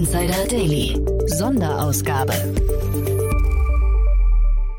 Insider 0.00 0.46
Daily. 0.48 0.98
Sonderausgabe. 1.26 2.32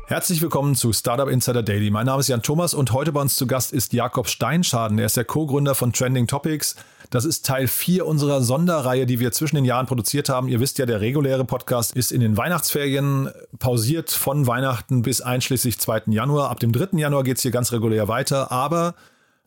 Herzlich 0.06 0.42
willkommen 0.42 0.74
zu 0.74 0.92
Startup 0.92 1.28
Insider 1.28 1.62
Daily. 1.62 1.92
Mein 1.92 2.06
Name 2.06 2.18
ist 2.18 2.26
Jan 2.26 2.42
Thomas 2.42 2.74
und 2.74 2.92
heute 2.92 3.12
bei 3.12 3.20
uns 3.20 3.36
zu 3.36 3.46
Gast 3.46 3.72
ist 3.72 3.92
Jakob 3.92 4.26
Steinschaden. 4.26 4.98
Er 4.98 5.06
ist 5.06 5.16
der 5.16 5.24
Co-Gründer 5.24 5.76
von 5.76 5.92
Trending 5.92 6.26
Topics. 6.26 6.74
Das 7.10 7.24
ist 7.24 7.46
Teil 7.46 7.68
4 7.68 8.04
unserer 8.04 8.42
Sonderreihe, 8.42 9.06
die 9.06 9.20
wir 9.20 9.30
zwischen 9.30 9.54
den 9.54 9.64
Jahren 9.64 9.86
produziert 9.86 10.28
haben. 10.28 10.48
Ihr 10.48 10.58
wisst 10.58 10.78
ja, 10.78 10.86
der 10.86 11.00
reguläre 11.00 11.44
Podcast 11.44 11.94
ist 11.94 12.10
in 12.10 12.20
den 12.20 12.36
Weihnachtsferien 12.36 13.30
pausiert 13.60 14.10
von 14.10 14.48
Weihnachten 14.48 15.02
bis 15.02 15.20
einschließlich 15.20 15.78
2. 15.78 16.02
Januar. 16.06 16.50
Ab 16.50 16.58
dem 16.58 16.72
3. 16.72 16.98
Januar 16.98 17.22
geht 17.22 17.36
es 17.36 17.42
hier 17.42 17.52
ganz 17.52 17.70
regulär 17.70 18.08
weiter. 18.08 18.50
Aber 18.50 18.96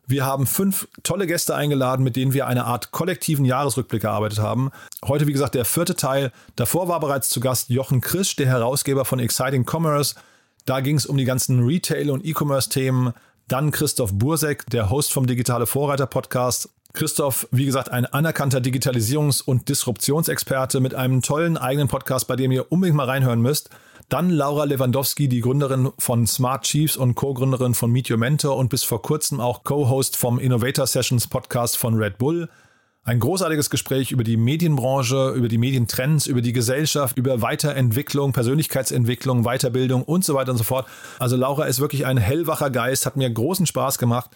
wir 0.06 0.24
haben 0.24 0.46
fünf 0.46 0.88
tolle 1.02 1.26
Gäste 1.26 1.54
eingeladen, 1.54 2.04
mit 2.04 2.16
denen 2.16 2.32
wir 2.32 2.46
eine 2.46 2.64
Art 2.64 2.92
kollektiven 2.92 3.44
Jahresrückblick 3.44 4.04
erarbeitet 4.04 4.38
haben. 4.38 4.70
Heute, 5.04 5.26
wie 5.26 5.32
gesagt, 5.32 5.54
der 5.54 5.64
vierte 5.64 5.96
Teil. 5.96 6.32
Davor 6.54 6.88
war 6.88 7.00
bereits 7.00 7.28
zu 7.28 7.40
Gast 7.40 7.70
Jochen 7.70 8.00
Krisch, 8.00 8.36
der 8.36 8.46
Herausgeber 8.46 9.04
von 9.04 9.18
Exciting 9.18 9.64
Commerce. 9.68 10.14
Da 10.64 10.80
ging 10.80 10.96
es 10.96 11.06
um 11.06 11.16
die 11.16 11.24
ganzen 11.24 11.64
Retail- 11.64 12.10
und 12.10 12.24
E-Commerce-Themen. 12.24 13.14
Dann 13.48 13.70
Christoph 13.70 14.12
Bursek, 14.14 14.66
der 14.70 14.90
Host 14.90 15.12
vom 15.12 15.26
Digitale 15.26 15.66
Vorreiter 15.66 16.06
Podcast. 16.06 16.68
Christoph, 16.92 17.46
wie 17.50 17.66
gesagt, 17.66 17.90
ein 17.90 18.06
anerkannter 18.06 18.58
Digitalisierungs- 18.58 19.42
und 19.42 19.68
Disruptionsexperte 19.68 20.80
mit 20.80 20.94
einem 20.94 21.22
tollen 21.22 21.56
eigenen 21.56 21.88
Podcast, 21.88 22.26
bei 22.26 22.36
dem 22.36 22.50
ihr 22.50 22.72
unbedingt 22.72 22.96
mal 22.96 23.04
reinhören 23.04 23.40
müsst. 23.40 23.70
Dann 24.08 24.30
Laura 24.30 24.62
Lewandowski, 24.62 25.26
die 25.26 25.40
Gründerin 25.40 25.90
von 25.98 26.28
Smart 26.28 26.62
Chiefs 26.62 26.96
und 26.96 27.16
Co-Gründerin 27.16 27.74
von 27.74 27.90
Meet 27.90 28.12
Your 28.12 28.18
Mentor 28.18 28.56
und 28.56 28.68
bis 28.68 28.84
vor 28.84 29.02
kurzem 29.02 29.40
auch 29.40 29.64
Co-Host 29.64 30.16
vom 30.16 30.38
Innovator 30.38 30.86
Sessions 30.86 31.26
Podcast 31.26 31.76
von 31.76 31.96
Red 31.96 32.16
Bull. 32.16 32.48
Ein 33.02 33.18
großartiges 33.18 33.68
Gespräch 33.68 34.12
über 34.12 34.22
die 34.22 34.36
Medienbranche, 34.36 35.30
über 35.30 35.48
die 35.48 35.58
Medientrends, 35.58 36.28
über 36.28 36.40
die 36.40 36.52
Gesellschaft, 36.52 37.18
über 37.18 37.42
Weiterentwicklung, 37.42 38.32
Persönlichkeitsentwicklung, 38.32 39.42
Weiterbildung 39.42 40.04
und 40.04 40.24
so 40.24 40.34
weiter 40.34 40.52
und 40.52 40.58
so 40.58 40.64
fort. 40.64 40.86
Also 41.18 41.34
Laura 41.34 41.64
ist 41.64 41.80
wirklich 41.80 42.06
ein 42.06 42.16
hellwacher 42.16 42.70
Geist, 42.70 43.06
hat 43.06 43.16
mir 43.16 43.28
großen 43.28 43.66
Spaß 43.66 43.98
gemacht. 43.98 44.30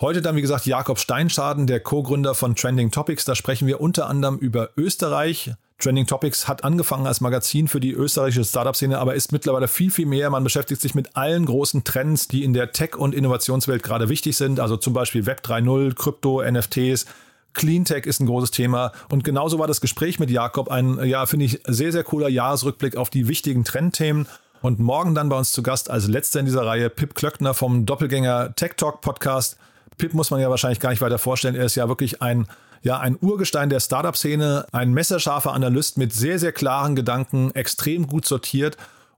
Heute 0.00 0.22
dann, 0.22 0.36
wie 0.36 0.42
gesagt, 0.42 0.64
Jakob 0.64 0.98
Steinschaden, 0.98 1.66
der 1.66 1.80
Co-Gründer 1.80 2.34
von 2.34 2.56
Trending 2.56 2.90
Topics. 2.90 3.26
Da 3.26 3.34
sprechen 3.34 3.68
wir 3.68 3.82
unter 3.82 4.08
anderem 4.08 4.38
über 4.38 4.70
Österreich, 4.78 5.52
Trending 5.78 6.06
Topics 6.06 6.48
hat 6.48 6.64
angefangen 6.64 7.06
als 7.06 7.20
Magazin 7.20 7.68
für 7.68 7.80
die 7.80 7.92
österreichische 7.92 8.44
Startup-Szene, 8.44 8.98
aber 8.98 9.14
ist 9.14 9.32
mittlerweile 9.32 9.68
viel, 9.68 9.90
viel 9.90 10.06
mehr. 10.06 10.30
Man 10.30 10.42
beschäftigt 10.42 10.80
sich 10.80 10.94
mit 10.94 11.16
allen 11.16 11.44
großen 11.44 11.84
Trends, 11.84 12.28
die 12.28 12.44
in 12.44 12.54
der 12.54 12.72
Tech- 12.72 12.96
und 12.96 13.14
Innovationswelt 13.14 13.82
gerade 13.82 14.08
wichtig 14.08 14.36
sind. 14.38 14.58
Also 14.58 14.78
zum 14.78 14.94
Beispiel 14.94 15.26
Web 15.26 15.42
3.0, 15.44 15.94
Krypto, 15.94 16.42
NFTs. 16.42 17.04
Cleantech 17.52 18.06
ist 18.06 18.20
ein 18.20 18.26
großes 18.26 18.52
Thema. 18.52 18.92
Und 19.10 19.22
genauso 19.22 19.58
war 19.58 19.66
das 19.66 19.82
Gespräch 19.82 20.18
mit 20.18 20.30
Jakob 20.30 20.70
ein, 20.70 21.04
ja, 21.04 21.26
finde 21.26 21.44
ich, 21.44 21.60
sehr, 21.66 21.92
sehr 21.92 22.04
cooler 22.04 22.28
Jahresrückblick 22.28 22.96
auf 22.96 23.10
die 23.10 23.28
wichtigen 23.28 23.64
Trendthemen. 23.64 24.26
Und 24.62 24.78
morgen 24.78 25.14
dann 25.14 25.28
bei 25.28 25.36
uns 25.36 25.52
zu 25.52 25.62
Gast 25.62 25.90
als 25.90 26.08
letzter 26.08 26.40
in 26.40 26.46
dieser 26.46 26.64
Reihe 26.64 26.88
Pip 26.88 27.14
Klöckner 27.14 27.52
vom 27.52 27.84
Doppelgänger 27.84 28.54
Tech 28.56 28.72
Talk 28.76 29.02
Podcast. 29.02 29.58
Pip 29.98 30.14
muss 30.14 30.30
man 30.30 30.40
ja 30.40 30.48
wahrscheinlich 30.48 30.80
gar 30.80 30.90
nicht 30.90 31.02
weiter 31.02 31.18
vorstellen. 31.18 31.54
Er 31.54 31.66
ist 31.66 31.74
ja 31.74 31.88
wirklich 31.88 32.22
ein 32.22 32.46
ja, 32.82 32.98
ein 32.98 33.16
Urgestein 33.20 33.70
der 33.70 33.80
Startup-Szene, 33.80 34.66
ein 34.72 34.92
messerscharfer 34.92 35.52
Analyst 35.52 35.98
mit 35.98 36.12
sehr, 36.12 36.38
sehr 36.38 36.52
klaren 36.52 36.96
Gedanken, 36.96 37.50
extrem 37.54 38.06
gut 38.06 38.26
sortiert 38.26 38.76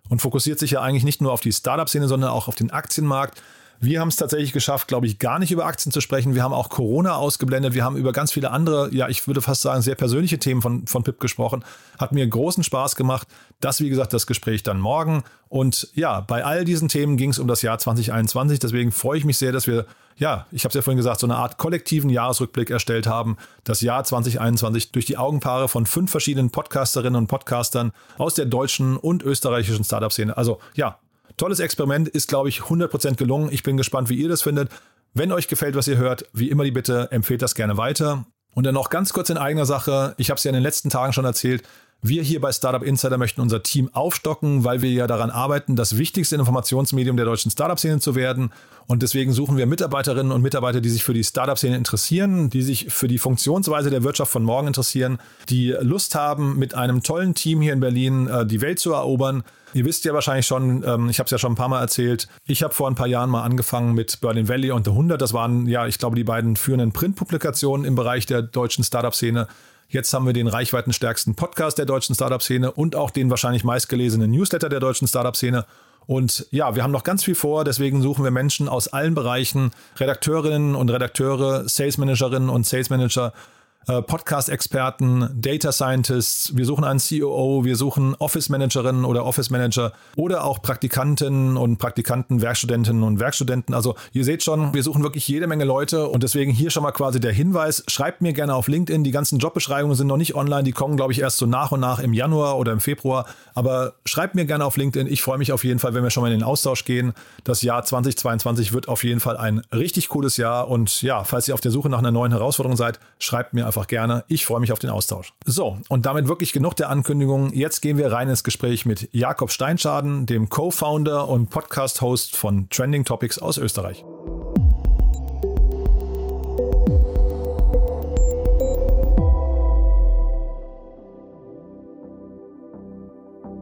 und 0.09 0.20
fokussiert 0.20 0.59
sich 0.59 0.73
ja 0.73 0.81
eigentlich 0.81 1.05
nicht 1.05 1.20
nur 1.20 1.33
auf 1.33 1.41
die 1.41 1.53
Startup-Szene, 1.53 2.09
sondern 2.09 2.31
auch 2.31 2.48
auf 2.48 2.55
den 2.55 2.70
Aktienmarkt. 2.70 3.42
Wir 3.81 4.01
haben 4.01 4.09
es 4.09 4.17
tatsächlich 4.17 4.53
geschafft, 4.53 4.89
glaube 4.89 5.07
ich, 5.07 5.21
gar 5.21 5.39
nicht 5.39 5.53
über 5.53 5.65
Aktien 5.67 5.93
zu 5.93 6.01
sprechen. 6.01 6.34
Wir 6.34 6.43
haben 6.43 6.53
auch 6.53 6.69
Corona 6.69 7.15
ausgeblendet. 7.15 7.75
Wir 7.75 7.84
haben 7.84 7.97
über 7.97 8.12
ganz 8.12 8.33
viele 8.33 8.51
andere, 8.51 8.93
ja, 8.93 9.09
ich 9.09 9.27
würde 9.29 9.41
fast 9.41 9.62
sagen, 9.62 9.83
sehr 9.83 9.95
persönliche 9.95 10.39
Themen 10.39 10.62
von, 10.62 10.87
von 10.89 11.05
Pip 11.05 11.21
gesprochen. 11.21 11.65
Hat 11.97 12.11
mir 12.11 12.27
großen 12.27 12.65
Spaß 12.65 12.97
gemacht. 12.97 13.28
Das, 13.61 13.81
wie 13.81 13.89
gesagt, 13.89 14.12
das 14.12 14.27
Gespräch 14.27 14.65
dann 14.65 14.81
morgen. 14.81 15.22
Und 15.49 15.91
ja, 15.94 16.21
bei 16.21 16.44
all 16.44 16.65
diesen 16.65 16.89
Themen 16.89 17.16
ging 17.16 17.31
es 17.31 17.39
um 17.39 17.47
das 17.47 17.62
Jahr 17.62 17.78
2021. 17.78 18.59
Deswegen 18.59 18.91
freue 18.91 19.19
ich 19.19 19.25
mich 19.25 19.39
sehr, 19.39 19.53
dass 19.53 19.69
wir, 19.69 19.87
ja, 20.16 20.47
ich 20.50 20.65
habe 20.65 20.71
es 20.71 20.75
ja 20.75 20.83
vorhin 20.83 20.99
gesagt, 20.99 21.21
so 21.21 21.28
eine 21.28 21.37
Art 21.37 21.56
kollektiven 21.56 22.10
Jahresrückblick 22.10 22.71
erstellt 22.71 23.06
haben. 23.06 23.37
Das 23.62 23.81
Jahr 23.81 24.03
2021 24.03 24.91
durch 24.91 25.06
die 25.06 25.19
Augenpaare 25.19 25.69
von 25.69 25.87
fünf 25.87 26.10
verschiedenen 26.10 26.50
Podcasterinnen 26.50 27.16
und 27.16 27.28
Podcastern 27.28 27.93
aus 28.19 28.34
der 28.34 28.47
deutschen 28.47 28.97
und 28.97 29.22
österreichischen 29.22 29.84
Startup-Szene. 29.84 30.37
Also 30.37 30.59
ja, 30.75 30.99
Tolles 31.38 31.60
Experiment, 31.60 32.09
ist, 32.09 32.28
glaube 32.28 32.50
ich, 32.50 32.60
100% 32.60 33.15
gelungen. 33.15 33.49
Ich 33.50 33.62
bin 33.62 33.76
gespannt, 33.76 34.10
wie 34.10 34.16
ihr 34.16 34.28
das 34.28 34.43
findet. 34.43 34.71
Wenn 35.15 35.32
euch 35.32 35.49
gefällt, 35.49 35.75
was 35.75 35.88
ihr 35.88 35.97
hört, 35.97 36.26
wie 36.32 36.50
immer 36.50 36.65
die 36.65 36.71
Bitte, 36.71 37.09
empfehlt 37.10 37.41
das 37.41 37.54
gerne 37.54 37.78
weiter. 37.78 38.26
Und 38.54 38.65
dann 38.65 38.75
noch 38.75 38.91
ganz 38.91 39.12
kurz 39.12 39.31
in 39.31 39.38
eigener 39.38 39.66
Sache. 39.66 40.15
Ich 40.19 40.31
habe 40.31 40.38
es 40.38 40.44
ja 40.44 40.50
in 40.50 40.54
den 40.54 40.62
letzten 40.62 40.91
Tagen 40.91 41.12
schon 41.12 41.25
erzählt. 41.25 41.62
Wir 42.00 42.22
hier 42.22 42.41
bei 42.41 42.53
Startup 42.53 42.82
Insider 42.82 43.19
möchten 43.19 43.41
unser 43.41 43.65
Team 43.65 43.91
aufstocken, 43.93 44.62
weil 44.62 44.82
wir 44.82 44.91
ja 44.91 45.09
daran 45.09 45.31
arbeiten, 45.31 45.75
das 45.75 45.98
wichtigste 45.98 46.37
Informationsmedium 46.37 47.16
der 47.16 47.27
deutschen 47.27 47.50
Startup-Szene 47.50 47.98
zu 47.98 48.15
werden. 48.15 48.53
Und 48.87 49.03
deswegen 49.03 49.32
suchen 49.32 49.56
wir 49.56 49.66
Mitarbeiterinnen 49.66 50.31
und 50.31 50.41
Mitarbeiter, 50.41 50.81
die 50.81 50.91
sich 50.91 51.03
für 51.03 51.12
die 51.12 51.25
Startup-Szene 51.25 51.77
interessieren, 51.77 52.50
die 52.50 52.62
sich 52.62 52.93
für 52.93 53.09
die 53.09 53.19
Funktionsweise 53.19 53.91
der 53.91 54.04
Wirtschaft 54.04 54.31
von 54.31 54.44
morgen 54.44 54.69
interessieren, 54.69 55.19
die 55.48 55.71
Lust 55.81 56.15
haben, 56.15 56.56
mit 56.56 56.75
einem 56.75 57.03
tollen 57.03 57.34
Team 57.34 57.60
hier 57.60 57.72
in 57.72 57.81
Berlin 57.81 58.28
äh, 58.28 58.47
die 58.47 58.60
Welt 58.60 58.78
zu 58.78 58.93
erobern. 58.93 59.43
Ihr 59.75 59.84
wisst 59.84 60.05
ja 60.05 60.15
wahrscheinlich 60.15 60.47
schon, 60.47 60.83
ähm, 60.87 61.09
ich 61.09 61.19
habe 61.19 61.27
es 61.27 61.31
ja 61.31 61.39
schon 61.39 61.53
ein 61.53 61.56
paar 61.56 61.69
Mal 61.69 61.81
erzählt, 61.81 62.29
ich 62.47 62.62
habe 62.62 62.75
vor 62.75 62.89
ein 62.89 62.95
paar 62.95 63.06
Jahren 63.06 63.31
mal 63.31 63.43
angefangen 63.43 63.95
mit 63.95 64.21
Berlin 64.21 64.49
Valley 64.49 64.71
und 64.71 64.84
The 64.84 64.91
100. 64.91 65.21
Das 65.21 65.33
waren 65.33 65.67
ja, 65.67 65.87
ich 65.87 65.99
glaube, 65.99 66.17
die 66.17 66.25
beiden 66.25 66.56
führenden 66.56 66.93
Printpublikationen 66.93 67.87
im 67.87 67.95
Bereich 67.95 68.27
der 68.27 68.43
deutschen 68.43 68.84
Startup-Szene. 68.84 69.47
Jetzt 69.89 70.12
haben 70.12 70.27
wir 70.27 70.34
den 70.34 70.49
reichweitenstärksten 70.49 71.34
Podcast 71.34 71.78
der 71.78 71.87
deutschen 71.87 72.15
Startup-Szene 72.15 72.73
und 72.73 72.95
auch 72.95 73.11
den 73.11 73.31
wahrscheinlich 73.31 73.65
meistgelesenen 73.65 74.31
Newsletter 74.31 74.69
der 74.69 74.81
deutschen 74.81 75.09
Startup-Szene. 75.09 75.65
Und 76.07 76.47
ja, 76.51 76.75
wir 76.75 76.83
haben 76.83 76.91
noch 76.91 77.05
ganz 77.05 77.23
viel 77.25 77.34
vor, 77.34 77.65
deswegen 77.65 78.01
suchen 78.01 78.25
wir 78.25 78.31
Menschen 78.31 78.67
aus 78.69 78.89
allen 78.89 79.15
Bereichen, 79.15 79.73
Redakteurinnen 79.99 80.75
und 80.75 80.89
Redakteure, 80.91 81.69
Sales 81.69 81.99
Managerinnen 81.99 82.49
und 82.49 82.67
Sales 82.67 82.89
Manager, 82.89 83.28
äh, 83.28 83.58
Podcast-Experten, 83.87 85.31
Data 85.34 85.72
Scientists, 85.72 86.55
wir 86.56 86.66
suchen 86.66 86.84
einen 86.84 87.00
COO, 87.00 87.65
wir 87.65 87.77
suchen 87.77 88.15
Office-Managerinnen 88.16 89.05
oder 89.05 89.25
Office-Manager 89.25 89.93
oder 90.16 90.44
auch 90.44 90.61
Praktikantinnen 90.61 91.56
und 91.56 91.78
Praktikanten, 91.78 92.43
Werkstudentinnen 92.43 93.03
und 93.03 93.19
Werkstudenten. 93.19 93.75
Also 93.75 93.94
ihr 94.12 94.25
seht 94.25 94.43
schon, 94.43 94.75
wir 94.75 94.83
suchen 94.83 95.03
wirklich 95.03 95.27
jede 95.27 95.47
Menge 95.47 95.65
Leute 95.65 96.09
und 96.09 96.22
deswegen 96.22 96.53
hier 96.53 96.71
schon 96.71 96.83
mal 96.83 96.93
quasi 96.93 97.19
der 97.19 97.33
Hinweis, 97.33 97.83
schreibt 97.89 98.21
mir 98.21 98.34
gerne 98.34 98.55
auf 98.55 98.69
LinkedIn, 98.69 99.05
die 99.05 99.11
ganzen 99.11 99.39
Jobbeschreibungen 99.39 99.97
sind 99.97 100.06
noch 100.06 100.19
nicht 100.19 100.34
online, 100.34 100.65
die 100.65 100.72
kommen 100.72 100.97
glaube 100.97 101.12
ich 101.12 101.21
erst 101.21 101.39
so 101.39 101.47
nach 101.47 101.72
und 101.72 101.81
nach 101.81 101.99
im 101.99 102.12
Januar 102.12 102.59
oder 102.59 102.72
im 102.72 102.81
Februar, 102.81 103.27
aber 103.55 103.95
schreibt 104.05 104.34
mir 104.34 104.45
gerne 104.45 104.65
auf 104.65 104.77
LinkedIn, 104.77 105.06
ich 105.06 105.22
freue 105.22 105.39
mich 105.39 105.53
auf 105.53 105.65
jeden 105.65 105.78
Fall, 105.78 105.95
wenn 105.95 106.03
wir 106.03 106.10
schon 106.10 106.22
mal 106.22 106.33
in 106.33 106.39
den 106.39 106.45
Austausch 106.45 106.84
gehen. 106.84 107.12
Das 107.45 107.62
Jahr 107.62 107.84
2022 107.84 108.72
wird 108.72 108.89
auf 108.89 109.05
jeden 109.05 109.21
Fall 109.21 109.37
ein 109.37 109.62
richtig 109.72 110.09
cooles 110.09 110.37
Jahr. 110.37 110.69
Und 110.69 111.03
ja, 111.03 111.25
falls 111.25 111.49
ihr 111.49 111.55
auf 111.55 111.60
der 111.60 111.71
Suche 111.71 111.89
nach 111.89 111.99
einer 111.99 112.10
neuen 112.10 112.33
Herausforderung 112.33 112.77
seid, 112.77 112.99
schreibt 113.19 113.55
mir 113.55 113.66
einfach 113.69 113.87
gerne. 113.87 114.25
Ich 114.27 114.45
freue 114.45 114.59
mich 114.59 114.73
auf 114.73 114.81
den 114.81 114.91
Austausch. 114.91 115.33
So, 115.45 115.79
und 115.89 116.06
damit 116.06 116.27
wirklich 116.27 116.53
genug 116.53 116.75
der 116.75 116.91
Ankündigungen. 116.91 117.53
Jetzt 117.55 117.81
gehen 117.81 117.97
wir 117.97 118.11
rein 118.11 118.29
ins 118.29 118.43
Gespräch 118.43 118.84
mit 118.84 119.09
Jakob 119.12 119.53
Steinschaden, 119.53 120.27
dem 120.27 120.49
Co-Founder 120.49 121.29
und 121.29 121.51
Podcast-Host 121.51 122.37
von 122.37 122.69
Trending 122.71 123.05
Topics 123.05 123.39
aus 123.39 123.59
Österreich. 123.59 124.05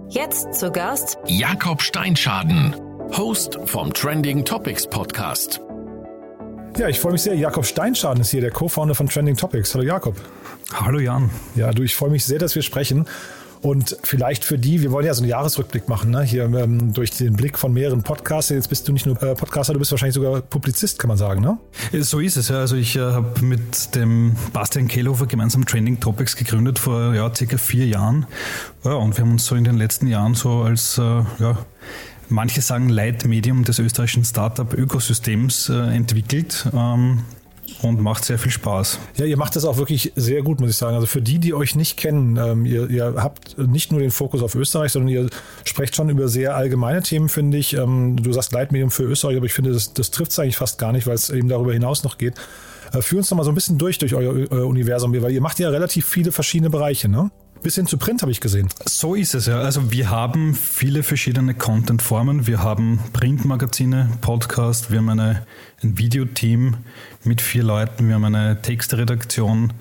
Jetzt 0.08 0.54
zu 0.54 0.70
Gast 0.70 1.18
Jakob 1.26 1.82
Steinschaden, 1.82 2.74
Host 3.16 3.58
vom 3.66 3.92
Trending 3.92 4.44
Topics 4.46 4.86
Podcast. 4.86 5.65
Ja, 6.78 6.88
ich 6.88 7.00
freue 7.00 7.12
mich 7.12 7.22
sehr. 7.22 7.34
Jakob 7.34 7.64
Steinschaden 7.64 8.20
ist 8.20 8.30
hier, 8.30 8.42
der 8.42 8.50
Co-Founder 8.50 8.94
von 8.94 9.08
Trending 9.08 9.36
Topics. 9.36 9.74
Hallo 9.74 9.82
Jakob. 9.82 10.14
Hallo 10.74 10.98
Jan. 10.98 11.30
Ja, 11.54 11.70
du, 11.70 11.82
ich 11.82 11.94
freue 11.94 12.10
mich 12.10 12.26
sehr, 12.26 12.38
dass 12.38 12.54
wir 12.54 12.60
sprechen. 12.60 13.06
Und 13.62 13.96
vielleicht 14.02 14.44
für 14.44 14.58
die, 14.58 14.82
wir 14.82 14.92
wollen 14.92 15.06
ja 15.06 15.14
so 15.14 15.22
einen 15.22 15.30
Jahresrückblick 15.30 15.88
machen, 15.88 16.10
ne? 16.10 16.22
hier 16.22 16.44
ähm, 16.44 16.92
durch 16.92 17.12
den 17.12 17.34
Blick 17.34 17.58
von 17.58 17.72
mehreren 17.72 18.02
Podcasts. 18.02 18.50
Jetzt 18.50 18.68
bist 18.68 18.86
du 18.86 18.92
nicht 18.92 19.06
nur 19.06 19.20
äh, 19.22 19.34
Podcaster, 19.34 19.72
du 19.72 19.78
bist 19.78 19.90
wahrscheinlich 19.90 20.14
sogar 20.14 20.42
Publizist, 20.42 20.98
kann 20.98 21.08
man 21.08 21.16
sagen, 21.16 21.40
ne? 21.40 21.56
Äh, 21.92 22.02
so 22.02 22.20
ist 22.20 22.36
es, 22.36 22.48
ja. 22.48 22.58
Also 22.58 22.76
ich 22.76 22.94
äh, 22.96 23.00
habe 23.00 23.40
mit 23.40 23.94
dem 23.94 24.36
Bastian 24.52 24.86
Kehlhofer 24.86 25.24
gemeinsam 25.24 25.64
Trending 25.64 25.98
Topics 25.98 26.36
gegründet 26.36 26.78
vor 26.78 27.14
ja, 27.14 27.34
circa 27.34 27.56
vier 27.56 27.86
Jahren. 27.86 28.26
Ja, 28.84 28.92
und 28.92 29.16
wir 29.16 29.24
haben 29.24 29.32
uns 29.32 29.46
so 29.46 29.54
in 29.54 29.64
den 29.64 29.78
letzten 29.78 30.08
Jahren 30.08 30.34
so 30.34 30.60
als 30.60 30.98
äh, 30.98 31.02
ja, 31.02 31.58
manche 32.28 32.60
sagen 32.60 32.88
Leitmedium 32.88 33.64
des 33.64 33.78
österreichischen 33.78 34.24
Startup-Ökosystems 34.24 35.68
äh, 35.68 35.74
entwickelt. 35.74 36.68
Ähm, 36.74 37.20
und 37.82 38.00
macht 38.00 38.24
sehr 38.24 38.38
viel 38.38 38.50
Spaß. 38.50 38.98
Ja, 39.16 39.26
ihr 39.26 39.36
macht 39.36 39.56
das 39.56 39.64
auch 39.64 39.76
wirklich 39.76 40.12
sehr 40.16 40.42
gut, 40.42 40.60
muss 40.60 40.70
ich 40.70 40.76
sagen. 40.76 40.94
Also 40.94 41.06
für 41.06 41.20
die, 41.20 41.38
die 41.38 41.54
euch 41.54 41.74
nicht 41.74 41.96
kennen, 41.96 42.36
ähm, 42.36 42.64
ihr, 42.64 42.88
ihr, 42.88 43.14
habt 43.16 43.58
nicht 43.58 43.92
nur 43.92 44.00
den 44.00 44.10
Fokus 44.10 44.42
auf 44.42 44.54
Österreich, 44.54 44.92
sondern 44.92 45.08
ihr 45.08 45.28
sprecht 45.64 45.94
schon 45.94 46.08
über 46.08 46.28
sehr 46.28 46.56
allgemeine 46.56 47.02
Themen, 47.02 47.28
finde 47.28 47.58
ich. 47.58 47.74
Ähm, 47.74 48.16
du 48.16 48.32
sagst 48.32 48.52
Leitmedium 48.52 48.90
für 48.90 49.02
Österreich, 49.02 49.36
aber 49.36 49.46
ich 49.46 49.52
finde, 49.52 49.72
das, 49.72 49.92
das 49.92 50.10
trifft 50.10 50.32
es 50.32 50.38
eigentlich 50.38 50.56
fast 50.56 50.78
gar 50.78 50.92
nicht, 50.92 51.06
weil 51.06 51.14
es 51.14 51.30
eben 51.30 51.48
darüber 51.48 51.72
hinaus 51.72 52.02
noch 52.02 52.18
geht. 52.18 52.34
Äh, 52.92 53.02
führ 53.02 53.18
uns 53.18 53.30
noch 53.30 53.36
mal 53.36 53.44
so 53.44 53.50
ein 53.50 53.54
bisschen 53.54 53.78
durch 53.78 53.98
durch 53.98 54.14
euer 54.14 54.34
äh, 54.36 54.64
Universum, 54.64 55.12
weil 55.20 55.32
ihr 55.32 55.40
macht 55.40 55.58
ja 55.58 55.68
relativ 55.68 56.06
viele 56.06 56.32
verschiedene 56.32 56.70
Bereiche, 56.70 57.08
ne? 57.08 57.30
Bis 57.62 57.74
hin 57.74 57.86
zu 57.86 57.98
Print 57.98 58.22
habe 58.22 58.32
ich 58.32 58.40
gesehen. 58.40 58.68
So 58.86 59.14
ist 59.14 59.34
es 59.34 59.46
ja. 59.46 59.58
Also 59.58 59.90
wir 59.90 60.10
haben 60.10 60.54
viele 60.54 61.02
verschiedene 61.02 61.54
Content-Formen. 61.54 62.46
Wir 62.46 62.62
haben 62.62 63.00
Printmagazine, 63.12 64.10
Podcast, 64.20 64.90
wir 64.90 64.98
haben 64.98 65.08
eine, 65.08 65.46
ein 65.82 65.98
Videoteam 65.98 66.76
mit 67.24 67.40
vier 67.40 67.64
Leuten, 67.64 68.08
wir 68.08 68.14
haben 68.14 68.24
eine 68.24 68.60
Textredaktion. 68.62 69.72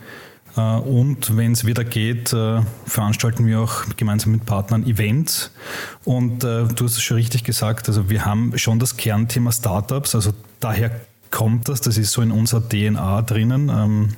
Äh, 0.57 0.61
und 0.61 1.37
wenn 1.37 1.51
es 1.51 1.65
wieder 1.65 1.83
geht, 1.83 2.33
äh, 2.33 2.61
veranstalten 2.85 3.45
wir 3.45 3.59
auch 3.59 3.83
gemeinsam 3.97 4.31
mit 4.31 4.45
Partnern 4.45 4.85
Events. 4.85 5.51
Und 6.03 6.43
äh, 6.43 6.65
du 6.65 6.85
hast 6.85 6.97
es 6.97 7.01
schon 7.01 7.17
richtig 7.17 7.43
gesagt, 7.43 7.87
also 7.87 8.09
wir 8.09 8.25
haben 8.25 8.57
schon 8.57 8.79
das 8.79 8.97
Kernthema 8.97 9.51
Startups, 9.51 10.15
also 10.15 10.33
daher 10.59 10.91
kommt 11.31 11.67
das, 11.67 11.81
das 11.81 11.97
ist 11.97 12.11
so 12.11 12.21
in 12.21 12.31
unserer 12.31 12.67
DNA 12.67 13.21
drinnen. 13.23 13.69
Ähm, 13.69 14.09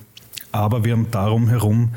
aber 0.52 0.84
wir 0.84 0.94
haben 0.94 1.12
darum 1.12 1.50
herum 1.50 1.94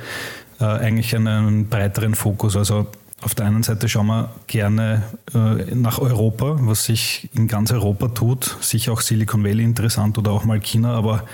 eigentlich 0.61 1.17
einen 1.17 1.69
breiteren 1.69 2.15
Fokus. 2.15 2.57
Also 2.57 2.87
auf 3.23 3.35
der 3.35 3.47
einen 3.47 3.63
Seite 3.63 3.89
schauen 3.89 4.07
wir 4.07 4.31
gerne 4.47 5.03
äh, 5.35 5.75
nach 5.75 5.99
Europa, 5.99 6.57
was 6.61 6.85
sich 6.85 7.29
in 7.35 7.49
ganz 7.49 7.71
Europa 7.71 8.09
tut. 8.09 8.57
Sicher 8.61 8.93
auch 8.93 9.03
Silicon 9.03 9.45
Valley 9.45 9.63
interessant 9.63 10.17
oder 10.17 10.31
auch 10.31 10.45
mal 10.45 10.59
China, 10.61 10.95
aber 10.95 11.25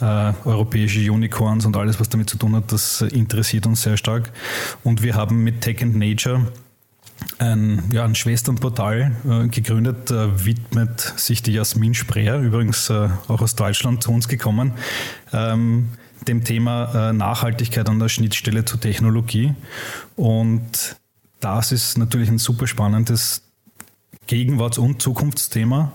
äh, 0.00 0.32
europäische 0.44 1.00
Unicorns 1.12 1.64
und 1.64 1.76
alles, 1.76 2.00
was 2.00 2.08
damit 2.08 2.28
zu 2.28 2.38
tun 2.38 2.56
hat, 2.56 2.72
das 2.72 3.02
interessiert 3.02 3.66
uns 3.66 3.82
sehr 3.82 3.96
stark. 3.96 4.32
Und 4.82 5.02
wir 5.02 5.14
haben 5.14 5.44
mit 5.44 5.60
Tech 5.60 5.80
and 5.80 5.94
Nature 5.96 6.48
ein, 7.38 7.84
ja, 7.92 8.04
ein 8.04 8.16
Schwesternportal 8.16 9.12
äh, 9.28 9.48
gegründet, 9.48 10.10
äh, 10.10 10.44
widmet 10.44 11.00
sich 11.16 11.42
die 11.42 11.52
Jasmin 11.52 11.94
Spreer, 11.94 12.40
übrigens 12.40 12.90
äh, 12.90 13.08
auch 13.28 13.42
aus 13.42 13.54
Deutschland 13.54 14.02
zu 14.02 14.10
uns 14.10 14.26
gekommen, 14.26 14.72
ähm, 15.32 15.90
dem 16.28 16.44
Thema 16.44 17.10
äh, 17.10 17.12
Nachhaltigkeit 17.12 17.88
an 17.88 17.98
der 17.98 18.08
Schnittstelle 18.08 18.64
zur 18.64 18.80
Technologie. 18.80 19.54
Und 20.16 20.96
das 21.40 21.72
ist 21.72 21.98
natürlich 21.98 22.28
ein 22.28 22.38
super 22.38 22.66
spannendes 22.66 23.42
Gegenwarts- 24.26 24.78
und 24.78 25.00
Zukunftsthema. 25.00 25.92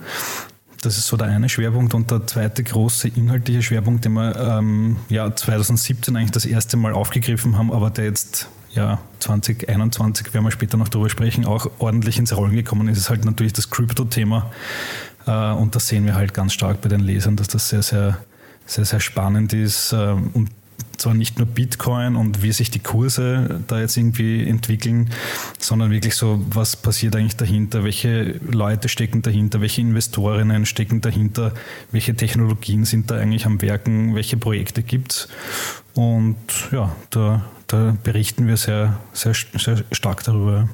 Das 0.82 0.98
ist 0.98 1.08
so 1.08 1.16
der 1.16 1.28
eine 1.28 1.48
Schwerpunkt 1.48 1.94
und 1.94 2.12
der 2.12 2.28
zweite 2.28 2.64
große 2.64 3.08
inhaltliche 3.10 3.62
Schwerpunkt, 3.62 4.04
den 4.04 4.14
wir 4.14 4.36
ähm, 4.36 4.98
ja, 5.08 5.34
2017 5.34 6.16
eigentlich 6.18 6.32
das 6.32 6.46
erste 6.46 6.76
Mal 6.76 6.92
aufgegriffen 6.92 7.58
haben, 7.58 7.72
aber 7.72 7.90
der 7.90 8.06
jetzt 8.06 8.50
ja, 8.74 9.00
2021, 9.20 10.34
werden 10.34 10.44
wir 10.44 10.52
später 10.52 10.78
noch 10.78 10.90
darüber 10.90 11.10
sprechen, 11.10 11.46
auch 11.46 11.70
ordentlich 11.80 12.18
ins 12.18 12.36
Rollen 12.36 12.56
gekommen 12.56 12.88
ist, 12.88 12.98
ist 12.98 13.10
halt 13.10 13.24
natürlich 13.24 13.54
das 13.54 13.70
Krypto-Thema. 13.70 14.52
Äh, 15.26 15.52
und 15.52 15.76
das 15.76 15.88
sehen 15.88 16.06
wir 16.06 16.16
halt 16.16 16.34
ganz 16.34 16.54
stark 16.54 16.82
bei 16.82 16.90
den 16.90 17.00
Lesern, 17.00 17.36
dass 17.36 17.48
das 17.48 17.70
sehr, 17.70 17.84
sehr, 17.84 18.18
sehr, 18.66 18.86
sehr 18.86 19.00
spannend 19.00 19.54
ist. 19.54 19.94
Äh, 19.94 20.16
und 20.34 20.50
zwar 20.98 21.14
nicht 21.14 21.38
nur 21.38 21.48
Bitcoin 21.48 22.16
und 22.16 22.44
wie 22.44 22.52
sich 22.52 22.72
die 22.72 22.80
Kurse 22.80 23.62
da 23.68 23.80
jetzt 23.80 23.98
irgendwie 23.98 24.48
entwickeln, 24.48 25.10
sondern 25.60 25.92
wirklich 25.92 26.16
so, 26.16 26.44
was 26.50 26.76
passiert 26.76 27.16
eigentlich 27.16 27.36
dahinter, 27.36 27.84
welche 27.84 28.40
Leute 28.50 28.90
stecken 28.90 29.22
dahinter, 29.22 29.62
welche 29.62 29.82
Investorinnen 29.82 30.66
stecken 30.66 31.02
dahinter, 31.02 31.54
welche 31.92 32.16
Technologien 32.16 32.86
sind 32.86 33.12
da 33.12 33.16
eigentlich 33.18 33.46
am 33.46 33.62
Werken, 33.62 34.16
welche 34.16 34.38
Projekte 34.38 34.84
gibt 34.84 35.12
es. 35.14 35.28
Und 35.94 36.38
ja, 36.72 36.96
da, 37.10 37.44
da 37.68 37.98
berichten 38.04 38.48
wir 38.48 38.58
sehr, 38.58 39.00
sehr, 39.14 39.34
sehr 39.34 39.84
stark 39.92 40.24
darüber. 40.24 40.70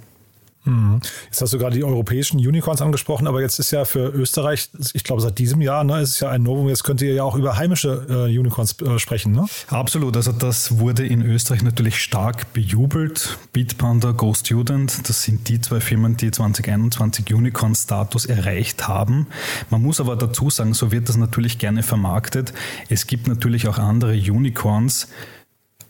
Mhm. 0.69 1.01
Jetzt 1.25 1.41
hast 1.41 1.53
du 1.53 1.57
gerade 1.57 1.75
die 1.75 1.83
europäischen 1.83 2.37
Unicorns 2.37 2.81
angesprochen, 2.81 3.27
aber 3.27 3.41
jetzt 3.41 3.59
ist 3.59 3.71
ja 3.71 3.85
für 3.85 4.09
Österreich, 4.09 4.69
ich 4.93 5.03
glaube 5.03 5.21
seit 5.21 5.37
diesem 5.39 5.61
Jahr, 5.61 5.83
ne, 5.83 6.01
ist 6.01 6.09
es 6.09 6.19
ja 6.19 6.29
ein 6.29 6.43
Novum, 6.43 6.67
jetzt 6.67 6.83
könnt 6.83 7.01
ihr 7.01 7.13
ja 7.13 7.23
auch 7.23 7.35
über 7.35 7.57
heimische 7.57 8.05
äh, 8.09 8.37
Unicorns 8.37 8.79
äh, 8.81 8.99
sprechen. 8.99 9.31
Ne? 9.31 9.45
Absolut, 9.67 10.15
also 10.15 10.31
das 10.31 10.79
wurde 10.79 11.05
in 11.05 11.23
Österreich 11.23 11.63
natürlich 11.63 11.99
stark 12.01 12.53
bejubelt. 12.53 13.37
Bitpanda, 13.53 14.11
Go 14.11 14.33
Student, 14.33 15.09
das 15.09 15.23
sind 15.23 15.47
die 15.49 15.59
zwei 15.59 15.79
Firmen, 15.79 16.17
die 16.17 16.31
2021 16.31 17.33
Unicorn-Status 17.33 18.25
erreicht 18.25 18.87
haben. 18.87 19.27
Man 19.69 19.81
muss 19.81 19.99
aber 19.99 20.15
dazu 20.15 20.49
sagen, 20.49 20.73
so 20.73 20.91
wird 20.91 21.09
das 21.09 21.17
natürlich 21.17 21.57
gerne 21.57 21.83
vermarktet. 21.83 22.53
Es 22.89 23.07
gibt 23.07 23.27
natürlich 23.27 23.67
auch 23.67 23.79
andere 23.79 24.13
Unicorns, 24.13 25.07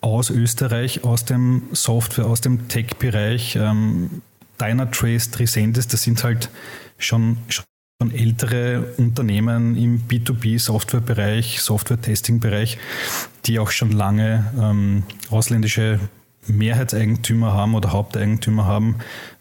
aus 0.02 0.30
Österreich, 0.30 1.04
aus 1.04 1.26
dem 1.26 1.64
Software, 1.74 2.26
aus 2.26 2.40
dem 2.42 2.68
Tech-Bereich. 2.68 3.58
Ähm, 3.58 4.22
Dynatrace, 4.60 5.32
Tricentis, 5.32 5.88
das 5.88 6.04
sind 6.04 6.24
halt 6.24 6.50
schon, 6.98 7.38
schon 7.48 8.12
ältere 8.12 8.94
Unternehmen 8.98 9.76
im 9.76 10.08
B2B-Softwarebereich, 10.08 11.62
Software-Testing-Bereich, 11.62 12.78
die 13.46 13.60
auch 13.60 13.72
schon 13.72 13.92
lange 13.92 14.52
ähm, 14.60 15.04
ausländische 15.30 16.00
Mehrheitseigentümer 16.48 17.54
haben 17.54 17.76
oder 17.76 17.92
Haupteigentümer 17.92 18.66
haben. 18.66 18.96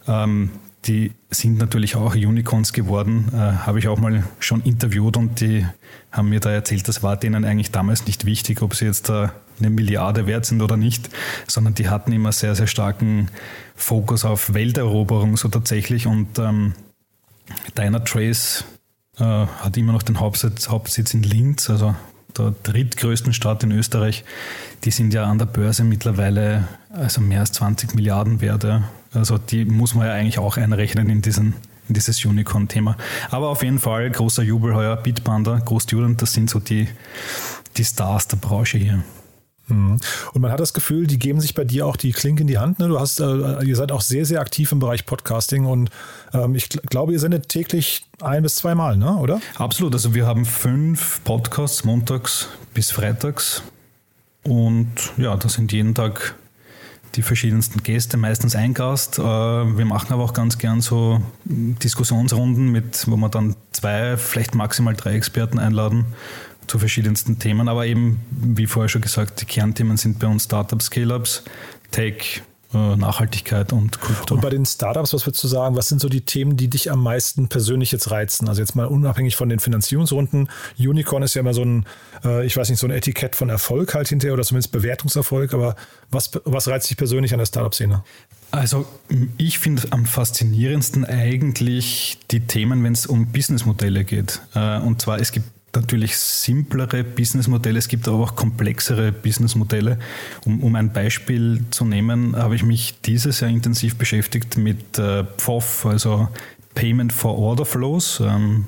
Ähm, 0.07 0.51
die 0.85 1.11
sind 1.29 1.57
natürlich 1.57 1.95
auch 1.95 2.15
Unicorns 2.15 2.73
geworden, 2.73 3.29
äh, 3.33 3.37
habe 3.37 3.79
ich 3.79 3.87
auch 3.87 3.99
mal 3.99 4.23
schon 4.39 4.61
interviewt 4.61 5.17
und 5.17 5.41
die 5.41 5.65
haben 6.11 6.29
mir 6.29 6.39
da 6.39 6.51
erzählt, 6.51 6.87
das 6.87 7.03
war 7.03 7.17
denen 7.17 7.45
eigentlich 7.45 7.71
damals 7.71 8.05
nicht 8.05 8.25
wichtig, 8.25 8.61
ob 8.61 8.75
sie 8.75 8.85
jetzt 8.85 9.09
da 9.09 9.33
eine 9.59 9.69
Milliarde 9.69 10.25
wert 10.25 10.45
sind 10.45 10.61
oder 10.61 10.77
nicht, 10.77 11.09
sondern 11.47 11.75
die 11.75 11.89
hatten 11.89 12.13
immer 12.13 12.31
sehr, 12.31 12.55
sehr 12.55 12.67
starken 12.67 13.29
Fokus 13.75 14.23
auf 14.23 14.53
Welteroberung 14.53 15.35
so 15.35 15.49
tatsächlich 15.49 16.07
und 16.07 16.39
ähm, 16.39 16.73
Dynatrace 17.77 18.63
äh, 19.17 19.23
hat 19.23 19.75
immer 19.75 19.91
noch 19.91 20.03
den 20.03 20.19
Hauptsitz, 20.19 20.69
Hauptsitz 20.69 21.13
in 21.13 21.23
Linz, 21.23 21.69
also 21.69 21.95
der 22.37 22.53
drittgrößten 22.63 23.33
Stadt 23.33 23.63
in 23.63 23.71
Österreich. 23.71 24.23
Die 24.85 24.91
sind 24.91 25.13
ja 25.13 25.25
an 25.25 25.39
der 25.39 25.45
Börse 25.45 25.83
mittlerweile 25.83 26.67
also 26.89 27.21
mehr 27.21 27.41
als 27.41 27.51
20 27.53 27.95
Milliarden 27.95 28.41
wert. 28.41 28.65
Also 29.13 29.37
die 29.37 29.65
muss 29.65 29.95
man 29.95 30.07
ja 30.07 30.13
eigentlich 30.13 30.39
auch 30.39 30.57
einrechnen 30.57 31.09
in, 31.09 31.21
diesen, 31.21 31.53
in 31.87 31.93
dieses 31.93 32.23
Unicorn-Thema. 32.25 32.97
Aber 33.29 33.49
auf 33.49 33.63
jeden 33.63 33.79
Fall 33.79 34.09
großer 34.09 34.43
Jubel 34.43 34.75
heuer. 34.75 34.95
Bitpanda, 34.97 35.59
GoStudent, 35.59 36.21
das 36.21 36.33
sind 36.33 36.49
so 36.49 36.59
die, 36.59 36.87
die 37.77 37.85
Stars 37.85 38.27
der 38.27 38.37
Branche 38.37 38.77
hier. 38.77 39.03
Mhm. 39.67 39.99
Und 40.33 40.41
man 40.41 40.51
hat 40.51 40.59
das 40.59 40.73
Gefühl, 40.73 41.07
die 41.07 41.19
geben 41.19 41.41
sich 41.41 41.53
bei 41.53 41.63
dir 41.63 41.85
auch 41.85 41.95
die 41.95 42.11
Klinke 42.11 42.41
in 42.41 42.47
die 42.47 42.57
Hand. 42.57 42.79
Ne? 42.79 42.87
Du 42.87 42.99
hast, 42.99 43.19
äh, 43.19 43.63
ihr 43.63 43.75
seid 43.75 43.91
auch 43.91 44.01
sehr, 44.01 44.25
sehr 44.25 44.41
aktiv 44.41 44.71
im 44.71 44.79
Bereich 44.79 45.05
Podcasting 45.05 45.65
und 45.65 45.89
ähm, 46.33 46.55
ich 46.55 46.69
glaube, 46.69 47.13
ihr 47.13 47.19
sendet 47.19 47.49
täglich 47.49 48.05
ein 48.21 48.43
bis 48.43 48.55
zweimal, 48.55 48.97
ne? 48.97 49.15
oder? 49.17 49.41
Absolut. 49.55 49.93
Also 49.93 50.13
wir 50.13 50.25
haben 50.25 50.45
fünf 50.45 51.23
Podcasts 51.23 51.83
montags 51.83 52.49
bis 52.73 52.91
freitags 52.91 53.63
und 54.43 54.89
ja, 55.17 55.35
das 55.37 55.53
sind 55.53 55.71
jeden 55.71 55.93
Tag 55.93 56.35
die 57.15 57.21
verschiedensten 57.21 57.83
Gäste, 57.83 58.17
meistens 58.17 58.55
ein 58.55 58.73
Gast. 58.73 59.19
Äh, 59.19 59.21
wir 59.23 59.85
machen 59.85 60.13
aber 60.13 60.23
auch 60.23 60.33
ganz 60.33 60.57
gern 60.57 60.81
so 60.81 61.21
Diskussionsrunden, 61.45 62.71
mit, 62.71 63.05
wo 63.07 63.17
wir 63.17 63.29
dann 63.29 63.55
zwei, 63.71 64.17
vielleicht 64.17 64.55
maximal 64.55 64.95
drei 64.95 65.15
Experten 65.15 65.59
einladen 65.59 66.05
zu 66.67 66.79
verschiedensten 66.79 67.39
Themen. 67.39 67.67
Aber 67.67 67.85
eben, 67.85 68.19
wie 68.31 68.67
vorher 68.67 68.89
schon 68.89 69.01
gesagt, 69.01 69.41
die 69.41 69.45
Kernthemen 69.45 69.97
sind 69.97 70.19
bei 70.19 70.27
uns 70.27 70.43
Startups, 70.43 70.85
Scale-Ups, 70.85 71.43
Tech, 71.91 72.43
Nachhaltigkeit 72.71 73.73
und 73.73 73.99
Krypto. 73.99 74.35
Und 74.35 74.41
bei 74.41 74.49
den 74.51 74.65
Startups, 74.65 75.13
was 75.13 75.25
würdest 75.25 75.43
du 75.43 75.47
sagen, 75.47 75.75
was 75.75 75.87
sind 75.87 75.99
so 75.99 76.07
die 76.07 76.21
Themen, 76.21 76.55
die 76.55 76.69
dich 76.69 76.91
am 76.91 77.01
meisten 77.01 77.47
persönlich 77.47 77.91
jetzt 77.91 78.11
reizen? 78.11 78.47
Also 78.47 78.61
jetzt 78.61 78.75
mal 78.75 78.85
unabhängig 78.85 79.35
von 79.35 79.49
den 79.49 79.59
Finanzierungsrunden. 79.59 80.49
Unicorn 80.77 81.23
ist 81.23 81.33
ja 81.33 81.41
immer 81.41 81.55
so 81.55 81.63
ein, 81.63 81.85
äh, 82.23 82.45
ich 82.45 82.55
weiß 82.55 82.69
nicht, 82.69 82.79
so 82.79 82.85
ein 82.85 82.91
Etikett 82.91 83.35
von 83.35 83.49
Erfolg 83.49 83.95
halt 83.95 84.07
hinterher 84.09 84.33
oder 84.33 84.43
zumindest 84.43 84.71
Bewertungserfolg. 84.71 85.53
Aber 85.53 85.75
was, 86.11 86.31
was 86.45 86.67
reizt 86.67 86.89
dich 86.89 86.97
persönlich 86.97 87.33
an 87.33 87.39
der 87.39 87.47
Startup-Szene? 87.47 88.03
Also 88.51 88.85
ich 89.37 89.59
finde 89.59 89.83
am 89.91 90.05
faszinierendsten 90.05 91.05
eigentlich 91.05 92.19
die 92.31 92.41
Themen, 92.41 92.83
wenn 92.83 92.93
es 92.93 93.05
um 93.05 93.31
Businessmodelle 93.31 94.03
geht. 94.03 94.41
Äh, 94.53 94.79
und 94.79 95.01
zwar, 95.01 95.19
es 95.19 95.31
gibt 95.31 95.47
natürlich 95.75 96.17
simplere 96.17 97.03
Businessmodelle, 97.03 97.79
es 97.79 97.87
gibt 97.87 98.07
aber 98.07 98.17
auch 98.17 98.35
komplexere 98.35 99.11
Businessmodelle. 99.11 99.99
Um, 100.45 100.61
um 100.63 100.75
ein 100.75 100.93
Beispiel 100.93 101.63
zu 101.71 101.85
nehmen, 101.85 102.35
habe 102.35 102.55
ich 102.55 102.63
mich 102.63 103.01
dieses 103.01 103.39
Jahr 103.39 103.49
intensiv 103.49 103.95
beschäftigt 103.95 104.57
mit 104.57 104.97
äh, 104.97 105.23
PFOF, 105.23 105.85
also 105.85 106.27
Payment 106.75 107.13
for 107.13 107.37
Order 107.37 107.65
Flows. 107.65 108.19
Ähm, 108.19 108.65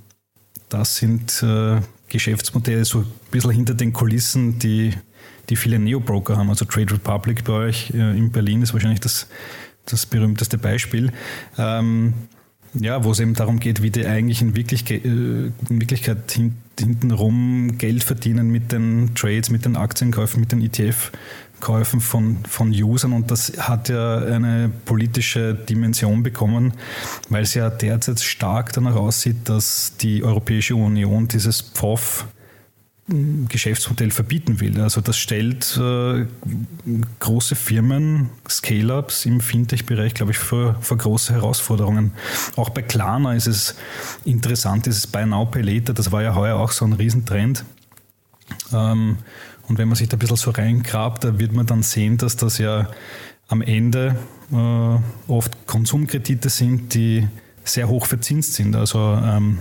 das 0.69 0.97
sind 0.97 1.43
äh, 1.43 1.81
Geschäftsmodelle 2.07 2.85
so 2.85 2.99
ein 2.99 3.07
bisschen 3.31 3.51
hinter 3.51 3.73
den 3.73 3.93
Kulissen, 3.93 4.59
die, 4.59 4.93
die 5.49 5.55
viele 5.55 5.79
Neo-Broker 5.79 6.37
haben. 6.37 6.49
Also 6.49 6.65
Trade 6.65 6.93
Republic 6.93 7.43
bei 7.43 7.53
euch 7.53 7.91
äh, 7.91 8.17
in 8.17 8.31
Berlin 8.31 8.61
ist 8.61 8.73
wahrscheinlich 8.73 8.99
das, 8.99 9.27
das 9.85 10.05
berühmteste 10.05 10.57
Beispiel. 10.57 11.11
Ähm, 11.57 12.13
ja, 12.73 13.03
wo 13.03 13.11
es 13.11 13.19
eben 13.19 13.33
darum 13.33 13.59
geht, 13.59 13.81
wie 13.81 13.89
die 13.89 14.05
eigentlich 14.05 14.41
in, 14.41 14.55
Wirklichkeit, 14.55 15.05
äh, 15.05 16.51
hintenrum 16.79 17.77
Geld 17.77 18.03
verdienen 18.03 18.49
mit 18.49 18.71
den 18.71 19.13
Trades, 19.15 19.49
mit 19.49 19.65
den 19.65 19.75
Aktienkäufen, 19.75 20.39
mit 20.39 20.51
den 20.51 20.61
ETF-Käufen 20.61 21.99
von, 21.99 22.37
von 22.47 22.69
Usern. 22.71 23.13
Und 23.13 23.29
das 23.29 23.53
hat 23.57 23.89
ja 23.89 24.17
eine 24.19 24.71
politische 24.85 25.53
Dimension 25.53 26.23
bekommen, 26.23 26.73
weil 27.29 27.43
es 27.43 27.53
ja 27.53 27.69
derzeit 27.69 28.21
stark 28.21 28.73
danach 28.73 28.95
aussieht, 28.95 29.49
dass 29.49 29.93
die 29.99 30.23
Europäische 30.23 30.75
Union 30.75 31.27
dieses 31.27 31.61
PFOF 31.61 32.25
Geschäftsmodell 33.49 34.11
verbieten 34.11 34.59
will. 34.59 34.79
Also 34.81 35.01
das 35.01 35.17
stellt 35.17 35.77
äh, 35.77 36.25
große 37.19 37.55
Firmen, 37.55 38.29
Scale-ups 38.49 39.25
im 39.25 39.41
Fintech-Bereich, 39.41 40.13
glaube 40.13 40.31
ich, 40.31 40.37
vor, 40.37 40.75
vor 40.81 40.97
große 40.97 41.33
Herausforderungen. 41.33 42.13
Auch 42.55 42.69
bei 42.69 42.81
Klarna 42.81 43.35
ist 43.35 43.47
es 43.47 43.75
interessant, 44.25 44.85
dieses 44.85 45.07
Buy 45.07 45.25
Now, 45.25 45.45
Pay 45.45 45.61
Later, 45.61 45.93
das 45.93 46.11
war 46.11 46.21
ja 46.21 46.35
heuer 46.35 46.57
auch 46.57 46.71
so 46.71 46.85
ein 46.85 46.93
Riesentrend. 46.93 47.65
Ähm, 48.73 49.17
und 49.67 49.77
wenn 49.77 49.87
man 49.87 49.95
sich 49.95 50.09
da 50.09 50.17
ein 50.17 50.19
bisschen 50.19 50.37
so 50.37 50.51
reingrabt, 50.51 51.23
da 51.23 51.39
wird 51.39 51.53
man 51.53 51.65
dann 51.65 51.83
sehen, 51.83 52.17
dass 52.17 52.35
das 52.35 52.57
ja 52.57 52.89
am 53.47 53.61
Ende 53.61 54.17
äh, 54.51 55.31
oft 55.31 55.67
Konsumkredite 55.67 56.49
sind, 56.49 56.93
die 56.93 57.27
sehr 57.63 57.87
hoch 57.87 58.05
verzinst 58.05 58.53
sind. 58.53 58.75
Also 58.75 59.19
ähm, 59.23 59.59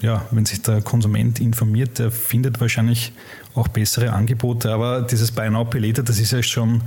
ja, 0.00 0.26
wenn 0.30 0.44
sich 0.44 0.62
der 0.62 0.82
Konsument 0.82 1.40
informiert, 1.40 1.98
der 1.98 2.10
findet 2.10 2.60
wahrscheinlich 2.60 3.12
auch 3.54 3.68
bessere 3.68 4.12
Angebote. 4.12 4.72
Aber 4.72 5.02
dieses 5.02 5.30
Buy 5.30 5.50
Now 5.50 5.64
Pay 5.64 5.92
das 5.92 6.18
ist 6.18 6.32
ja 6.32 6.42
schon, 6.42 6.82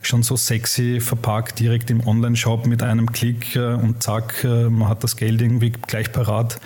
schon 0.00 0.22
so 0.22 0.36
sexy 0.36 1.00
verpackt, 1.00 1.60
direkt 1.60 1.90
im 1.90 2.06
Online-Shop 2.06 2.66
mit 2.66 2.82
einem 2.82 3.12
Klick 3.12 3.56
äh, 3.56 3.74
und 3.74 4.02
zack, 4.02 4.42
äh, 4.44 4.68
man 4.68 4.88
hat 4.88 5.04
das 5.04 5.16
Geld 5.16 5.42
irgendwie 5.42 5.70
gleich 5.70 6.12
parat. 6.12 6.60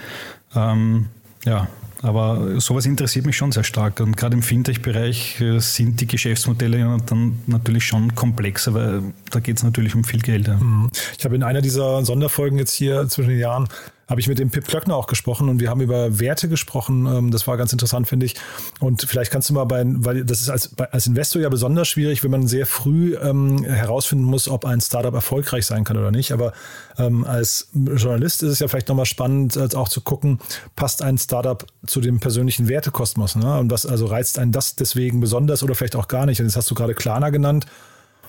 Ähm, 0.54 1.06
ja, 1.44 1.66
aber 2.02 2.60
sowas 2.60 2.86
interessiert 2.86 3.26
mich 3.26 3.36
schon 3.36 3.50
sehr 3.50 3.64
stark. 3.64 3.98
Und 3.98 4.16
gerade 4.16 4.36
im 4.36 4.42
Fintech-Bereich 4.42 5.40
äh, 5.40 5.58
sind 5.58 6.00
die 6.00 6.06
Geschäftsmodelle 6.06 6.98
dann 7.06 7.40
natürlich 7.46 7.84
schon 7.84 8.14
komplexer, 8.14 8.74
weil 8.74 9.02
da 9.30 9.40
geht 9.40 9.56
es 9.56 9.64
natürlich 9.64 9.96
um 9.96 10.04
viel 10.04 10.20
Geld. 10.20 10.46
Mhm. 10.46 10.90
Ich 11.18 11.24
habe 11.24 11.34
in 11.34 11.42
einer 11.42 11.62
dieser 11.62 12.04
Sonderfolgen 12.04 12.58
jetzt 12.58 12.74
hier 12.74 13.08
zwischen 13.08 13.30
den 13.30 13.40
Jahren 13.40 13.68
habe 14.08 14.20
ich 14.20 14.28
mit 14.28 14.38
dem 14.38 14.50
Pip 14.50 14.66
Klöckner 14.66 14.96
auch 14.96 15.06
gesprochen 15.06 15.48
und 15.48 15.60
wir 15.60 15.68
haben 15.68 15.82
über 15.82 16.18
Werte 16.18 16.48
gesprochen. 16.48 17.06
Ähm, 17.06 17.30
das 17.30 17.46
war 17.46 17.56
ganz 17.58 17.72
interessant, 17.72 18.08
finde 18.08 18.26
ich. 18.26 18.36
Und 18.80 19.02
vielleicht 19.02 19.30
kannst 19.30 19.50
du 19.50 19.54
mal 19.54 19.64
bei, 19.64 19.82
weil 19.84 20.24
das 20.24 20.40
ist 20.40 20.48
als, 20.48 20.74
als 20.78 21.06
Investor 21.06 21.42
ja 21.42 21.50
besonders 21.50 21.88
schwierig, 21.88 22.24
wenn 22.24 22.30
man 22.30 22.48
sehr 22.48 22.64
früh 22.64 23.16
ähm, 23.16 23.64
herausfinden 23.64 24.24
muss, 24.24 24.48
ob 24.48 24.64
ein 24.64 24.80
Startup 24.80 25.12
erfolgreich 25.12 25.66
sein 25.66 25.84
kann 25.84 25.98
oder 25.98 26.10
nicht. 26.10 26.32
Aber 26.32 26.54
ähm, 26.96 27.24
als 27.24 27.68
Journalist 27.74 28.42
ist 28.42 28.50
es 28.52 28.58
ja 28.60 28.68
vielleicht 28.68 28.88
nochmal 28.88 29.06
spannend, 29.06 29.58
als 29.58 29.74
auch 29.74 29.90
zu 29.90 30.00
gucken, 30.00 30.38
passt 30.74 31.02
ein 31.02 31.18
Startup 31.18 31.66
zu 31.86 32.00
dem 32.00 32.18
persönlichen 32.18 32.66
Wertekosmos? 32.66 33.36
Ne? 33.36 33.58
Und 33.58 33.70
was 33.70 33.84
also 33.84 34.06
reizt 34.06 34.38
einen 34.38 34.52
das 34.52 34.74
deswegen 34.74 35.20
besonders 35.20 35.62
oder 35.62 35.74
vielleicht 35.74 35.96
auch 35.96 36.08
gar 36.08 36.24
nicht? 36.24 36.40
Und 36.40 36.46
jetzt 36.46 36.56
hast 36.56 36.70
du 36.70 36.74
gerade 36.74 36.94
Klarna 36.94 37.28
genannt. 37.28 37.66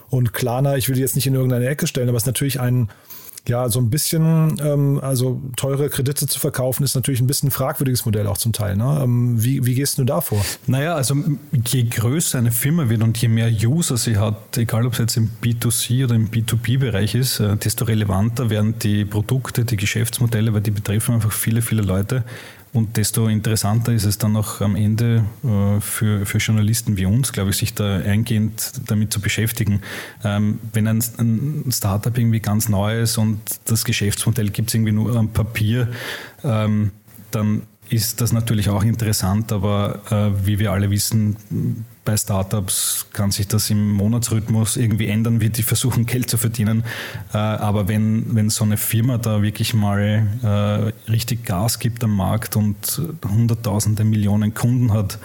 Und 0.10 0.34
Klarna, 0.34 0.76
ich 0.76 0.90
will 0.90 0.96
die 0.96 1.02
jetzt 1.02 1.16
nicht 1.16 1.28
in 1.28 1.36
irgendeine 1.36 1.68
Ecke 1.68 1.88
stellen, 1.88 2.10
aber 2.10 2.18
es 2.18 2.24
ist 2.24 2.28
natürlich 2.28 2.60
ein 2.60 2.90
ja, 3.50 3.68
so 3.70 3.80
ein 3.80 3.90
bisschen, 3.90 4.56
ähm, 4.64 5.00
also 5.02 5.42
teure 5.58 5.90
Kredite 5.90 6.28
zu 6.28 6.40
verkaufen, 6.40 6.84
ist 6.84 6.96
natürlich 6.96 7.20
ein 7.20 7.28
bisschen 7.28 7.50
ein 7.50 7.52
fragwürdiges 7.52 8.06
Modell 8.06 8.28
auch 8.28 8.38
zum 8.38 8.54
Teil. 8.54 8.78
Ne? 8.78 9.02
Ähm, 9.04 9.44
wie, 9.44 9.66
wie 9.66 9.76
gehst 9.76 9.98
du 9.98 10.06
da 10.06 10.22
vor? 10.22 10.44
Naja, 10.68 10.96
also 10.96 11.16
je 11.68 11.84
größer 11.84 12.38
eine 12.38 12.52
Firma 12.52 12.90
wird 12.90 13.04
und 13.04 13.18
je 13.18 13.28
mehr 13.28 13.52
User 13.52 13.98
sie 13.98 14.18
hat, 14.18 14.58
egal 14.58 14.86
ob 14.86 14.94
es 14.94 15.00
jetzt 15.00 15.18
im 15.18 15.30
B2C 15.44 16.06
oder 16.06 16.16
im 16.16 16.30
B2B-Bereich 16.30 17.16
ist, 17.16 17.40
äh, 17.40 17.58
desto 17.58 17.86
relevanter 17.86 18.50
werden 18.50 18.80
die 18.80 19.04
Produkte, 19.04 19.66
die 19.66 19.78
Geschäftsmodelle, 19.78 20.54
weil 20.54 20.62
die 20.62 20.72
betreffen 20.72 21.16
einfach 21.16 21.32
viele, 21.32 21.62
viele 21.62 21.82
Leute. 21.82 22.24
Und 22.72 22.98
desto 22.98 23.28
interessanter 23.28 23.94
ist 23.94 24.06
es 24.06 24.18
dann 24.18 24.36
auch 24.36 24.62
am 24.62 24.76
Ende 24.76 25.26
äh, 25.44 25.82
für, 25.82 26.26
für 26.26 26.38
Journalisten 26.38 26.98
wie 26.98 27.06
uns, 27.06 27.34
glaube 27.34 27.50
ich, 27.50 27.58
sich 27.58 27.74
da 27.74 27.98
eingehend 27.98 28.74
damit 28.88 29.12
zu 29.12 29.22
beschäftigen. 29.22 29.82
Ähm, 30.24 30.60
wenn 30.74 30.88
ein, 30.88 31.04
ein 31.18 31.72
Startup 31.72 32.16
irgendwie 32.16 32.40
ganz 32.40 32.70
neu 32.70 33.02
ist 33.02 33.18
und 33.18 33.40
das 33.66 33.86
Geschäftsmodell 33.86 34.50
gibt 34.50 34.70
es 34.70 34.76
irgendwie 34.76 34.92
nur 34.92 35.16
am 35.16 35.30
Papier, 35.30 35.88
ähm, 36.44 36.92
dann 37.32 37.64
ist 37.90 38.22
das 38.22 38.32
natürlich 38.32 38.70
auch 38.70 38.84
interessant, 38.84 39.52
aber 39.52 40.02
äh, 40.12 40.46
wie 40.46 40.60
wir 40.60 40.72
alle 40.72 40.90
wissen, 40.92 41.86
bei 42.06 42.16
Startups 42.18 43.08
kann 43.14 43.32
sich 43.32 43.48
das 43.48 43.70
im 43.70 43.94
Monatsrhythmus 43.94 44.78
irgendwie 44.78 45.08
ändern, 45.08 45.42
wie 45.42 45.50
die 45.50 45.64
versuchen, 45.64 46.06
Geld 46.08 46.30
zu 46.30 46.38
verdienen. 46.38 46.84
Äh, 47.34 47.38
aber 47.38 47.88
wenn, 47.88 48.36
wenn 48.36 48.50
so 48.50 48.64
eine 48.64 48.78
Firma 48.78 49.18
da 49.18 49.42
wirklich 49.42 49.74
mal 49.74 50.28
äh, 50.44 51.10
richtig 51.12 51.46
Gas 51.46 51.80
gibt 51.80 52.04
am 52.04 52.16
Markt 52.16 52.56
und 52.56 53.02
hunderttausende 53.28 54.04
Millionen 54.04 54.54
Kunden 54.54 54.94
hat, 54.94 55.20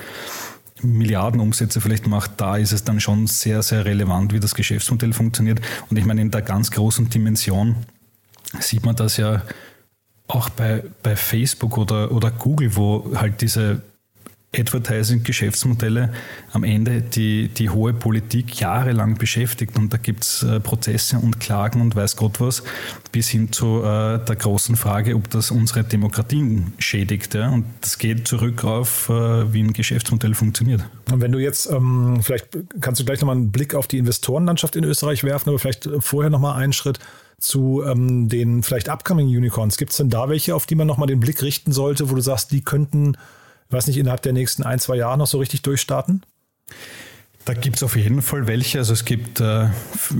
Milliardenumsätze 0.82 1.80
vielleicht 1.80 2.06
macht, 2.06 2.32
da 2.38 2.56
ist 2.56 2.72
es 2.72 2.84
dann 2.84 3.00
schon 3.00 3.26
sehr, 3.26 3.62
sehr 3.62 3.84
relevant, 3.84 4.32
wie 4.32 4.40
das 4.40 4.54
Geschäftsmodell 4.54 5.12
funktioniert. 5.12 5.60
Und 5.88 5.96
ich 5.96 6.04
meine, 6.04 6.20
in 6.20 6.30
der 6.30 6.42
ganz 6.42 6.70
großen 6.70 7.08
Dimension 7.08 7.76
sieht 8.60 8.84
man 8.84 8.96
das 8.96 9.16
ja 9.16 9.42
auch 10.28 10.48
bei, 10.48 10.82
bei 11.02 11.16
Facebook 11.16 11.76
oder, 11.76 12.10
oder 12.12 12.30
Google, 12.30 12.76
wo 12.76 13.12
halt 13.14 13.40
diese 13.40 13.82
Advertising-Geschäftsmodelle 14.56 16.12
am 16.52 16.64
Ende 16.64 17.02
die, 17.02 17.48
die 17.48 17.70
hohe 17.70 17.92
Politik 17.92 18.60
jahrelang 18.60 19.16
beschäftigt 19.16 19.76
und 19.76 19.92
da 19.92 19.96
gibt 19.96 20.24
es 20.24 20.42
äh, 20.42 20.60
Prozesse 20.60 21.18
und 21.18 21.40
Klagen 21.40 21.80
und 21.80 21.96
weiß 21.96 22.16
Gott 22.16 22.40
was, 22.40 22.62
bis 23.12 23.28
hin 23.28 23.52
zu 23.52 23.82
äh, 23.82 24.24
der 24.24 24.36
großen 24.36 24.76
Frage, 24.76 25.16
ob 25.16 25.28
das 25.30 25.50
unsere 25.50 25.84
Demokratien 25.84 26.72
schädigt. 26.78 27.34
Ja? 27.34 27.50
Und 27.50 27.64
das 27.80 27.98
geht 27.98 28.28
zurück 28.28 28.64
auf, 28.64 29.08
äh, 29.08 29.52
wie 29.52 29.62
ein 29.62 29.72
Geschäftsmodell 29.72 30.34
funktioniert. 30.34 30.84
Und 31.10 31.20
wenn 31.20 31.32
du 31.32 31.38
jetzt, 31.38 31.70
ähm, 31.70 32.20
vielleicht 32.22 32.48
kannst 32.80 33.00
du 33.00 33.04
gleich 33.04 33.20
nochmal 33.20 33.36
einen 33.36 33.50
Blick 33.50 33.74
auf 33.74 33.86
die 33.86 33.98
Investorenlandschaft 33.98 34.76
in 34.76 34.84
Österreich 34.84 35.24
werfen, 35.24 35.48
aber 35.48 35.58
vielleicht 35.58 35.88
vorher 35.98 36.30
nochmal 36.30 36.60
einen 36.62 36.72
Schritt 36.72 36.98
zu 37.38 37.82
ähm, 37.84 38.28
den 38.28 38.62
vielleicht 38.62 38.88
upcoming 38.88 39.26
Unicorns. 39.26 39.76
Gibt 39.76 39.92
es 39.92 39.98
denn 39.98 40.10
da 40.10 40.28
welche, 40.28 40.54
auf 40.54 40.66
die 40.66 40.74
man 40.74 40.86
nochmal 40.86 41.08
den 41.08 41.20
Blick 41.20 41.42
richten 41.42 41.72
sollte, 41.72 42.10
wo 42.10 42.14
du 42.14 42.20
sagst, 42.20 42.52
die 42.52 42.62
könnten, 42.62 43.16
weiß 43.70 43.86
nicht, 43.86 43.98
innerhalb 43.98 44.22
der 44.22 44.32
nächsten 44.32 44.62
ein, 44.62 44.78
zwei 44.78 44.96
Jahre 44.96 45.18
noch 45.18 45.26
so 45.26 45.38
richtig 45.38 45.62
durchstarten? 45.62 46.22
Da 47.44 47.52
gibt 47.52 47.76
es 47.76 47.82
auf 47.82 47.94
jeden 47.94 48.22
Fall 48.22 48.46
welche. 48.46 48.78
Also 48.78 48.94
es 48.94 49.04
gibt, 49.04 49.40
äh, 49.40 49.68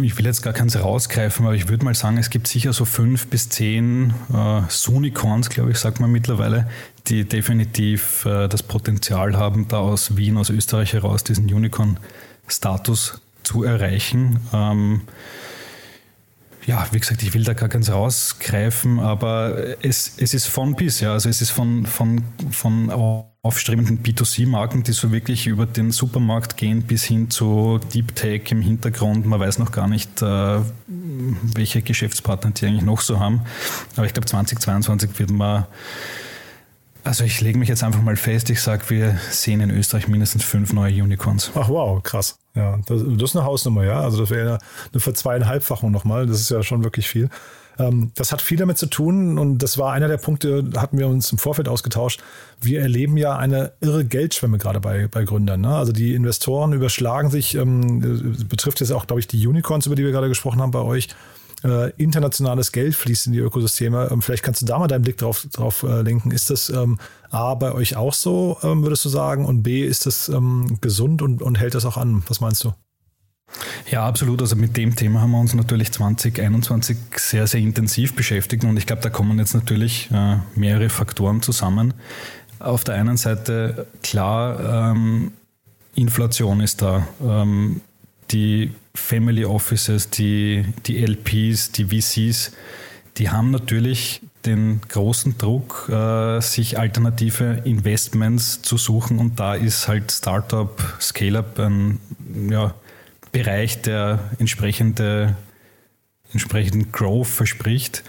ich 0.03 0.19
will 0.19 0.27
jetzt 0.27 0.43
gar 0.43 0.53
keins 0.53 0.79
rausgreifen, 0.79 1.47
aber 1.47 1.55
ich 1.55 1.69
würde 1.69 1.85
mal 1.85 1.95
sagen, 1.95 2.19
es 2.19 2.29
gibt 2.29 2.47
sicher 2.47 2.75
so 2.75 2.85
fünf 2.85 3.29
bis 3.29 3.49
zehn 3.49 4.13
äh, 4.33 4.61
Sunicorns, 4.69 5.49
glaube 5.49 5.71
ich, 5.71 5.79
sagt 5.79 6.01
man 6.01 6.13
mittlerweile, 6.13 6.69
die 7.07 7.25
definitiv 7.25 8.27
äh, 8.27 8.47
das 8.49 8.63
Potenzial 8.63 9.39
haben, 9.39 9.69
da 9.69 9.79
aus 9.79 10.19
Wien, 10.19 10.37
aus 10.37 10.51
Österreich 10.51 10.93
heraus 10.93 11.25
diesen 11.25 11.53
Unicorn-Status 11.53 13.23
zu 13.43 13.65
erreichen. 13.65 14.41
Ähm, 14.53 15.03
ja, 16.67 16.87
wie 16.93 17.01
gesagt, 17.01 17.23
ich 17.23 17.35
will 17.35 17.45
da 17.45 17.53
gar 17.53 17.69
keins 17.69 17.91
rausgreifen, 17.91 18.99
aber 19.01 19.77
es, 19.83 20.15
es 20.19 20.35
ist 20.35 20.47
von 20.47 20.75
bis, 20.75 21.01
ja. 21.01 21.13
Also 21.13 21.29
es 21.29 21.43
ist 21.43 21.51
von, 21.51 21.87
von, 21.87 22.23
von 22.51 22.91
aufstrebenden 23.43 24.03
B2C-Marken, 24.03 24.83
die 24.83 24.93
so 24.93 25.13
wirklich 25.13 25.47
über 25.47 25.67
den 25.67 25.91
Supermarkt 25.91 26.57
gehen, 26.57 26.83
bis 26.83 27.05
hin 27.05 27.31
zu 27.31 27.79
Deep 27.93 28.15
Tech 28.15 28.51
im 28.51 28.63
Hintergrund. 28.63 29.27
Man 29.27 29.39
weiß 29.39 29.59
noch 29.59 29.73
gar 29.73 29.89
nicht, 29.89 30.23
äh, 30.23 30.61
welche 30.87 31.83
Geschäftspartner 31.83 32.53
die 32.53 32.67
eigentlich 32.67 32.85
noch 32.85 33.03
so 33.03 33.21
haben. 33.21 33.43
Aber 33.97 34.07
ich 34.07 34.15
glaube, 34.15 34.27
2022 34.27 35.19
wird 35.19 35.31
man 35.31 35.67
also 37.05 37.23
ich 37.23 37.43
lege 37.43 37.59
mich 37.59 37.69
jetzt 37.69 37.85
einfach 37.85 38.01
mal 38.01 38.17
fest, 38.17 38.49
ich 38.49 38.63
sage, 38.63 38.89
wir 38.89 39.19
sehen 39.31 39.61
in 39.61 39.71
Österreich 39.71 40.09
mindestens 40.09 40.43
fünf 40.43 40.73
neue 40.73 41.03
Unicorns. 41.03 41.51
Ach 41.55 41.69
wow, 41.69 42.03
krass. 42.03 42.39
Ja, 42.57 42.79
das, 42.87 43.03
das 43.05 43.31
ist 43.31 43.37
eine 43.37 43.45
Hausnummer, 43.45 43.85
ja. 43.85 44.01
Also 44.01 44.19
das 44.19 44.31
wäre 44.31 44.59
eine 44.93 45.01
Verzweieinhalbfachung 45.01 45.91
nochmal. 45.91 46.27
Das 46.27 46.41
ist 46.41 46.51
ja 46.51 46.63
schon 46.63 46.85
wirklich 46.85 47.09
viel. 47.09 47.29
Ähm, 47.79 48.13
das 48.15 48.31
hat 48.31 48.41
viel 48.41 48.59
damit 48.59 48.79
zu 48.79 48.87
tun 48.87 49.39
und 49.39 49.59
das 49.59 49.79
war 49.79 49.93
einer 49.93 50.07
der 50.07 50.19
Punkte, 50.19 50.71
hatten 50.77 50.99
wir 50.99 51.09
uns 51.09 51.33
im 51.33 51.39
Vorfeld 51.39 51.69
ausgetauscht. 51.69 52.23
Wir 52.61 52.81
erleben 52.81 53.17
ja 53.17 53.37
eine 53.37 53.73
irre 53.81 54.05
Geldschwemme 54.05 54.59
gerade 54.59 54.81
bei, 54.81 55.09
bei 55.09 55.25
Gründern. 55.25 55.63
Ne? 55.63 55.75
Also 55.75 55.93
die 55.93 56.15
Investoren 56.15 56.73
überschlagen 56.73 57.31
sich, 57.31 57.57
ähm, 57.57 58.37
betrifft 58.49 58.81
jetzt 58.81 58.93
auch, 58.93 59.07
glaube 59.07 59.21
ich, 59.21 59.27
die 59.27 59.45
Unicorns, 59.47 59.87
über 59.87 59.97
die 59.97 60.05
wir 60.05 60.13
gerade 60.13 60.29
gesprochen 60.29 60.61
haben 60.61 60.71
bei 60.71 60.81
euch 60.81 61.09
äh, 61.65 61.91
internationales 61.97 62.73
Geld 62.73 62.95
fließt 62.95 63.27
in 63.27 63.33
die 63.33 63.39
Ökosysteme. 63.39 64.09
Ähm, 64.13 64.23
vielleicht 64.23 64.43
kannst 64.43 64.63
du 64.63 64.67
da 64.67 64.79
mal 64.79 64.87
deinen 64.87 65.03
Blick 65.03 65.17
drauf, 65.17 65.47
drauf 65.53 65.83
äh, 65.83 66.03
lenken. 66.03 66.31
Ist 66.31 66.51
das 66.51 66.69
ähm, 66.69 66.99
A 67.31 67.55
bei 67.55 67.73
euch 67.73 67.97
auch 67.97 68.13
so, 68.13 68.59
ähm, 68.63 68.83
würdest 68.83 69.05
du 69.05 69.09
sagen? 69.09 69.47
Und 69.47 69.63
B, 69.63 69.85
ist 69.85 70.07
das 70.07 70.29
ähm, 70.29 70.79
gesund 70.81 71.23
und, 71.23 71.43
und 71.43 71.59
hält 71.59 71.75
das 71.75 71.85
auch 71.85 71.97
an? 71.97 72.23
Was 72.29 72.41
meinst 72.41 72.63
du? 72.65 72.73
Ja, 73.91 74.07
absolut. 74.07 74.41
Also 74.43 74.57
mit 74.57 74.77
dem 74.77 74.95
Thema 74.97 75.21
haben 75.21 75.31
wir 75.31 75.41
uns 75.41 75.55
natürlich 75.55 75.93
2021 75.93 76.97
sehr, 77.17 77.47
sehr 77.47 77.61
intensiv 77.61 78.15
beschäftigt 78.15 78.65
und 78.65 78.77
ich 78.77 78.87
glaube, 78.87 79.03
da 79.03 79.11
kommen 79.11 79.39
jetzt 79.39 79.55
natürlich 79.55 80.11
äh, 80.13 80.37
mehrere 80.55 80.89
Faktoren 80.89 81.43
zusammen. 81.43 81.95
Auf 82.59 82.85
der 82.85 82.97
einen 82.97 83.17
Seite 83.17 83.87
klar, 84.03 84.93
ähm, 84.93 85.33
Inflation 85.95 86.61
ist 86.61 86.83
da. 86.83 87.07
Ähm, 87.23 87.81
die 88.31 88.73
Family 88.95 89.45
Offices, 89.45 90.11
die, 90.11 90.65
die 90.87 91.05
LPs, 91.05 91.73
die 91.73 91.87
VCs, 91.87 92.53
die 93.17 93.31
haben 93.31 93.51
natürlich 93.51 94.21
den 94.45 94.81
großen 94.89 95.39
Druck, 95.39 95.89
äh, 95.89 96.41
sich 96.41 96.79
alternative 96.79 97.63
Investments 97.65 98.63
zu 98.63 98.77
suchen 98.77 99.19
und 99.19 99.41
da 99.41 99.55
ist 99.55 99.89
halt 99.89 100.13
Startup, 100.13 100.81
Scale-up 101.01 101.59
ein 101.59 101.99
ja, 102.51 102.75
Bereich, 103.33 103.83
der 103.83 104.31
entsprechende, 104.39 105.37
entsprechenden 106.33 106.93
Growth 106.93 107.27
verspricht. 107.27 108.05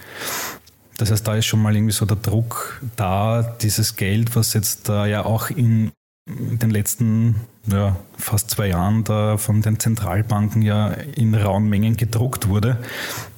Das 0.98 1.10
heißt, 1.10 1.26
da 1.26 1.36
ist 1.36 1.46
schon 1.46 1.60
mal 1.60 1.74
irgendwie 1.74 1.92
so 1.92 2.06
der 2.06 2.16
Druck 2.16 2.80
da, 2.96 3.42
dieses 3.60 3.96
Geld, 3.96 4.36
was 4.36 4.54
jetzt 4.54 4.88
da 4.88 5.06
ja 5.06 5.24
auch 5.24 5.50
in 5.50 5.90
in 6.26 6.58
den 6.58 6.70
letzten 6.70 7.36
ja, 7.66 7.96
fast 8.16 8.50
zwei 8.50 8.68
Jahren 8.68 9.04
da 9.04 9.36
von 9.36 9.62
den 9.62 9.78
Zentralbanken 9.78 10.62
ja 10.62 10.88
in 10.90 11.34
rauen 11.34 11.68
Mengen 11.68 11.96
gedruckt 11.96 12.48
wurde. 12.48 12.78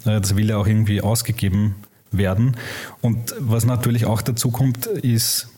Äh, 0.04 0.20
das 0.20 0.36
will 0.36 0.48
ja 0.48 0.56
auch 0.56 0.66
irgendwie 0.66 1.00
ausgegeben 1.00 1.76
werden. 2.10 2.56
Und 3.00 3.34
was 3.38 3.64
natürlich 3.64 4.06
auch 4.06 4.22
dazu 4.22 4.50
kommt, 4.50 4.86
ist, 4.86 5.48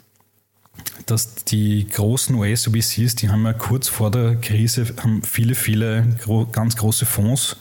dass 1.07 1.35
die 1.45 1.87
großen 1.89 2.35
US-OBCs, 2.35 3.17
die 3.17 3.29
haben 3.29 3.45
ja 3.45 3.53
kurz 3.53 3.89
vor 3.89 4.11
der 4.11 4.37
Krise 4.37 4.87
haben 5.03 5.23
viele, 5.23 5.55
viele 5.55 6.05
ganz 6.53 6.77
große 6.77 7.07
Fonds 7.07 7.57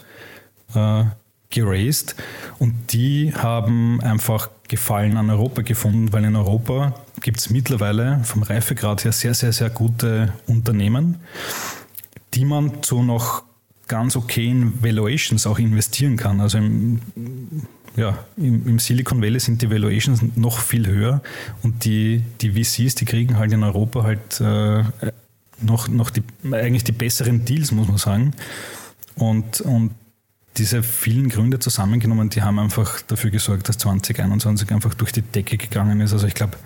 äh, 0.75 1.03
geraced 1.49 2.15
und 2.59 2.93
die 2.93 3.33
haben 3.33 4.01
einfach 4.01 4.49
Gefallen 4.69 5.17
an 5.17 5.29
Europa 5.29 5.63
gefunden, 5.63 6.13
weil 6.13 6.23
in 6.23 6.35
Europa 6.35 6.95
gibt 7.21 7.39
es 7.39 7.49
mittlerweile 7.49 8.21
vom 8.23 8.43
Reifegrad 8.43 9.03
her 9.03 9.11
sehr, 9.11 9.33
sehr, 9.33 9.51
sehr 9.51 9.69
gute 9.69 10.33
Unternehmen, 10.47 11.17
die 12.33 12.45
man 12.45 12.81
zu 12.81 13.03
noch 13.03 13.43
ganz 13.87 14.15
okayen 14.15 14.81
Valuations 14.81 15.45
auch 15.47 15.59
investieren 15.59 16.15
kann. 16.15 16.39
Also 16.39 16.59
im, 16.59 17.01
ja, 17.97 18.17
im, 18.37 18.67
im, 18.67 18.79
Silicon 18.79 19.21
Valley 19.21 19.39
sind 19.39 19.61
die 19.61 19.69
Valuations 19.69 20.23
noch 20.35 20.59
viel 20.59 20.87
höher 20.87 21.21
und 21.63 21.83
die, 21.83 22.23
die 22.39 22.51
VCs, 22.51 22.95
die 22.95 23.05
kriegen 23.05 23.37
halt 23.37 23.51
in 23.51 23.63
Europa 23.63 24.03
halt 24.03 24.39
äh, 24.39 24.83
noch, 25.61 25.87
noch 25.87 26.11
die, 26.11 26.23
eigentlich 26.51 26.83
die 26.85 26.91
besseren 26.93 27.43
Deals, 27.43 27.71
muss 27.71 27.87
man 27.87 27.97
sagen. 27.97 28.33
Und, 29.15 29.59
und 29.61 29.91
diese 30.59 30.83
vielen 30.83 31.29
Gründe 31.29 31.59
zusammengenommen, 31.59 32.29
die 32.29 32.41
haben 32.41 32.59
einfach 32.59 33.01
dafür 33.01 33.31
gesorgt, 33.31 33.69
dass 33.69 33.77
2021 33.77 34.71
einfach 34.71 34.93
durch 34.93 35.11
die 35.11 35.21
Decke 35.21 35.57
gegangen 35.57 36.01
ist. 36.01 36.13
Also 36.13 36.27
ich 36.27 36.35
glaube, 36.35 36.57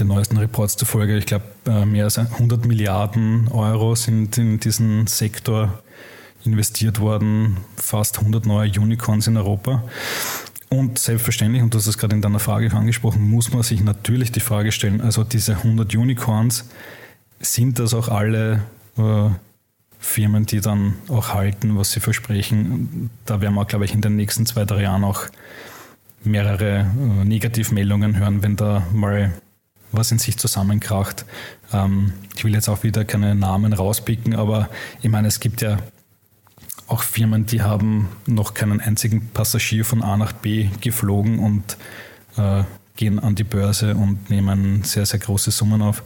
den 0.00 0.08
neuesten 0.08 0.38
Reports 0.38 0.76
zufolge, 0.76 1.16
ich 1.18 1.26
glaube, 1.26 1.44
äh, 1.66 1.84
mehr 1.84 2.04
als 2.04 2.18
100 2.18 2.64
Milliarden 2.64 3.48
Euro 3.48 3.94
sind 3.94 4.38
in 4.38 4.58
diesen 4.58 5.06
Sektor 5.06 5.82
investiert 6.44 6.98
worden, 6.98 7.58
fast 7.76 8.18
100 8.18 8.46
neue 8.46 8.70
Unicorns 8.70 9.26
in 9.26 9.36
Europa. 9.36 9.84
Und 10.70 10.98
selbstverständlich, 10.98 11.62
und 11.62 11.74
du 11.74 11.78
hast 11.78 11.86
es 11.86 11.98
gerade 11.98 12.16
in 12.16 12.22
deiner 12.22 12.38
Frage 12.38 12.72
angesprochen, 12.72 13.30
muss 13.30 13.52
man 13.52 13.62
sich 13.62 13.82
natürlich 13.82 14.32
die 14.32 14.40
Frage 14.40 14.72
stellen, 14.72 15.02
also 15.02 15.22
diese 15.22 15.56
100 15.56 15.94
Unicorns, 15.94 16.64
sind 17.38 17.78
das 17.78 17.92
auch 17.92 18.08
alle 18.08 18.62
äh, 18.96 19.28
Firmen, 20.02 20.46
die 20.46 20.60
dann 20.60 20.94
auch 21.08 21.32
halten, 21.32 21.78
was 21.78 21.92
sie 21.92 22.00
versprechen. 22.00 23.08
Da 23.24 23.40
werden 23.40 23.54
wir, 23.54 23.64
glaube 23.64 23.84
ich, 23.84 23.94
in 23.94 24.00
den 24.00 24.16
nächsten 24.16 24.44
zwei, 24.44 24.64
drei 24.64 24.82
Jahren 24.82 25.04
auch 25.04 25.22
mehrere 26.24 26.80
äh, 26.80 27.24
Negativmeldungen 27.24 28.18
hören, 28.18 28.42
wenn 28.42 28.56
da 28.56 28.86
mal 28.92 29.32
was 29.92 30.10
in 30.10 30.18
sich 30.18 30.38
zusammenkracht. 30.38 31.24
Ähm, 31.72 32.12
ich 32.36 32.44
will 32.44 32.52
jetzt 32.52 32.68
auch 32.68 32.82
wieder 32.82 33.04
keine 33.04 33.34
Namen 33.34 33.72
rauspicken, 33.72 34.34
aber 34.34 34.68
ich 35.02 35.10
meine, 35.10 35.28
es 35.28 35.38
gibt 35.38 35.62
ja 35.62 35.78
auch 36.88 37.02
Firmen, 37.02 37.46
die 37.46 37.62
haben 37.62 38.08
noch 38.26 38.54
keinen 38.54 38.80
einzigen 38.80 39.30
Passagier 39.32 39.84
von 39.84 40.02
A 40.02 40.16
nach 40.16 40.32
B 40.32 40.68
geflogen 40.80 41.38
und 41.38 41.76
äh, 42.36 42.64
gehen 42.96 43.20
an 43.20 43.36
die 43.36 43.44
Börse 43.44 43.94
und 43.94 44.30
nehmen 44.30 44.82
sehr, 44.82 45.06
sehr 45.06 45.20
große 45.20 45.52
Summen 45.52 45.80
auf. 45.80 46.02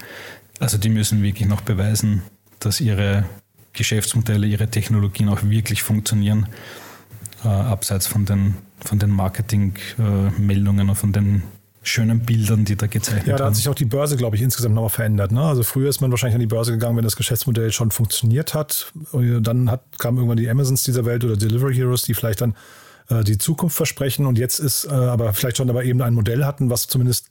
Also 0.60 0.76
die 0.76 0.90
müssen 0.90 1.22
wirklich 1.22 1.48
noch 1.48 1.62
beweisen, 1.62 2.22
dass 2.60 2.80
ihre 2.80 3.24
Geschäftsmodelle, 3.76 4.46
ihre 4.46 4.68
Technologien 4.68 5.28
auch 5.28 5.42
wirklich 5.44 5.82
funktionieren, 5.82 6.48
äh, 7.44 7.48
abseits 7.48 8.06
von 8.06 8.24
den, 8.24 8.56
von 8.84 8.98
den 8.98 9.10
Marketingmeldungen 9.10 10.88
und 10.88 10.96
von 10.96 11.12
den 11.12 11.42
schönen 11.82 12.20
Bildern, 12.20 12.64
die 12.64 12.76
da 12.76 12.86
gezeichnet 12.86 13.26
werden. 13.26 13.38
Ja, 13.38 13.44
da 13.44 13.46
hat 13.46 13.56
sich 13.56 13.68
auch 13.68 13.74
die 13.74 13.84
Börse, 13.84 14.16
glaube 14.16 14.36
ich, 14.36 14.42
insgesamt 14.42 14.74
nochmal 14.74 14.90
verändert. 14.90 15.30
Ne? 15.30 15.42
Also 15.42 15.62
früher 15.62 15.88
ist 15.88 16.00
man 16.00 16.10
wahrscheinlich 16.10 16.34
an 16.34 16.40
die 16.40 16.46
Börse 16.46 16.72
gegangen, 16.72 16.96
wenn 16.96 17.04
das 17.04 17.16
Geschäftsmodell 17.16 17.70
schon 17.70 17.92
funktioniert 17.92 18.54
hat. 18.54 18.92
Und 19.12 19.44
dann 19.44 19.70
hat, 19.70 19.82
kamen 19.98 20.18
irgendwann 20.18 20.38
die 20.38 20.50
Amazons 20.50 20.82
dieser 20.82 21.04
Welt 21.04 21.22
oder 21.22 21.36
Delivery 21.36 21.74
Heroes, 21.74 22.02
die 22.02 22.14
vielleicht 22.14 22.40
dann 22.40 22.56
äh, 23.08 23.22
die 23.22 23.38
Zukunft 23.38 23.76
versprechen 23.76 24.26
und 24.26 24.38
jetzt 24.38 24.58
ist 24.58 24.84
äh, 24.84 24.90
aber 24.90 25.32
vielleicht 25.32 25.58
schon 25.58 25.70
aber 25.70 25.84
eben 25.84 26.02
ein 26.02 26.14
Modell 26.14 26.44
hatten, 26.44 26.70
was 26.70 26.88
zumindest 26.88 27.28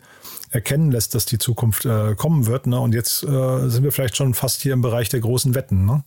erkennen 0.49 0.91
lässt, 0.91 1.15
dass 1.15 1.25
die 1.25 1.37
Zukunft 1.37 1.85
äh, 1.85 2.15
kommen 2.15 2.45
wird. 2.45 2.67
Ne? 2.67 2.79
Und 2.79 2.93
jetzt 2.93 3.23
äh, 3.23 3.69
sind 3.69 3.83
wir 3.83 3.91
vielleicht 3.91 4.15
schon 4.15 4.33
fast 4.33 4.61
hier 4.61 4.73
im 4.73 4.81
Bereich 4.81 5.09
der 5.09 5.19
großen 5.19 5.55
Wetten. 5.55 5.85
Ne? 5.85 6.03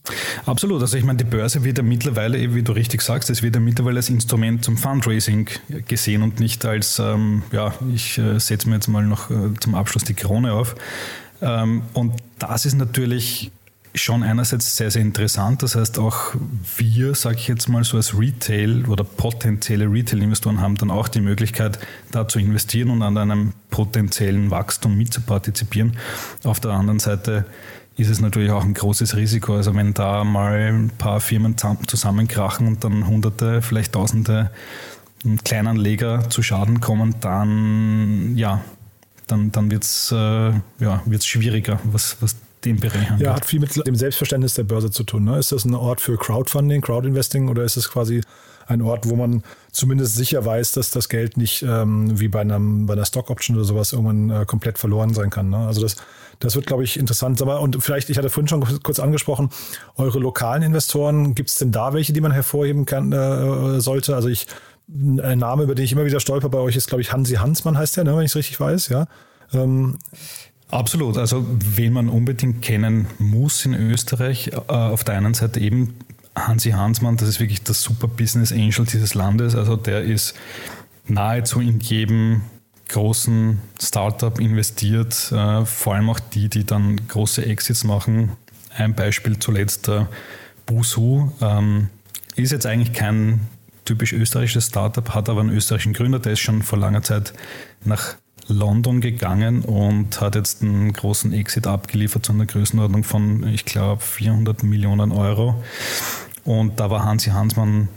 Absolut. 0.47 0.81
Also 0.81 0.97
ich 0.97 1.05
meine, 1.05 1.19
die 1.19 1.25
Börse 1.25 1.65
wird 1.65 1.79
ja 1.79 1.85
mittlerweile, 1.85 2.55
wie 2.55 2.63
du 2.63 2.73
richtig 2.73 3.03
sagst, 3.03 3.31
es 3.31 3.43
wird 3.43 3.55
ja 3.55 3.61
mittlerweile 3.61 3.99
als 3.99 4.09
Instrument 4.09 4.65
zum 4.65 4.77
Fundraising 4.77 5.49
gesehen 5.87 6.23
und 6.23 6.41
nicht 6.41 6.65
als, 6.65 6.99
ähm, 6.99 7.43
ja, 7.53 7.75
ich 7.95 8.19
äh, 8.19 8.39
setze 8.39 8.69
mir 8.69 8.77
jetzt 8.77 8.89
mal 8.89 9.05
noch 9.05 9.31
äh, 9.31 9.55
zum 9.61 9.75
Abschluss 9.75 10.05
die 10.05 10.15
Krone 10.15 10.53
auf. 10.53 10.75
Ähm, 11.41 11.83
und 11.93 12.15
das 12.39 12.67
ist 12.67 12.75
natürlich 12.75 13.51
schon 14.03 14.23
einerseits 14.23 14.77
sehr, 14.77 14.91
sehr 14.91 15.03
interessant. 15.03 15.63
Das 15.63 15.75
heißt, 15.75 15.99
auch 15.99 16.35
wir, 16.77 17.15
sage 17.15 17.37
ich 17.37 17.49
jetzt 17.49 17.69
mal 17.69 17.85
so 17.85 17.97
als 17.97 18.19
Retail 18.19 18.87
oder 18.87 19.05
potenzielle 19.05 19.91
Retail-Investoren 19.91 20.61
haben 20.61 20.77
dann 20.77 20.91
auch 20.91 21.09
die 21.09 21.21
Möglichkeit, 21.21 21.79
da 22.11 22.27
zu 22.27 22.39
investieren 22.39 22.91
und 22.91 23.03
an 23.03 23.17
einem 23.17 23.53
potenziellen 23.71 24.51
Wachstum 24.51 24.97
mitzupartizipieren. 24.97 25.97
Auf 26.45 26.61
der 26.61 26.73
anderen 26.73 26.99
Seite 26.99 27.45
ist 27.97 28.09
es 28.09 28.21
natürlich 28.21 28.51
auch 28.53 28.65
ein 28.65 28.75
großes 28.75 29.17
Risiko. 29.17 29.57
Also 29.57 29.75
wenn 29.75 29.93
da 29.93 30.25
mal 30.25 30.73
ein 30.73 30.91
paar 30.91 31.21
Firmen 31.21 31.57
zusammenkrachen 31.59 32.67
und 32.67 32.85
dann 32.85 33.07
Hunderte, 33.07 33.61
vielleicht 33.61 33.93
Tausende 33.93 34.51
Kleinanleger 35.45 36.31
zu 36.31 36.43
Schaden 36.43 36.81
kommen, 36.81 37.17
dann 37.21 38.37
ja, 38.37 38.63
dann, 39.27 39.53
dann 39.53 39.71
wird 39.71 39.85
es 39.85 40.13
äh, 40.13 40.53
ja, 40.79 41.03
schwieriger, 41.21 41.81
was, 41.85 42.17
was 42.21 42.37
den 42.65 42.81
Bereich 42.81 43.09
Ja, 43.19 43.35
hat 43.35 43.45
viel 43.45 43.61
mit 43.61 43.87
dem 43.87 43.97
Selbstverständnis 43.97 44.55
der 44.55 44.65
Börse 44.65 44.91
zu 44.91 45.05
tun. 45.05 45.25
Ne? 45.25 45.39
Ist 45.39 45.53
das 45.53 45.65
ein 45.65 45.75
Ort 45.75 46.01
für 46.01 46.17
Crowdfunding, 46.17 46.81
Crowdinvesting 46.81 47.49
oder 47.49 47.65
ist 47.65 47.77
es 47.77 47.91
quasi 47.91 48.23
ein 48.69 48.83
Ort, 48.83 49.09
wo 49.09 49.17
man 49.17 49.43
zumindest 49.73 50.15
sicher 50.15 50.45
weiß, 50.45 50.73
dass 50.73 50.91
das 50.91 51.09
Geld 51.09 51.37
nicht 51.37 51.63
ähm, 51.63 52.21
wie 52.21 52.29
bei, 52.29 52.41
einem, 52.41 52.87
bei 52.87 52.93
einer 52.93 53.07
Stock 53.07 53.31
Option 53.31 53.57
oder 53.57 53.65
sowas 53.65 53.93
irgendwann 53.93 54.31
äh, 54.31 54.45
komplett 54.45 54.79
verloren 54.79 55.15
sein 55.15 55.31
kann. 55.31 55.49
Ne? 55.49 55.59
Also 55.59 55.81
das, 55.81 55.97
das 56.39 56.55
wird, 56.55 56.67
glaube 56.67 56.85
ich, 56.85 56.99
interessant. 56.99 57.41
Und 57.41 57.83
vielleicht, 57.83 58.11
ich 58.11 58.19
hatte 58.19 58.29
vorhin 58.29 58.49
schon 58.49 58.83
kurz 58.83 59.01
angesprochen, 59.01 59.49
eure 59.97 60.19
lokalen 60.19 60.63
Investoren, 60.63 61.35
gibt 61.35 61.49
es 61.49 61.57
denn 61.57 61.73
da 61.73 61.95
welche, 61.95 62.13
die 62.13 62.21
man 62.21 62.33
hervorheben 62.33 62.85
kann, 62.85 63.13
äh, 63.13 63.81
sollte? 63.81 64.15
Also 64.15 64.29
ich, 64.29 64.47
ein 64.89 65.39
Name, 65.39 65.65
über 65.65 65.75
den 65.75 65.85
ich 65.85 65.93
immer 65.93 66.05
wieder 66.05 66.21
stolper 66.21 66.49
bei 66.49 66.59
euch, 66.59 66.77
ist, 66.77 66.89
glaube 66.89 67.01
ich, 67.01 67.13
Hansi 67.13 67.35
Hansmann 67.35 67.77
heißt 67.77 67.97
der, 67.97 68.05
ne, 68.05 68.17
wenn 68.17 68.25
ich 68.25 68.33
es 68.33 68.37
richtig 68.37 68.61
weiß, 68.61 68.89
ja. 68.89 69.07
Ähm, 69.53 69.99
Absolut. 70.71 71.17
Also 71.17 71.47
wen 71.49 71.93
man 71.93 72.09
unbedingt 72.09 72.63
kennen 72.63 73.07
muss 73.19 73.65
in 73.65 73.75
Österreich, 73.75 74.49
äh, 74.49 74.73
auf 74.73 75.03
der 75.05 75.17
einen 75.17 75.35
Seite 75.35 75.61
eben 75.61 75.95
Hansi 76.37 76.71
Hansmann, 76.71 77.17
das 77.17 77.29
ist 77.29 77.41
wirklich 77.41 77.63
der 77.63 77.75
super 77.75 78.07
Business 78.07 78.53
Angel 78.53 78.85
dieses 78.85 79.15
Landes. 79.15 79.55
Also 79.55 79.77
der 79.77 80.03
ist 80.03 80.35
nahezu 81.07 81.61
in 81.61 81.81
jedem 81.81 82.43
großen 82.89 83.59
Startup 83.81 84.39
investiert, 84.39 85.33
äh, 85.33 85.65
vor 85.65 85.95
allem 85.95 86.11
auch 86.11 86.21
die, 86.21 86.49
die 86.49 86.65
dann 86.65 87.09
große 87.09 87.45
Exits 87.45 87.85
machen. 87.85 88.33
Ein 88.77 88.95
Beispiel 88.95 89.39
zuletzt 89.39 89.89
der 89.89 90.09
Busu 90.67 91.33
ähm, 91.41 91.89
ist 92.37 92.53
jetzt 92.53 92.67
eigentlich 92.67 92.93
kein 92.93 93.41
typisch 93.85 94.13
österreichisches 94.13 94.67
Startup, 94.67 95.15
hat 95.15 95.29
aber 95.29 95.41
einen 95.41 95.51
österreichischen 95.51 95.95
Gründer, 95.95 96.19
der 96.19 96.33
ist 96.33 96.41
schon 96.41 96.63
vor 96.63 96.79
langer 96.79 97.03
Zeit 97.03 97.33
nach 97.85 98.17
London 98.49 99.01
gegangen 99.01 99.63
und 99.63 100.21
hat 100.21 100.35
jetzt 100.35 100.63
einen 100.63 100.93
großen 100.93 101.33
Exit 101.33 101.67
abgeliefert 101.67 102.27
zu 102.27 102.33
einer 102.33 102.47
Größenordnung 102.47 103.05
von, 103.05 103.47
ich 103.47 103.65
glaube, 103.65 104.03
400 104.03 104.63
Millionen 104.63 105.13
Euro. 105.13 105.63
Und 106.45 106.81
da 106.81 106.91
war 106.91 107.05
Hansi 107.05 107.31
Hansmann 107.31 107.89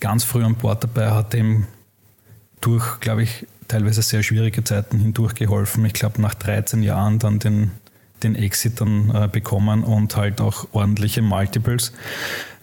ganz 0.00 0.24
früh 0.24 0.42
an 0.42 0.54
Bord 0.54 0.84
dabei, 0.84 1.10
hat 1.10 1.34
ihm 1.34 1.66
durch, 2.60 3.00
glaube 3.00 3.22
ich, 3.22 3.46
teilweise 3.68 4.02
sehr 4.02 4.22
schwierige 4.22 4.64
Zeiten 4.64 4.98
hindurch 4.98 5.34
geholfen. 5.34 5.84
Ich 5.84 5.92
glaube, 5.92 6.20
nach 6.22 6.34
13 6.34 6.82
Jahren 6.82 7.18
dann 7.18 7.38
den, 7.38 7.72
den 8.22 8.34
Exit 8.34 8.80
dann 8.80 9.10
äh, 9.14 9.28
bekommen 9.30 9.84
und 9.84 10.16
halt 10.16 10.40
auch 10.40 10.66
ordentliche 10.72 11.20
Multiples. 11.20 11.92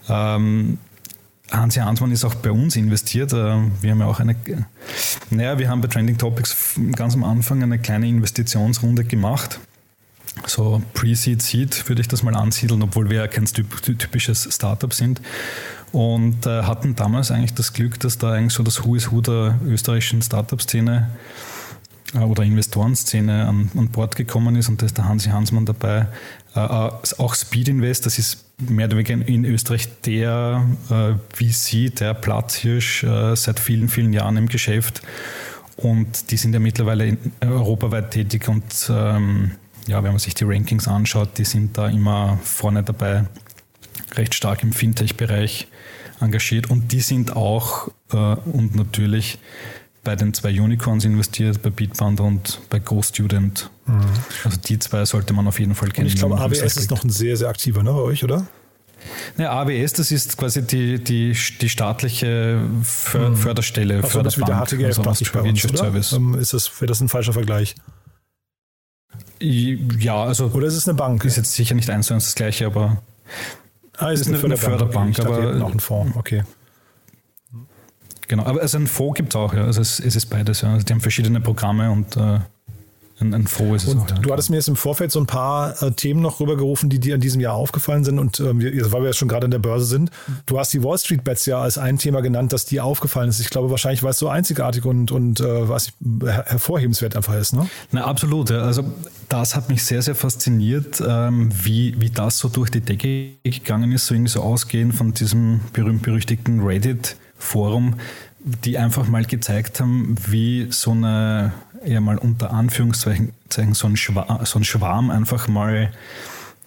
Ähm, 0.08 0.78
Hansi 1.50 1.80
Hansmann 1.80 2.10
ist 2.10 2.24
auch 2.24 2.34
bei 2.34 2.50
uns 2.50 2.76
investiert. 2.76 3.32
Äh, 3.32 3.36
wir 3.80 3.90
haben 3.90 4.00
ja 4.00 4.06
auch 4.06 4.20
eine, 4.20 4.36
naja, 5.30 5.58
wir 5.58 5.68
haben 5.68 5.80
bei 5.80 5.88
Trending 5.88 6.18
Topics 6.18 6.74
ganz 6.92 7.14
am 7.14 7.24
Anfang 7.24 7.62
eine 7.62 7.78
kleine 7.78 8.08
Investitionsrunde 8.08 9.04
gemacht. 9.04 9.60
So 10.46 10.82
Pre-Seed, 10.92 11.40
Seed 11.40 11.88
würde 11.88 12.02
ich 12.02 12.08
das 12.08 12.22
mal 12.22 12.34
ansiedeln, 12.36 12.82
obwohl 12.82 13.08
wir 13.08 13.20
ja 13.20 13.28
kein 13.28 13.46
typisches 13.46 14.48
Startup 14.52 14.92
sind. 14.92 15.22
Und 15.92 16.44
äh, 16.46 16.64
hatten 16.64 16.94
damals 16.94 17.30
eigentlich 17.30 17.54
das 17.54 17.72
Glück, 17.72 17.98
dass 18.00 18.18
da 18.18 18.32
eigentlich 18.32 18.52
so 18.52 18.62
das 18.62 18.84
Who 18.84 18.96
is 18.96 19.10
Who 19.10 19.20
der 19.20 19.58
österreichischen 19.66 20.20
Startup-Szene 20.20 21.08
äh, 22.14 22.18
oder 22.18 22.42
Investorenszene 22.42 23.46
an, 23.46 23.70
an 23.76 23.88
Bord 23.88 24.16
gekommen 24.16 24.56
ist 24.56 24.68
und 24.68 24.82
da 24.82 24.86
ist 24.86 24.98
der 24.98 25.08
Hansi 25.08 25.30
Hansmann 25.30 25.64
dabei. 25.64 26.08
Auch 26.54 27.34
Speed 27.34 27.68
Invest, 27.68 28.06
das 28.06 28.18
ist 28.18 28.45
mehr 28.58 28.86
oder 28.86 28.96
weniger 28.96 29.26
in 29.28 29.44
Österreich 29.44 29.88
der 30.02 30.66
äh, 30.90 31.14
VC, 31.34 31.94
der 31.94 32.14
Platzhirsch 32.14 33.04
äh, 33.04 33.36
seit 33.36 33.60
vielen, 33.60 33.88
vielen 33.88 34.12
Jahren 34.12 34.36
im 34.36 34.48
Geschäft. 34.48 35.02
Und 35.76 36.30
die 36.30 36.38
sind 36.38 36.54
ja 36.54 36.58
mittlerweile 36.58 37.18
europaweit 37.40 38.10
tätig 38.10 38.48
und 38.48 38.64
ähm, 38.88 39.52
ja, 39.86 40.02
wenn 40.02 40.12
man 40.12 40.18
sich 40.18 40.34
die 40.34 40.44
Rankings 40.44 40.88
anschaut, 40.88 41.36
die 41.36 41.44
sind 41.44 41.76
da 41.76 41.88
immer 41.88 42.38
vorne 42.42 42.82
dabei, 42.82 43.24
recht 44.14 44.34
stark 44.34 44.62
im 44.62 44.72
Fintech-Bereich 44.72 45.68
engagiert 46.20 46.70
und 46.70 46.92
die 46.92 47.00
sind 47.00 47.36
auch 47.36 47.88
äh, 48.10 48.16
und 48.16 48.74
natürlich 48.74 49.38
bei 50.06 50.14
den 50.14 50.32
zwei 50.32 50.58
Unicorns 50.58 51.04
investiert, 51.04 51.62
bei 51.62 51.70
Bitband 51.70 52.20
und 52.20 52.60
bei 52.70 52.78
GoStudent. 52.78 53.70
Mhm. 53.86 54.00
Also 54.44 54.56
die 54.56 54.78
zwei 54.78 55.04
sollte 55.04 55.32
man 55.34 55.48
auf 55.48 55.58
jeden 55.58 55.74
Fall 55.74 55.90
kennen. 55.90 56.06
Und 56.06 56.14
ich 56.14 56.18
glaube, 56.18 56.38
AWS 56.38 56.76
ist 56.76 56.90
noch 56.90 57.02
ein 57.02 57.10
sehr, 57.10 57.36
sehr 57.36 57.48
aktiver 57.48 57.82
ne, 57.82 57.92
bei 57.92 57.98
euch, 57.98 58.22
oder? 58.22 58.46
Ja, 59.36 59.50
AWS, 59.50 59.94
das 59.94 60.12
ist 60.12 60.36
quasi 60.36 60.64
die, 60.64 61.02
die, 61.02 61.36
die 61.60 61.68
staatliche 61.68 62.60
För 62.82 63.30
mhm. 63.30 63.36
Förderstelle. 63.36 64.00
Also 64.02 64.22
das 64.22 64.38
wie 64.38 64.44
der 64.44 64.64
HTGF, 64.64 64.98
also 64.98 65.02
bei 65.32 65.40
uns, 65.42 65.64
oder? 65.64 65.76
Service. 65.76 66.12
Ähm, 66.12 66.34
ist 66.34 66.54
das, 66.54 66.80
wäre 66.80 66.86
das 66.86 67.00
ein 67.00 67.08
falscher 67.08 67.32
Vergleich? 67.32 67.74
Ja, 69.40 70.22
also. 70.22 70.46
Oder 70.54 70.68
ist 70.68 70.76
es 70.76 70.88
eine 70.88 70.96
Bank? 70.96 71.24
Ist 71.24 71.36
jetzt 71.36 71.52
sicher 71.52 71.74
nicht 71.74 71.90
eins 71.90 72.06
zu 72.06 72.14
eins 72.14 72.26
das 72.26 72.36
gleiche, 72.36 72.66
aber. 72.66 73.02
Ah, 73.98 74.10
ist, 74.10 74.20
ist 74.20 74.28
eine, 74.28 74.38
eine 74.38 74.56
Förderbank. 74.56 75.18
Okay, 75.18 75.26
aber 75.26 75.52
noch 75.54 75.72
ein 75.72 75.80
Fonds, 75.80 76.16
okay. 76.16 76.44
Genau, 78.28 78.44
aber 78.44 78.60
also 78.60 78.78
ein 78.78 78.86
Fonds 78.86 79.16
gibt 79.16 79.34
es 79.34 79.36
auch, 79.36 79.54
ja. 79.54 79.64
Also 79.64 79.80
es, 79.80 80.00
es, 80.00 80.16
ist 80.16 80.26
beides, 80.26 80.62
ja. 80.62 80.72
Also 80.72 80.84
die 80.84 80.92
haben 80.92 81.00
verschiedene 81.00 81.40
Programme 81.40 81.90
und 81.90 82.16
äh, 82.16 82.40
ein, 83.18 83.32
ein 83.32 83.46
Fonds 83.46 83.84
ist 83.84 83.88
es 83.88 83.94
und 83.94 84.00
auch. 84.00 84.10
Ja. 84.10 84.18
Du 84.18 84.32
hattest 84.32 84.50
mir 84.50 84.56
jetzt 84.56 84.68
im 84.68 84.76
Vorfeld 84.76 85.10
so 85.10 85.18
ein 85.20 85.26
paar 85.26 85.80
äh, 85.82 85.92
Themen 85.92 86.20
noch 86.20 86.40
rübergerufen, 86.40 86.90
die 86.90 86.98
dir 86.98 87.14
in 87.14 87.20
diesem 87.20 87.40
Jahr 87.40 87.54
aufgefallen 87.54 88.04
sind 88.04 88.18
und 88.18 88.40
ähm, 88.40 88.60
weil 88.60 89.00
wir 89.00 89.06
jetzt 89.06 89.16
schon 89.16 89.28
gerade 89.28 89.46
in 89.46 89.50
der 89.50 89.58
Börse 89.58 89.86
sind. 89.86 90.10
Du 90.44 90.58
hast 90.58 90.72
die 90.74 90.82
Wall 90.82 90.98
Street 90.98 91.24
Bets 91.24 91.46
ja 91.46 91.58
als 91.58 91.78
ein 91.78 91.98
Thema 91.98 92.20
genannt, 92.20 92.52
das 92.52 92.66
dir 92.66 92.84
aufgefallen 92.84 93.30
ist. 93.30 93.40
Ich 93.40 93.48
glaube 93.48 93.70
wahrscheinlich, 93.70 94.02
weil 94.02 94.10
es 94.10 94.18
so 94.18 94.28
einzigartig 94.28 94.84
und, 94.84 95.12
und 95.12 95.40
äh, 95.40 95.68
was 95.68 95.92
her 96.22 96.44
hervorhebenswert 96.46 97.16
einfach 97.16 97.34
ist, 97.34 97.54
ne? 97.54 97.68
Na, 97.90 98.04
absolut. 98.04 98.50
Ja. 98.50 98.62
Also 98.62 98.84
das 99.28 99.56
hat 99.56 99.70
mich 99.70 99.82
sehr, 99.82 100.02
sehr 100.02 100.14
fasziniert, 100.14 101.02
ähm, 101.06 101.50
wie, 101.64 101.98
wie 101.98 102.10
das 102.10 102.38
so 102.38 102.48
durch 102.48 102.70
die 102.70 102.80
Decke 102.80 103.30
gegangen 103.44 103.92
ist, 103.92 104.06
so 104.06 104.14
irgendwie 104.14 104.30
so 104.30 104.42
ausgehend 104.42 104.94
von 104.94 105.14
diesem 105.14 105.60
berühmt-berüchtigten 105.72 106.60
Reddit-Forum, 107.36 107.94
die 108.38 108.78
einfach 108.78 109.08
mal 109.08 109.24
gezeigt 109.24 109.80
haben, 109.80 110.16
wie 110.26 110.68
so 110.70 110.92
eine 110.92 111.52
eher 111.84 112.00
mal 112.00 112.18
unter 112.18 112.52
Anführungszeichen 112.52 113.32
so 113.48 113.86
ein, 113.86 113.96
Schwarm, 113.96 114.44
so 114.44 114.58
ein 114.58 114.64
Schwarm 114.64 115.10
einfach 115.10 115.46
mal 115.46 115.92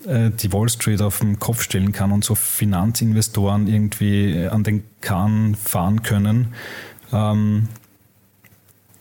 äh, 0.05 0.29
die 0.29 0.53
Wall 0.53 0.69
Street 0.69 1.01
auf 1.01 1.19
den 1.19 1.39
Kopf 1.39 1.61
stellen 1.61 1.91
kann 1.91 2.11
und 2.11 2.23
so 2.23 2.35
Finanzinvestoren 2.35 3.67
irgendwie 3.67 4.47
an 4.49 4.63
den 4.63 4.83
Kahn 5.01 5.55
fahren 5.55 6.03
können. 6.03 6.53
Ähm, 7.11 7.67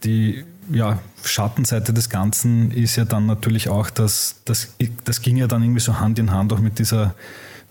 die 0.05 0.45
ja, 0.71 0.99
Schattenseite 1.25 1.93
des 1.93 2.11
Ganzen 2.11 2.71
ist 2.71 2.97
ja 2.97 3.05
dann 3.05 3.27
natürlich 3.27 3.69
auch, 3.69 3.91
dass 3.91 4.37
das, 4.45 4.75
das 5.05 5.23
ging 5.23 5.37
ja 5.37 5.47
dann 5.47 5.63
irgendwie 5.63 5.81
so 5.81 5.99
Hand 5.99 6.19
in 6.19 6.31
Hand 6.31 6.53
auch 6.53 6.61
mit 6.61 6.79
dieser 6.79 7.15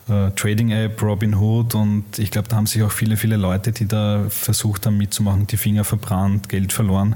äh, 0.10 0.32
Trading-App 0.32 1.02
Robinhood 1.02 1.76
und 1.76 2.18
ich 2.18 2.32
glaube, 2.32 2.48
da 2.48 2.56
haben 2.56 2.68
sich 2.68 2.84
auch 2.84 2.92
viele, 2.92 3.18
viele 3.18 3.38
Leute, 3.38 3.72
die 3.72 3.88
da 3.88 4.26
versucht 4.30 4.86
haben 4.86 4.98
mitzumachen, 4.98 5.48
die 5.48 5.58
Finger 5.58 5.84
verbrannt, 5.84 6.50
Geld 6.50 6.74
verloren. 6.74 7.16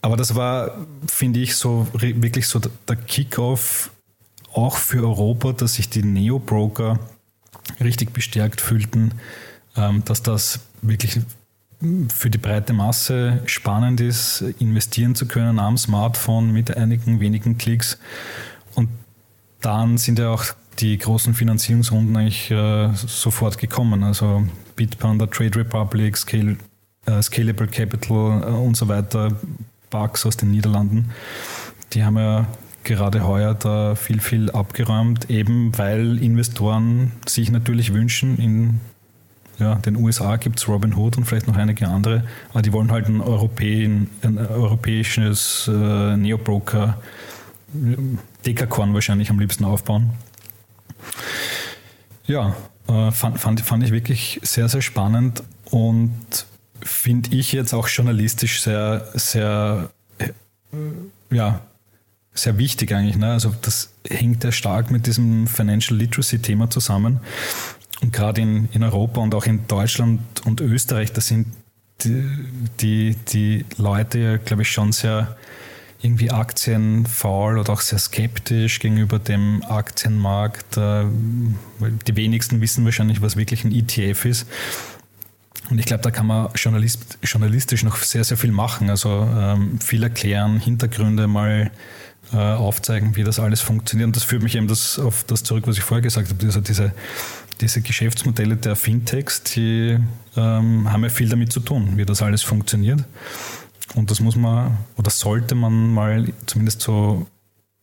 Aber 0.00 0.16
das 0.16 0.34
war, 0.34 0.86
finde 1.06 1.40
ich, 1.40 1.54
so 1.54 1.86
wirklich 1.92 2.48
so 2.48 2.58
der 2.58 2.96
Kickoff 2.96 3.90
auch 4.52 4.76
für 4.76 5.02
Europa, 5.02 5.52
dass 5.52 5.74
sich 5.74 5.88
die 5.88 6.02
Neo-Broker 6.02 6.98
richtig 7.80 8.12
bestärkt 8.12 8.60
fühlten, 8.60 9.12
ähm, 9.76 10.04
dass 10.04 10.22
das 10.22 10.60
wirklich 10.82 11.20
für 12.14 12.30
die 12.30 12.38
breite 12.38 12.72
Masse 12.72 13.40
spannend 13.46 14.00
ist, 14.00 14.40
investieren 14.58 15.14
zu 15.14 15.26
können 15.26 15.58
am 15.58 15.76
Smartphone 15.76 16.52
mit 16.52 16.76
einigen 16.76 17.20
wenigen 17.20 17.58
Klicks. 17.58 17.98
Und 18.74 18.88
dann 19.60 19.98
sind 19.98 20.18
ja 20.18 20.30
auch 20.30 20.44
die 20.78 20.98
großen 20.98 21.34
Finanzierungsrunden 21.34 22.16
eigentlich 22.16 22.50
äh, 22.50 22.90
sofort 22.94 23.58
gekommen. 23.58 24.02
Also 24.02 24.44
Bitpanda, 24.76 25.26
Trade 25.26 25.60
Republic, 25.60 26.16
Scale, 26.16 26.56
äh, 27.06 27.22
Scalable 27.22 27.68
Capital 27.68 28.42
äh, 28.42 28.46
und 28.46 28.76
so 28.76 28.88
weiter 28.88 29.36
Bugs 29.90 30.24
aus 30.26 30.36
den 30.36 30.50
Niederlanden. 30.50 31.10
Die 31.92 32.04
haben 32.04 32.16
ja 32.16 32.46
gerade 32.84 33.26
heuer 33.26 33.54
da 33.54 33.94
viel, 33.94 34.20
viel 34.20 34.50
abgeräumt, 34.50 35.30
eben 35.30 35.76
weil 35.78 36.18
Investoren 36.22 37.12
sich 37.26 37.50
natürlich 37.50 37.92
wünschen, 37.92 38.38
in 38.38 38.80
ja, 39.58 39.76
den 39.76 39.96
USA 39.96 40.36
gibt 40.36 40.58
es 40.58 40.66
Robin 40.66 40.94
Hood 40.94 41.16
und 41.18 41.24
vielleicht 41.24 41.46
noch 41.46 41.56
einige 41.56 41.86
andere, 41.86 42.24
aber 42.50 42.62
die 42.62 42.72
wollen 42.72 42.90
halt 42.90 43.06
ein, 43.06 43.20
Europäen, 43.20 44.10
ein 44.22 44.38
europäisches 44.38 45.70
äh, 45.72 46.16
Neobroker, 46.16 46.98
Dekakorn 48.44 48.92
wahrscheinlich 48.94 49.30
am 49.30 49.38
liebsten 49.38 49.64
aufbauen. 49.64 50.10
Ja, 52.26 52.56
äh, 52.88 53.10
fand, 53.10 53.40
fand, 53.40 53.60
fand 53.60 53.84
ich 53.84 53.90
wirklich 53.90 54.40
sehr, 54.42 54.68
sehr 54.68 54.82
spannend 54.82 55.42
und 55.70 56.12
finde 56.82 57.34
ich 57.34 57.52
jetzt 57.52 57.72
auch 57.74 57.88
journalistisch 57.88 58.62
sehr, 58.62 59.08
sehr, 59.14 59.90
äh, 60.18 60.30
ja, 61.30 61.60
sehr 62.34 62.58
wichtig 62.58 62.92
eigentlich. 62.94 63.16
Ne? 63.16 63.32
Also 63.32 63.54
das 63.62 63.90
hängt 64.08 64.44
ja 64.44 64.52
stark 64.52 64.90
mit 64.90 65.06
diesem 65.06 65.46
Financial 65.46 65.98
Literacy-Thema 65.98 66.70
zusammen. 66.70 67.20
Und 68.00 68.12
gerade 68.12 68.40
in, 68.40 68.68
in 68.72 68.82
Europa 68.82 69.20
und 69.20 69.34
auch 69.34 69.46
in 69.46 69.66
Deutschland 69.68 70.20
und 70.44 70.60
Österreich, 70.60 71.12
da 71.12 71.20
sind 71.20 71.46
die, 72.00 72.24
die, 72.80 73.16
die 73.28 73.64
Leute 73.76 74.40
glaube 74.44 74.62
ich, 74.62 74.72
schon 74.72 74.92
sehr 74.92 75.36
irgendwie 76.02 76.30
aktienfaul 76.30 77.58
oder 77.58 77.72
auch 77.72 77.80
sehr 77.80 77.98
skeptisch 77.98 78.80
gegenüber 78.80 79.18
dem 79.18 79.62
Aktienmarkt. 79.62 80.76
Äh, 80.76 81.04
die 82.06 82.16
wenigsten 82.16 82.60
wissen 82.60 82.84
wahrscheinlich, 82.84 83.22
was 83.22 83.36
wirklich 83.36 83.64
ein 83.64 83.72
ETF 83.72 84.24
ist. 84.24 84.46
Und 85.70 85.78
ich 85.78 85.86
glaube, 85.86 86.02
da 86.02 86.10
kann 86.10 86.26
man 86.26 86.48
journalist, 86.56 87.18
journalistisch 87.22 87.84
noch 87.84 87.96
sehr, 87.98 88.24
sehr 88.24 88.36
viel 88.36 88.50
machen. 88.50 88.90
Also 88.90 89.28
ähm, 89.32 89.78
viel 89.78 90.02
erklären, 90.02 90.58
Hintergründe 90.58 91.28
mal 91.28 91.70
äh, 92.32 92.36
aufzeigen, 92.36 93.14
wie 93.14 93.22
das 93.22 93.38
alles 93.38 93.60
funktioniert. 93.60 94.08
Und 94.08 94.16
das 94.16 94.24
führt 94.24 94.42
mich 94.42 94.56
eben 94.56 94.66
das, 94.66 94.98
auf 94.98 95.24
das 95.24 95.44
zurück, 95.44 95.68
was 95.68 95.78
ich 95.78 95.84
vorher 95.84 96.02
gesagt 96.02 96.30
habe. 96.30 96.44
Also 96.44 96.60
diese, 96.60 96.92
diese 97.60 97.80
Geschäftsmodelle 97.80 98.56
der 98.56 98.74
Fintechs, 98.74 99.44
die 99.44 99.98
ähm, 100.36 100.92
haben 100.92 101.04
ja 101.04 101.10
viel 101.10 101.28
damit 101.28 101.52
zu 101.52 101.60
tun, 101.60 101.96
wie 101.96 102.04
das 102.04 102.22
alles 102.22 102.42
funktioniert. 102.42 103.04
Und 103.94 104.10
das 104.10 104.20
muss 104.20 104.36
man 104.36 104.78
oder 104.96 105.10
sollte 105.10 105.54
man 105.54 105.92
mal 105.92 106.32
zumindest 106.46 106.80
so 106.80 107.26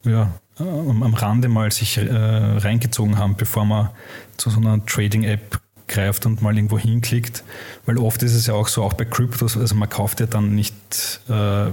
ja, 0.04 0.32
am 0.58 1.14
Rande 1.14 1.50
mal 1.50 1.72
sich 1.72 1.98
äh, 1.98 2.10
reingezogen 2.10 3.18
haben, 3.18 3.36
bevor 3.36 3.66
man 3.66 3.90
zu 4.38 4.50
so 4.50 4.60
einer 4.60 4.86
Trading-App 4.86 5.60
greift 5.88 6.26
und 6.26 6.42
mal 6.42 6.56
irgendwo 6.56 6.78
hinklickt. 6.78 7.44
Weil 7.86 7.98
oft 7.98 8.24
ist 8.24 8.36
es 8.36 8.48
ja 8.48 8.54
auch 8.54 8.68
so, 8.68 8.84
auch 8.84 8.94
bei 8.94 9.06
Kryptos, 9.06 9.58
also 9.58 9.76
man 9.76 9.90
kauft 9.90 10.20
ja 10.20 10.26
dann 10.26 10.56
nicht 10.56 11.22
äh, 11.30 11.68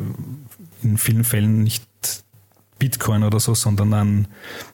in 0.82 0.98
vielen 0.98 1.24
Fällen 1.24 1.62
nicht 1.62 1.86
Bitcoin 2.78 3.24
oder 3.24 3.40
so, 3.40 3.54
sondern 3.54 3.94
ein, 3.94 4.28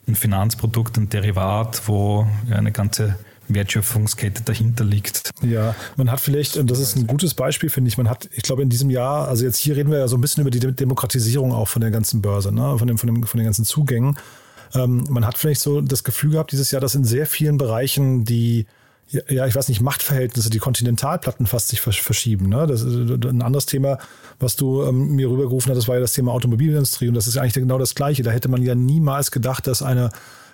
ein 0.08 0.16
Finanzprodukt, 0.16 0.96
ein 0.96 1.08
Derivat, 1.08 1.82
wo 1.86 2.26
ja 2.48 2.56
eine 2.56 2.72
ganze 2.72 3.16
Wertschöpfungskette 3.54 4.42
dahinter 4.42 4.84
liegt. 4.84 5.30
Ja, 5.42 5.74
man 5.96 6.10
hat 6.10 6.20
vielleicht, 6.20 6.56
und 6.56 6.70
das 6.70 6.78
ist 6.78 6.96
ein 6.96 7.06
gutes 7.06 7.34
Beispiel, 7.34 7.70
finde 7.70 7.88
ich, 7.88 7.98
man 7.98 8.08
hat, 8.08 8.28
ich 8.32 8.42
glaube, 8.42 8.62
in 8.62 8.68
diesem 8.68 8.90
Jahr, 8.90 9.28
also 9.28 9.44
jetzt 9.44 9.56
hier 9.56 9.76
reden 9.76 9.90
wir 9.90 9.98
ja 9.98 10.08
so 10.08 10.16
ein 10.16 10.20
bisschen 10.20 10.42
über 10.42 10.50
die 10.50 10.60
Demokratisierung 10.60 11.52
auch 11.52 11.68
von 11.68 11.80
der 11.80 11.90
ganzen 11.90 12.22
Börse, 12.22 12.52
ne? 12.52 12.78
von, 12.78 12.86
dem, 12.86 12.98
von, 12.98 13.06
dem, 13.06 13.22
von 13.24 13.38
den 13.38 13.44
ganzen 13.44 13.64
Zugängen. 13.64 14.18
Ähm, 14.74 15.04
man 15.08 15.26
hat 15.26 15.38
vielleicht 15.38 15.60
so 15.60 15.80
das 15.80 16.04
Gefühl 16.04 16.32
gehabt 16.32 16.52
dieses 16.52 16.70
Jahr, 16.70 16.80
dass 16.80 16.94
in 16.94 17.04
sehr 17.04 17.26
vielen 17.26 17.58
Bereichen 17.58 18.24
die 18.24 18.66
ja, 19.28 19.46
ich 19.46 19.54
weiß 19.54 19.68
nicht, 19.68 19.80
Machtverhältnisse, 19.80 20.48
die 20.48 20.58
Kontinentalplatten 20.58 21.46
fast 21.46 21.68
sich 21.68 21.80
verschieben. 21.80 22.48
Ne? 22.48 22.66
Das 22.66 22.82
ist 22.82 22.94
ein 23.26 23.42
anderes 23.42 23.66
Thema, 23.66 23.98
was 24.38 24.56
du 24.56 24.84
ähm, 24.84 25.14
mir 25.16 25.28
rübergerufen 25.28 25.70
hast, 25.70 25.76
das 25.76 25.88
war 25.88 25.96
ja 25.96 26.00
das 26.00 26.14
Thema 26.14 26.32
Automobilindustrie 26.32 27.08
und 27.08 27.14
das 27.14 27.26
ist 27.26 27.36
eigentlich 27.36 27.54
genau 27.54 27.78
das 27.78 27.94
Gleiche. 27.94 28.22
Da 28.22 28.30
hätte 28.30 28.48
man 28.48 28.62
ja 28.62 28.74
niemals 28.74 29.30
gedacht, 29.30 29.66
dass 29.66 29.82
eine 29.82 30.10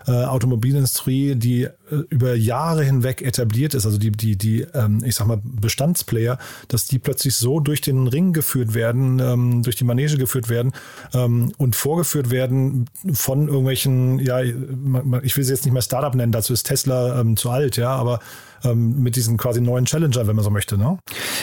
äh, 0.08 0.24
Automobilindustrie, 0.24 1.34
die 1.34 1.64
äh, 1.64 1.70
über 2.08 2.34
Jahre 2.34 2.82
hinweg 2.82 3.20
etabliert 3.20 3.74
ist, 3.74 3.84
also 3.84 3.98
die, 3.98 4.10
die, 4.10 4.36
die, 4.36 4.62
ähm, 4.74 5.02
ich 5.04 5.14
sag 5.14 5.26
mal, 5.26 5.40
Bestandsplayer, 5.42 6.38
dass 6.68 6.86
die 6.86 6.98
plötzlich 6.98 7.36
so 7.36 7.60
durch 7.60 7.82
den 7.82 8.06
Ring 8.06 8.32
geführt 8.32 8.72
werden, 8.72 9.18
ähm, 9.20 9.62
durch 9.62 9.76
die 9.76 9.84
Manege 9.84 10.16
geführt 10.16 10.48
werden 10.48 10.72
ähm, 11.12 11.52
und 11.58 11.76
vorgeführt 11.76 12.30
werden 12.30 12.86
von 13.12 13.48
irgendwelchen, 13.48 14.18
ja, 14.18 14.40
ich 14.40 15.36
will 15.36 15.44
sie 15.44 15.52
jetzt 15.52 15.64
nicht 15.64 15.74
mehr 15.74 15.82
Startup 15.82 16.14
nennen, 16.14 16.32
dazu 16.32 16.54
ist 16.54 16.64
Tesla 16.64 17.20
ähm, 17.20 17.36
zu 17.36 17.50
alt, 17.50 17.76
ja, 17.76 17.90
aber 17.90 18.20
ähm, 18.64 19.02
mit 19.02 19.14
diesen 19.14 19.36
quasi 19.36 19.60
neuen 19.60 19.84
Challenger, 19.84 20.26
wenn 20.26 20.36
man 20.36 20.44
so 20.44 20.50
möchte, 20.50 20.78
ne? 20.78 20.98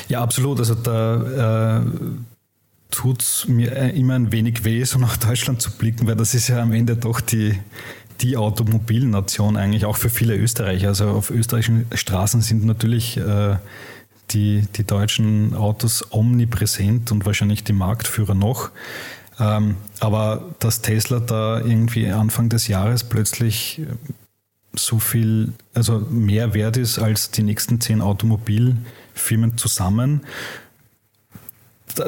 Ja, 0.10 0.22
absolut. 0.22 0.60
Also 0.60 0.74
da 0.76 1.82
äh 1.82 1.86
tut 2.92 3.22
es 3.22 3.48
mir 3.48 3.94
immer 3.94 4.14
ein 4.14 4.32
wenig 4.32 4.64
weh, 4.64 4.84
so 4.84 5.00
nach 5.00 5.18
Deutschland 5.18 5.62
zu 5.62 5.72
blicken, 5.72 6.08
weil 6.08 6.16
das 6.16 6.34
ist 6.34 6.48
ja 6.48 6.62
am 6.62 6.72
Ende 6.72 6.96
doch 6.96 7.20
die, 7.20 7.60
die 8.22 8.38
Automobilnation 8.38 9.58
eigentlich 9.58 9.86
auch 9.86 9.98
für 9.98 10.10
viele 10.10 10.36
Österreicher. 10.36 10.90
Also 10.90 11.10
auf 11.10 11.30
österreichischen 11.30 11.86
Straßen 11.94 12.42
sind 12.42 12.66
natürlich 12.66 13.18
äh, 13.18 13.58
die, 14.32 14.68
die 14.76 14.84
deutschen 14.84 15.54
Autos 15.54 16.12
omnipräsent 16.12 17.12
und 17.12 17.26
wahrscheinlich 17.26 17.64
die 17.64 17.74
Marktführer 17.74 18.36
noch. 18.36 18.72
Ähm, 19.40 19.76
aber 20.00 20.56
dass 20.60 20.82
Tesla 20.82 21.20
da 21.20 21.60
irgendwie 21.60 22.08
Anfang 22.08 22.50
des 22.50 22.68
Jahres 22.68 23.04
plötzlich 23.04 23.82
so 24.74 25.00
viel, 25.00 25.54
also 25.74 26.00
mehr 26.10 26.54
wert 26.54 26.78
ist 26.78 27.00
als 27.00 27.32
die 27.32 27.44
nächsten 27.44 27.80
zehn 27.82 28.02
Automobilfirmen 28.02 29.58
zusammen, 29.58 30.22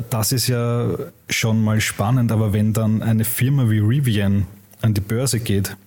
das 0.09 0.31
ist 0.33 0.47
ja 0.47 0.89
schon 1.29 1.63
mal 1.63 1.79
spannend. 1.79 2.31
Aber 2.31 2.51
wenn 2.53 2.73
dann 2.73 3.01
eine 3.01 3.23
Firma 3.23 3.69
wie 3.69 3.79
Rivian 3.79 4.47
an 4.81 4.93
die 4.93 5.01
Börse 5.01 5.39
geht 5.39 5.77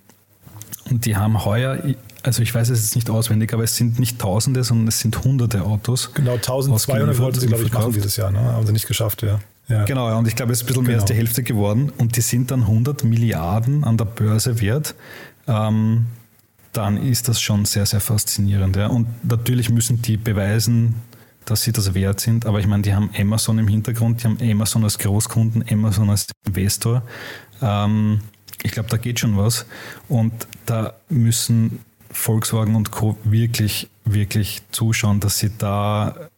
und 0.90 1.06
die 1.06 1.16
haben 1.16 1.44
heuer 1.44 1.78
also 2.22 2.42
ich 2.42 2.54
weiß 2.54 2.68
es 2.70 2.82
jetzt 2.82 2.94
nicht 2.94 3.10
auswendig, 3.10 3.52
aber 3.52 3.64
es 3.64 3.76
sind 3.76 3.98
nicht 3.98 4.18
Tausende, 4.18 4.64
sondern 4.64 4.88
es 4.88 5.00
sind 5.00 5.24
Hunderte 5.24 5.62
Autos. 5.62 6.12
Genau, 6.14 6.34
1200 6.34 7.18
wollten 7.18 7.40
sie, 7.40 7.46
glaube 7.46 7.64
ich, 7.64 7.72
machen 7.72 7.92
dieses 7.92 8.16
Jahr, 8.16 8.30
ne? 8.30 8.40
haben 8.40 8.66
sie 8.66 8.72
nicht 8.72 8.86
geschafft, 8.86 9.22
ja. 9.22 9.40
ja. 9.68 9.84
Genau, 9.84 10.16
und 10.18 10.28
ich 10.28 10.36
glaube, 10.36 10.52
es 10.52 10.58
ist 10.58 10.64
ein 10.64 10.66
bisschen 10.66 10.84
genau. 10.84 10.92
mehr 10.92 11.00
als 11.00 11.06
die 11.06 11.14
genau. 11.14 11.26
Hälfte 11.26 11.42
geworden 11.42 11.92
und 11.98 12.16
die 12.16 12.20
sind 12.20 12.50
dann 12.50 12.62
100 12.62 13.04
Milliarden 13.04 13.84
an 13.84 13.96
der 13.96 14.04
Börse 14.04 14.60
wert. 14.60 14.94
Ähm, 15.46 16.06
dann 16.72 16.96
ist 16.98 17.28
das 17.28 17.40
schon 17.40 17.64
sehr, 17.64 17.86
sehr 17.86 18.00
faszinierend. 18.00 18.76
Ja. 18.76 18.88
Und 18.88 19.08
natürlich 19.24 19.70
müssen 19.70 20.02
die 20.02 20.16
beweisen, 20.16 20.94
dass 21.44 21.62
sie 21.62 21.72
das 21.72 21.94
wert 21.94 22.20
sind, 22.20 22.46
aber 22.46 22.60
ich 22.60 22.66
meine, 22.66 22.82
die 22.82 22.94
haben 22.94 23.10
Amazon 23.18 23.58
im 23.58 23.66
Hintergrund, 23.66 24.22
die 24.22 24.26
haben 24.26 24.38
Amazon 24.40 24.84
als 24.84 24.98
Großkunden, 24.98 25.64
Amazon 25.68 26.10
als 26.10 26.26
Investor. 26.46 27.02
Ähm, 27.60 28.20
ich 28.62 28.72
glaube, 28.72 28.88
da 28.88 28.96
geht 28.96 29.20
schon 29.20 29.36
was. 29.36 29.66
Und 30.08 30.32
da 30.66 30.94
müssen 31.08 31.80
Volkswagen 32.10 32.74
und 32.74 32.90
Co. 32.90 33.16
wirklich, 33.24 33.88
wirklich 34.04 34.62
zuschauen, 34.70 35.20
dass 35.20 35.38
sie 35.38 35.50
da 35.56 36.28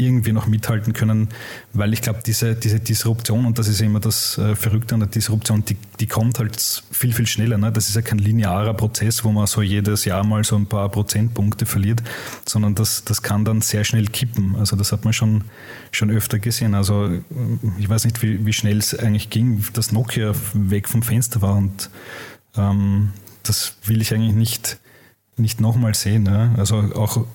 irgendwie 0.00 0.32
noch 0.32 0.46
mithalten 0.46 0.92
können, 0.92 1.28
weil 1.72 1.92
ich 1.92 2.02
glaube, 2.02 2.20
diese, 2.24 2.54
diese 2.54 2.80
Disruption, 2.80 3.44
und 3.44 3.58
das 3.58 3.68
ist 3.68 3.80
immer 3.80 4.00
das 4.00 4.38
äh, 4.38 4.56
Verrückte 4.56 4.94
an 4.94 5.00
der 5.00 5.08
Disruption, 5.08 5.64
die, 5.64 5.76
die 6.00 6.06
kommt 6.06 6.38
halt 6.38 6.60
viel, 6.90 7.12
viel 7.12 7.26
schneller. 7.26 7.58
Ne? 7.58 7.70
Das 7.70 7.88
ist 7.88 7.94
ja 7.94 8.02
kein 8.02 8.18
linearer 8.18 8.74
Prozess, 8.74 9.24
wo 9.24 9.30
man 9.30 9.46
so 9.46 9.62
jedes 9.62 10.04
Jahr 10.04 10.24
mal 10.24 10.42
so 10.44 10.56
ein 10.56 10.66
paar 10.66 10.88
Prozentpunkte 10.88 11.66
verliert, 11.66 12.02
sondern 12.46 12.74
das, 12.74 13.04
das 13.04 13.22
kann 13.22 13.44
dann 13.44 13.60
sehr 13.60 13.84
schnell 13.84 14.06
kippen. 14.06 14.56
Also 14.56 14.76
das 14.76 14.92
hat 14.92 15.04
man 15.04 15.12
schon, 15.12 15.44
schon 15.92 16.10
öfter 16.10 16.38
gesehen. 16.38 16.74
Also 16.74 17.10
ich 17.78 17.88
weiß 17.88 18.04
nicht, 18.04 18.22
wie, 18.22 18.44
wie 18.46 18.52
schnell 18.52 18.78
es 18.78 18.98
eigentlich 18.98 19.30
ging, 19.30 19.64
dass 19.74 19.92
Nokia 19.92 20.32
weg 20.54 20.88
vom 20.88 21.02
Fenster 21.02 21.42
war 21.42 21.56
und 21.56 21.90
ähm, 22.56 23.10
das 23.42 23.76
will 23.84 24.00
ich 24.00 24.12
eigentlich 24.14 24.34
nicht, 24.34 24.78
nicht 25.36 25.60
nochmal 25.60 25.94
sehen. 25.94 26.24
Ne? 26.24 26.54
Also 26.56 26.76
auch 26.94 27.26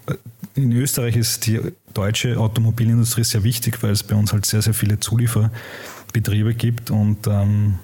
in 0.55 0.71
Österreich 0.71 1.15
ist 1.17 1.45
die 1.47 1.59
deutsche 1.93 2.39
Automobilindustrie 2.39 3.23
sehr 3.23 3.43
wichtig, 3.43 3.83
weil 3.83 3.91
es 3.91 4.03
bei 4.03 4.15
uns 4.15 4.33
halt 4.33 4.45
sehr, 4.45 4.61
sehr 4.61 4.73
viele 4.73 4.99
Zulieferbetriebe 4.99 6.55
gibt 6.55 6.91
und 6.91 7.27
ähm, 7.27 7.79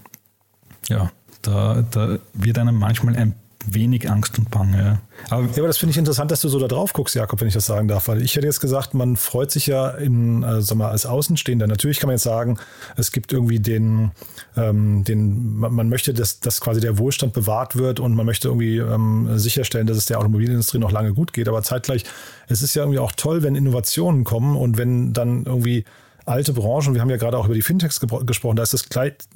ja, 0.87 1.11
da, 1.41 1.81
da 1.81 2.19
wird 2.33 2.57
einem 2.57 2.75
manchmal 2.75 3.15
ein 3.15 3.35
wenig 3.67 4.09
Angst 4.09 4.37
und 4.37 4.49
Bange. 4.49 4.99
Aber, 5.29 5.43
ja, 5.43 5.57
aber 5.57 5.67
das 5.67 5.77
finde 5.77 5.91
ich 5.91 5.97
interessant, 5.97 6.31
dass 6.31 6.41
du 6.41 6.49
so 6.49 6.59
da 6.59 6.67
drauf 6.67 6.93
guckst, 6.93 7.15
Jakob, 7.15 7.41
wenn 7.41 7.47
ich 7.47 7.53
das 7.53 7.65
sagen 7.65 7.87
darf. 7.87 8.07
Weil 8.07 8.21
ich 8.21 8.35
hätte 8.35 8.45
jetzt 8.45 8.59
gesagt, 8.59 8.93
man 8.93 9.15
freut 9.15 9.51
sich 9.51 9.67
ja 9.67 9.89
in, 9.89 10.43
äh, 10.43 10.61
sag 10.61 10.77
mal, 10.77 10.89
als 10.89 11.05
Außenstehender. 11.05 11.67
Natürlich 11.67 11.99
kann 11.99 12.07
man 12.07 12.15
jetzt 12.15 12.23
sagen, 12.23 12.57
es 12.97 13.11
gibt 13.11 13.33
irgendwie 13.33 13.59
den, 13.59 14.11
ähm, 14.57 15.03
den 15.03 15.57
man, 15.57 15.73
man, 15.73 15.89
möchte, 15.89 16.13
dass, 16.13 16.39
dass 16.39 16.61
quasi 16.61 16.81
der 16.81 16.97
Wohlstand 16.97 17.33
bewahrt 17.33 17.75
wird 17.75 17.99
und 17.99 18.15
man 18.15 18.25
möchte 18.25 18.47
irgendwie 18.47 18.77
ähm, 18.77 19.37
sicherstellen, 19.37 19.87
dass 19.87 19.97
es 19.97 20.05
der 20.05 20.19
Automobilindustrie 20.19 20.79
noch 20.79 20.91
lange 20.91 21.13
gut 21.13 21.33
geht. 21.33 21.47
Aber 21.47 21.61
zeitgleich, 21.63 22.03
es 22.47 22.61
ist 22.61 22.75
ja 22.75 22.83
irgendwie 22.83 22.99
auch 22.99 23.11
toll, 23.11 23.43
wenn 23.43 23.55
Innovationen 23.55 24.23
kommen 24.23 24.55
und 24.55 24.77
wenn 24.77 25.13
dann 25.13 25.45
irgendwie 25.45 25.85
alte 26.25 26.53
Branchen, 26.53 26.93
wir 26.93 27.01
haben 27.01 27.09
ja 27.09 27.17
gerade 27.17 27.37
auch 27.37 27.45
über 27.45 27.55
die 27.55 27.61
Fintechs 27.61 27.99
gesprochen, 27.99 28.55
da 28.55 28.63
ist 28.63 28.73
das 28.73 28.85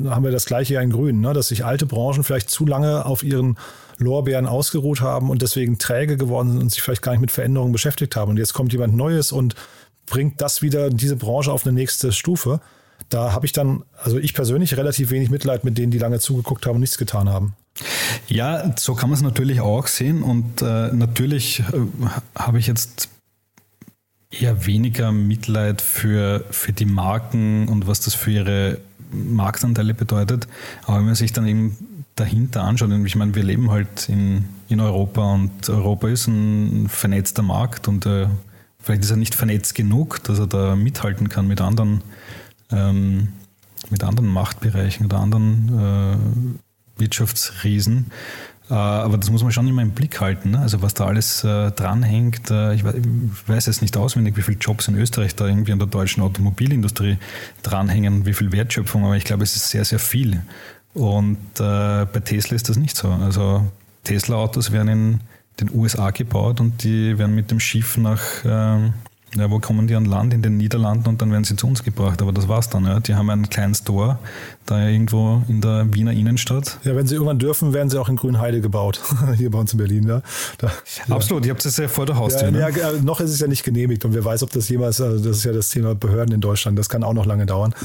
haben 0.06 0.24
wir 0.24 0.32
das 0.32 0.45
gleiche 0.45 0.76
ja 0.76 0.82
in 0.82 0.91
Grün, 0.91 1.21
ne? 1.21 1.34
dass 1.34 1.50
sich 1.50 1.65
alte 1.65 1.86
Branchen 1.86 2.24
vielleicht 2.24 2.50
zu 2.50 2.65
lange 2.65 3.06
auf 3.06 3.24
ihren 3.24 3.58
Lorbeeren 3.98 4.45
ausgeruht 4.45 5.02
haben 5.02 5.30
und 5.30 5.41
deswegen 5.41 5.78
träge 5.78 6.17
geworden 6.17 6.52
sind 6.52 6.62
und 6.62 6.69
sich 6.69 6.82
vielleicht 6.82 7.02
gar 7.02 7.13
nicht 7.13 7.21
mit 7.21 7.32
Veränderungen 7.32 7.71
beschäftigt 7.71 8.15
haben. 8.15 8.32
Und 8.32 8.38
jetzt 8.38 8.54
kommt 8.54 8.74
jemand 8.74 8.95
Neues 8.95 9.32
und 9.32 9.56
bringt 10.06 10.41
das 10.41 10.62
wieder, 10.62 10.89
diese 10.89 11.15
Branche 11.15 11.52
auf 11.52 11.65
eine 11.65 11.74
nächste 11.74 12.12
Stufe. 12.12 12.60
Da 13.10 13.32
habe 13.32 13.45
ich 13.45 13.52
dann, 13.52 13.84
also 14.04 14.17
ich 14.17 14.34
persönlich, 14.34 14.78
relativ 14.78 15.12
wenig 15.12 15.30
Mitleid 15.30 15.63
mit 15.63 15.78
denen, 15.78 15.91
die 15.91 15.98
lange 15.98 16.19
zugeguckt 16.19 16.65
haben 16.65 16.76
und 16.76 16.82
nichts 16.82 16.98
getan 16.98 17.30
haben. 17.30 17.56
Ja, 18.28 18.74
so 18.78 18.95
kann 18.95 19.10
man 19.10 19.17
es 19.17 19.24
natürlich 19.24 19.62
auch 19.62 19.88
sehen. 19.88 20.24
Und 20.24 20.62
äh, 20.62 20.91
natürlich 20.91 21.60
äh, 21.60 21.63
habe 22.36 22.60
ich 22.60 22.67
jetzt 22.67 23.10
eher 24.41 24.65
weniger 24.65 25.12
Mitleid 25.12 25.82
für, 25.82 26.43
für 26.52 26.74
die 26.74 26.86
Marken 26.86 27.67
und 27.67 27.88
was 27.88 28.00
das 28.00 28.13
für 28.13 28.32
ihre 28.32 28.78
Marktanteile 29.12 29.93
bedeutet. 29.93 30.48
Aber 30.84 30.98
wenn 30.98 31.06
man 31.06 31.15
sich 31.15 31.34
dann 31.34 31.48
eben 31.48 31.78
dahinter 32.15 32.63
anschaut, 32.63 32.91
und 32.91 33.06
ich 33.06 33.15
meine, 33.15 33.36
wir 33.36 33.43
leben 33.43 33.71
halt 33.71 34.10
in, 34.10 34.45
in 34.69 34.80
Europa 34.80 35.34
und 35.34 35.69
Europa 35.69 36.08
ist 36.10 36.28
ein 36.28 36.88
vernetzter 36.89 37.43
Markt 37.43 37.88
und 37.88 38.06
äh, 38.06 38.28
vielleicht 38.80 39.04
ist 39.04 39.12
er 39.12 39.17
nicht 39.17 39.36
vernetzt 39.36 39.76
genug, 39.76 40.24
dass 40.24 40.39
er 40.39 40.48
da 40.48 40.76
mithalten 40.76 41.30
kann 41.30 41.48
mit 41.48 41.62
anderen, 41.62 42.02
ähm, 42.71 43.30
mit 43.89 44.04
anderen 44.04 44.30
Machtbereichen 44.30 45.06
oder 45.06 45.19
anderen 45.19 46.50
äh, 46.98 47.00
Wirtschaftsriesen. 47.00 48.12
Äh, 48.69 48.73
aber 48.73 49.17
das 49.17 49.30
muss 49.30 49.43
man 49.43 49.51
schon 49.51 49.67
immer 49.67 49.82
im 49.82 49.91
Blick 49.91 50.19
halten. 50.19 50.51
Ne? 50.51 50.60
Also 50.60 50.82
was 50.82 50.93
da 50.93 51.06
alles 51.06 51.43
äh, 51.43 51.71
dranhängt. 51.71 52.49
Äh, 52.49 52.75
ich, 52.75 52.84
weiß, 52.84 52.95
ich 52.95 53.67
jetzt 53.67 53.82
nicht 53.82 53.97
auswendig, 53.97 54.38
wie 54.38 54.41
viele 54.41 54.58
Jobs 54.58 54.88
in 54.88 54.95
Österreich 54.95 55.36
da 55.36 55.47
irgendwie 55.47 55.71
an 55.71 55.80
der 55.80 55.88
deutschen 55.88 56.23
Automobilindustrie 56.23 57.17
dranhängen, 57.63 58.25
wie 58.25 58.34
viel 58.34 58.51
Wertschöpfung, 58.51 59.06
aber 59.06 59.17
ich 59.17 59.23
glaube, 59.23 59.43
es 59.43 59.56
ist 59.56 59.69
sehr, 59.69 59.86
sehr 59.86 59.99
viel. 59.99 60.41
Und 60.93 61.38
bei 61.56 62.06
Tesla 62.23 62.56
ist 62.56 62.69
das 62.69 62.78
nicht 62.78 62.95
so. 62.95 63.10
Also 63.10 63.65
Tesla-Autos 64.06 64.71
werden 64.71 64.88
in 64.88 65.19
den 65.60 65.69
USA 65.73 66.12
gebaut 66.12 66.62
und 66.62 66.84
die 66.84 67.17
werden 67.17 67.36
mit 67.36 67.51
dem 67.51 67.60
Schiff 67.60 67.97
nach 67.97 68.45
äh, 68.45 68.91
ja, 69.33 69.51
wo 69.51 69.59
kommen 69.59 69.88
die 69.88 69.95
an 69.95 70.05
Land? 70.05 70.33
In 70.33 70.41
den 70.41 70.57
Niederlanden 70.57 71.09
und 71.09 71.21
dann 71.21 71.31
werden 71.31 71.43
sie 71.43 71.55
zu 71.55 71.67
uns 71.67 71.83
gebracht. 71.83 72.21
Aber 72.21 72.31
das 72.31 72.47
war's 72.47 72.69
dann. 72.69 72.85
Ja. 72.85 72.99
Die 72.99 73.15
haben 73.15 73.29
einen 73.29 73.49
kleinen 73.49 73.75
Store 73.75 74.17
da 74.65 74.88
irgendwo 74.88 75.43
in 75.49 75.61
der 75.61 75.93
Wiener 75.93 76.11
Innenstadt. 76.11 76.79
Ja, 76.83 76.95
wenn 76.95 77.05
sie 77.05 77.15
irgendwann 77.15 77.38
dürfen, 77.38 77.73
werden 77.73 77.89
sie 77.89 77.99
auch 77.99 78.07
in 78.07 78.15
Grünheide 78.15 78.61
gebaut. 78.61 79.01
Hier 79.38 79.51
bei 79.51 79.59
uns 79.59 79.73
in 79.73 79.77
Berlin. 79.77 80.07
Ja. 80.07 80.21
Da, 80.57 80.71
Absolut, 81.09 81.43
ja. 81.43 81.49
ihr 81.49 81.53
habt 81.53 81.65
es 81.65 81.75
ja 81.75 81.88
vor 81.88 82.05
der 82.05 82.15
Haustür. 82.15 82.45
Ja, 82.45 82.69
ne? 82.69 82.79
ja, 82.79 82.91
noch 83.03 83.19
ist 83.19 83.29
es 83.29 83.39
ja 83.39 83.47
nicht 83.47 83.63
genehmigt 83.63 84.05
und 84.05 84.13
wer 84.13 84.23
weiß, 84.23 84.41
ob 84.43 84.51
das 84.51 84.69
jemals, 84.69 85.01
also 85.01 85.23
das 85.23 85.38
ist 85.38 85.43
ja 85.43 85.51
das 85.51 85.69
Thema 85.69 85.95
Behörden 85.95 86.33
in 86.33 86.41
Deutschland, 86.41 86.79
das 86.79 86.88
kann 86.88 87.03
auch 87.03 87.13
noch 87.13 87.25
lange 87.25 87.45
dauern. 87.45 87.75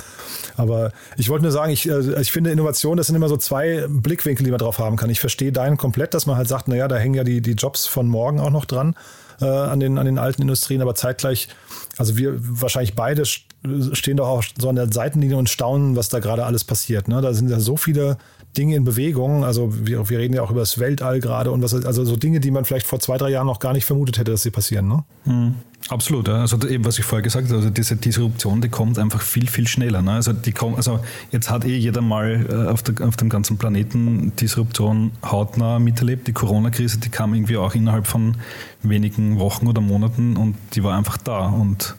Aber 0.57 0.92
ich 1.16 1.29
wollte 1.29 1.42
nur 1.42 1.53
sagen, 1.53 1.72
ich, 1.72 1.88
äh, 1.88 2.20
ich 2.20 2.31
finde 2.31 2.53
Innovation, 2.53 2.96
das 2.96 3.09
sind 3.09 3.16
immer 3.16 3.29
so 3.29 3.37
zwei 3.37 3.87
Blickwinkel, 3.88 4.44
die 4.44 4.50
man 4.50 4.59
drauf 4.59 4.79
haben 4.79 4.96
kann. 4.96 5.11
Ich 5.11 5.20
verstehe 5.20 5.53
deinen 5.53 5.76
komplett, 5.76 6.14
dass 6.14 6.26
man 6.26 6.37
halt 6.37 6.48
sagt, 6.48 6.68
naja, 6.68 6.87
da 6.87 6.96
hängen 6.96 7.14
ja 7.14 7.24
die, 7.24 7.40
die 7.40 7.53
Jobs 7.53 7.87
von 7.87 8.07
morgen 8.07 8.38
auch 8.38 8.50
noch 8.50 8.64
dran 8.64 8.94
äh, 9.40 9.44
an, 9.44 9.81
den, 9.81 9.98
an 9.98 10.07
den 10.07 10.18
alten 10.18 10.42
Industrien, 10.42 10.83
aber 10.83 10.94
zeitgleich, 10.94 11.48
also 11.96 12.16
wir 12.16 12.35
wahrscheinlich 12.38 12.94
beide 12.94 13.24
stehen 13.24 14.16
doch 14.16 14.29
auch 14.29 14.44
so 14.59 14.68
an 14.68 14.76
der 14.76 14.90
Seitenlinie 14.92 15.37
und 15.37 15.50
staunen, 15.50 15.96
was 15.96 16.09
da 16.09 16.18
gerade 16.18 16.44
alles 16.44 16.64
passiert. 16.64 17.09
Ne? 17.09 17.20
Da 17.20 17.35
sind 17.35 17.50
ja 17.50 17.61
so 17.61 17.76
viele 17.76 18.16
Dinge 18.57 18.77
in 18.77 18.85
Bewegung. 18.85 19.45
Also 19.45 19.73
wir, 19.87 20.09
wir 20.09 20.19
reden 20.19 20.35
ja 20.35 20.43
auch 20.43 20.51
über 20.51 20.61
das 20.61 20.79
Weltall 20.79 21.21
gerade 21.21 21.51
und 21.51 21.63
was, 21.63 21.75
also 21.75 22.05
so 22.05 22.17
Dinge, 22.17 22.41
die 22.41 22.51
man 22.51 22.65
vielleicht 22.65 22.87
vor 22.87 23.01
zwei, 23.01 23.17
drei 23.17 23.31
Jahren 23.31 23.47
noch 23.47 23.61
gar 23.61 23.73
nicht 23.73 23.85
vermutet 23.85 24.19
hätte, 24.19 24.33
dass 24.33 24.43
sie 24.43 24.51
passieren. 24.51 24.89
Ne? 24.89 25.05
Mhm. 25.25 25.55
Absolut, 25.89 26.29
also 26.29 26.59
eben 26.69 26.85
was 26.85 26.99
ich 26.99 27.05
vorher 27.05 27.23
gesagt 27.23 27.49
habe, 27.49 27.57
also 27.57 27.71
diese 27.71 27.97
Disruption, 27.97 28.61
die 28.61 28.69
kommt 28.69 28.99
einfach 28.99 29.23
viel, 29.23 29.49
viel 29.49 29.67
schneller. 29.67 30.03
Ne? 30.03 30.13
Also, 30.13 30.33
die 30.33 30.53
kommt, 30.53 30.77
also 30.77 31.01
jetzt 31.33 31.49
hat 31.49 31.65
eh 31.65 31.77
jeder 31.77 32.03
mal 32.03 32.47
äh, 32.49 32.71
auf, 32.71 32.83
der, 32.83 33.07
auf 33.07 33.17
dem 33.17 33.31
ganzen 33.31 33.57
Planeten 33.57 34.33
Disruption 34.37 35.11
hautnah 35.25 35.79
miterlebt. 35.79 36.29
Die 36.29 36.33
Corona-Krise, 36.33 36.99
die 36.99 37.09
kam 37.09 37.35
irgendwie 37.35 37.57
auch 37.57 37.75
innerhalb 37.75 38.07
von 38.07 38.37
wenigen 38.83 39.39
Wochen 39.39 39.67
oder 39.67 39.81
Monaten 39.81 40.37
und 40.37 40.55
die 40.75 40.85
war 40.85 40.97
einfach 40.97 41.17
da 41.17 41.47
und 41.47 41.97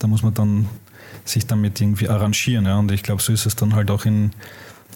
da 0.00 0.08
muss 0.08 0.22
man 0.22 0.34
dann 0.34 0.66
sich 1.24 1.46
damit 1.46 1.80
irgendwie 1.80 2.08
arrangieren. 2.08 2.66
Ja? 2.66 2.78
Und 2.78 2.90
ich 2.90 3.02
glaube, 3.02 3.22
so 3.22 3.32
ist 3.32 3.46
es 3.46 3.54
dann 3.54 3.74
halt 3.74 3.90
auch 3.92 4.06
in 4.06 4.32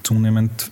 zunehmend 0.03 0.71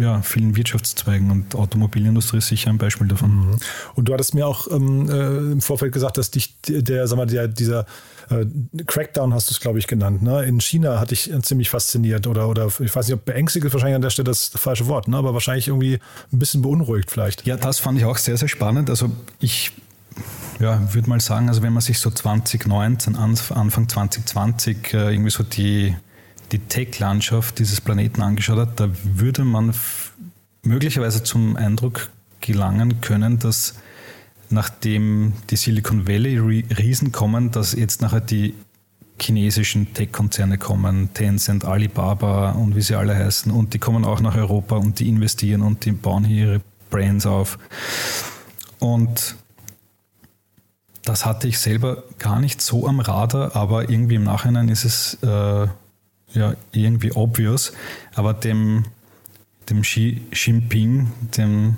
ja, 0.00 0.22
vielen 0.22 0.56
Wirtschaftszweigen 0.56 1.30
und 1.30 1.54
Automobilindustrie 1.54 2.38
ist 2.38 2.48
sicher 2.48 2.70
ein 2.70 2.78
Beispiel 2.78 3.06
davon. 3.06 3.50
Mhm. 3.50 3.56
Und 3.94 4.08
du 4.08 4.12
hattest 4.12 4.34
mir 4.34 4.46
auch 4.46 4.70
ähm, 4.70 5.08
äh, 5.10 5.52
im 5.52 5.60
Vorfeld 5.60 5.92
gesagt, 5.92 6.18
dass 6.18 6.30
dich 6.30 6.56
der, 6.66 7.06
sag 7.06 7.16
mal, 7.16 7.26
der, 7.26 7.48
dieser 7.48 7.86
äh, 8.30 8.46
Crackdown 8.86 9.34
hast 9.34 9.50
du 9.50 9.52
es, 9.52 9.60
glaube 9.60 9.78
ich, 9.78 9.86
genannt. 9.86 10.22
Ne? 10.22 10.44
In 10.44 10.60
China 10.60 10.98
hat 10.98 11.10
dich 11.10 11.32
äh, 11.32 11.40
ziemlich 11.42 11.70
fasziniert 11.70 12.26
oder, 12.26 12.48
oder 12.48 12.66
ich 12.66 12.94
weiß 12.94 13.06
nicht, 13.06 13.14
ob 13.14 13.24
beängstigt 13.24 13.64
ist 13.64 13.72
wahrscheinlich 13.72 13.96
an 13.96 14.02
der 14.02 14.10
Stelle 14.10 14.24
das 14.24 14.50
falsche 14.54 14.86
Wort, 14.86 15.08
ne? 15.08 15.16
aber 15.16 15.34
wahrscheinlich 15.34 15.68
irgendwie 15.68 15.98
ein 16.32 16.38
bisschen 16.38 16.62
beunruhigt 16.62 17.10
vielleicht. 17.10 17.46
Ja, 17.46 17.56
das 17.56 17.78
fand 17.78 17.98
ich 17.98 18.04
auch 18.04 18.16
sehr, 18.16 18.36
sehr 18.36 18.48
spannend. 18.48 18.90
Also 18.90 19.10
ich 19.38 19.72
ja, 20.60 20.92
würde 20.94 21.08
mal 21.08 21.20
sagen, 21.20 21.48
also 21.48 21.62
wenn 21.62 21.72
man 21.72 21.82
sich 21.82 21.98
so 21.98 22.10
2019, 22.10 23.16
Anfang 23.16 23.88
2020 23.88 24.94
äh, 24.94 25.12
irgendwie 25.12 25.30
so 25.30 25.42
die 25.42 25.94
die 26.52 26.58
Tech-Landschaft 26.58 27.58
dieses 27.58 27.80
Planeten 27.80 28.22
angeschaut 28.22 28.58
hat, 28.58 28.80
da 28.80 28.88
würde 29.02 29.44
man 29.44 29.74
möglicherweise 30.62 31.22
zum 31.22 31.56
Eindruck 31.56 32.10
gelangen 32.40 33.00
können, 33.00 33.38
dass 33.38 33.74
nachdem 34.50 35.32
die 35.50 35.56
Silicon 35.56 36.06
Valley-Riesen 36.06 37.12
kommen, 37.12 37.50
dass 37.50 37.72
jetzt 37.72 38.00
nachher 38.00 38.20
die 38.20 38.54
chinesischen 39.20 39.94
Tech-Konzerne 39.94 40.58
kommen, 40.58 41.12
Tencent, 41.14 41.64
Alibaba 41.64 42.52
und 42.52 42.76
wie 42.76 42.82
sie 42.82 42.94
alle 42.94 43.16
heißen. 43.16 43.50
Und 43.50 43.74
die 43.74 43.78
kommen 43.78 44.04
auch 44.04 44.20
nach 44.20 44.36
Europa 44.36 44.76
und 44.76 44.98
die 45.00 45.08
investieren 45.08 45.62
und 45.62 45.84
die 45.84 45.92
bauen 45.92 46.24
hier 46.24 46.46
ihre 46.46 46.60
Brands 46.90 47.26
auf. 47.26 47.58
Und 48.78 49.36
das 51.04 51.24
hatte 51.24 51.48
ich 51.48 51.58
selber 51.58 52.04
gar 52.18 52.40
nicht 52.40 52.60
so 52.60 52.86
am 52.86 53.00
Radar, 53.00 53.56
aber 53.56 53.88
irgendwie 53.88 54.16
im 54.16 54.24
Nachhinein 54.24 54.68
ist 54.68 54.84
es 54.84 55.14
äh, 55.22 55.66
ja 56.32 56.54
irgendwie 56.72 57.12
obvious. 57.12 57.72
Aber 58.14 58.34
dem, 58.34 58.84
dem 59.68 59.82
Xi 59.82 60.22
Jinping, 60.32 61.10
dem 61.36 61.76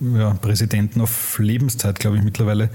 ja, 0.00 0.34
Präsidenten 0.34 1.00
auf 1.00 1.38
Lebenszeit, 1.38 1.98
glaube 1.98 2.16
ich 2.16 2.22
mittlerweile, 2.22 2.70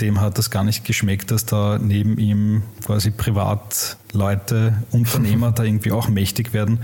dem 0.00 0.20
hat 0.20 0.36
das 0.38 0.50
gar 0.50 0.64
nicht 0.64 0.84
geschmeckt, 0.84 1.30
dass 1.30 1.46
da 1.46 1.78
neben 1.78 2.18
ihm 2.18 2.62
quasi 2.84 3.10
Privatleute, 3.10 4.82
Unternehmer 4.90 5.52
da 5.54 5.64
irgendwie 5.64 5.92
auch 5.92 6.08
mächtig 6.08 6.52
werden. 6.52 6.80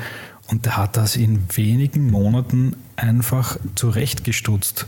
Und 0.49 0.67
der 0.67 0.77
hat 0.77 0.97
das 0.97 1.17
in 1.17 1.43
wenigen 1.55 2.11
Monaten 2.11 2.77
einfach 2.97 3.59
zurechtgestutzt. 3.75 4.87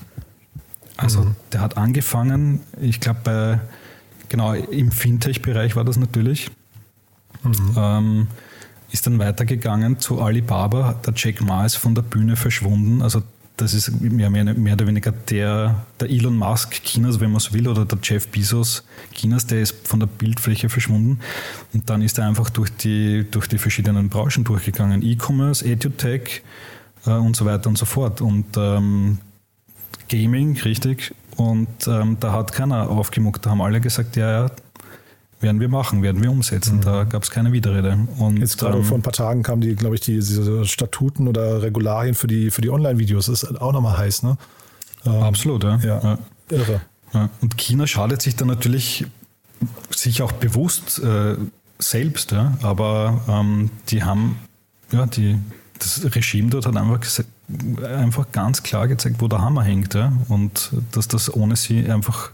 Also 0.96 1.22
mhm. 1.22 1.36
der 1.52 1.60
hat 1.60 1.76
angefangen, 1.76 2.60
ich 2.80 3.00
glaube, 3.00 3.20
bei 3.24 3.60
genau 4.28 4.54
im 4.54 4.90
Fintech-Bereich 4.90 5.76
war 5.76 5.84
das 5.84 5.96
natürlich. 5.96 6.50
Mhm. 7.42 7.74
Ähm, 7.76 8.26
ist 8.94 9.08
dann 9.08 9.18
weitergegangen 9.18 9.98
zu 9.98 10.22
Alibaba. 10.22 10.94
Der 11.04 11.12
Jack 11.16 11.40
Ma 11.40 11.66
ist 11.66 11.74
von 11.74 11.96
der 11.96 12.02
Bühne 12.02 12.36
verschwunden. 12.36 13.02
Also 13.02 13.22
das 13.56 13.74
ist 13.74 14.00
mehr, 14.00 14.30
mehr, 14.30 14.44
mehr 14.44 14.74
oder 14.74 14.86
weniger 14.86 15.10
der, 15.10 15.84
der 15.98 16.10
Elon 16.10 16.36
Musk 16.36 16.80
Chinas, 16.84 17.18
wenn 17.18 17.32
man 17.32 17.40
so 17.40 17.52
will, 17.52 17.66
oder 17.66 17.84
der 17.84 17.98
Jeff 18.02 18.28
Bezos 18.28 18.84
Chinas, 19.12 19.46
der 19.46 19.62
ist 19.62 19.86
von 19.86 19.98
der 19.98 20.06
Bildfläche 20.06 20.68
verschwunden. 20.68 21.18
Und 21.72 21.90
dann 21.90 22.02
ist 22.02 22.18
er 22.18 22.26
einfach 22.26 22.50
durch 22.50 22.70
die, 22.70 23.26
durch 23.28 23.48
die 23.48 23.58
verschiedenen 23.58 24.08
Branchen 24.08 24.44
durchgegangen. 24.44 25.02
E-Commerce, 25.02 25.64
EduTech 25.64 26.42
äh, 27.06 27.10
und 27.10 27.34
so 27.34 27.44
weiter 27.44 27.68
und 27.68 27.76
so 27.76 27.86
fort. 27.86 28.20
Und 28.20 28.56
ähm, 28.56 29.18
Gaming, 30.08 30.56
richtig. 30.60 31.12
Und 31.36 31.88
ähm, 31.88 32.16
da 32.20 32.32
hat 32.32 32.52
keiner 32.52 32.88
aufgemuckt. 32.88 33.44
Da 33.44 33.50
haben 33.50 33.60
alle 33.60 33.80
gesagt, 33.80 34.14
ja, 34.14 34.30
ja, 34.30 34.50
werden 35.44 35.60
wir 35.60 35.68
machen, 35.68 36.02
werden 36.02 36.20
wir 36.22 36.30
umsetzen. 36.30 36.78
Mhm. 36.78 36.80
Da 36.80 37.04
gab 37.04 37.22
es 37.22 37.30
keine 37.30 37.52
Widerrede. 37.52 37.96
Und, 38.18 38.38
Jetzt 38.38 38.58
gerade 38.58 38.78
ähm, 38.78 38.84
vor 38.84 38.98
ein 38.98 39.02
paar 39.02 39.12
Tagen 39.12 39.44
kamen 39.44 39.60
die, 39.60 39.76
glaube 39.76 39.94
ich, 39.94 40.00
die, 40.00 40.14
diese 40.14 40.64
Statuten 40.64 41.28
oder 41.28 41.62
Regularien 41.62 42.14
für 42.14 42.26
die, 42.26 42.50
für 42.50 42.62
die 42.62 42.70
Online-Videos. 42.70 43.26
Das 43.26 43.44
ist 43.44 43.60
auch 43.60 43.72
nochmal 43.72 43.98
heiß, 43.98 44.24
ne? 44.24 44.36
Ähm, 45.06 45.22
absolut, 45.22 45.62
ja. 45.62 45.76
ja. 45.76 46.00
ja. 46.02 46.18
Irre. 46.50 46.80
Ja. 47.12 47.28
Und 47.40 47.56
China 47.56 47.86
schadet 47.86 48.22
sich 48.22 48.34
dann 48.34 48.48
natürlich 48.48 49.06
sich 49.90 50.22
auch 50.22 50.32
bewusst 50.32 50.98
äh, 50.98 51.36
selbst, 51.78 52.32
ja? 52.32 52.56
aber 52.62 53.20
ähm, 53.28 53.70
die 53.88 54.02
haben, 54.02 54.38
ja, 54.90 55.06
die, 55.06 55.38
das 55.78 56.04
Regime 56.14 56.50
dort 56.50 56.66
hat 56.66 56.76
einfach, 56.76 57.00
einfach 57.82 58.32
ganz 58.32 58.62
klar 58.62 58.88
gezeigt, 58.88 59.16
wo 59.20 59.28
der 59.28 59.40
Hammer 59.40 59.62
hängt 59.62 59.94
ja? 59.94 60.12
und 60.28 60.72
dass 60.92 61.08
das 61.08 61.32
ohne 61.32 61.56
sie 61.56 61.88
einfach 61.90 62.32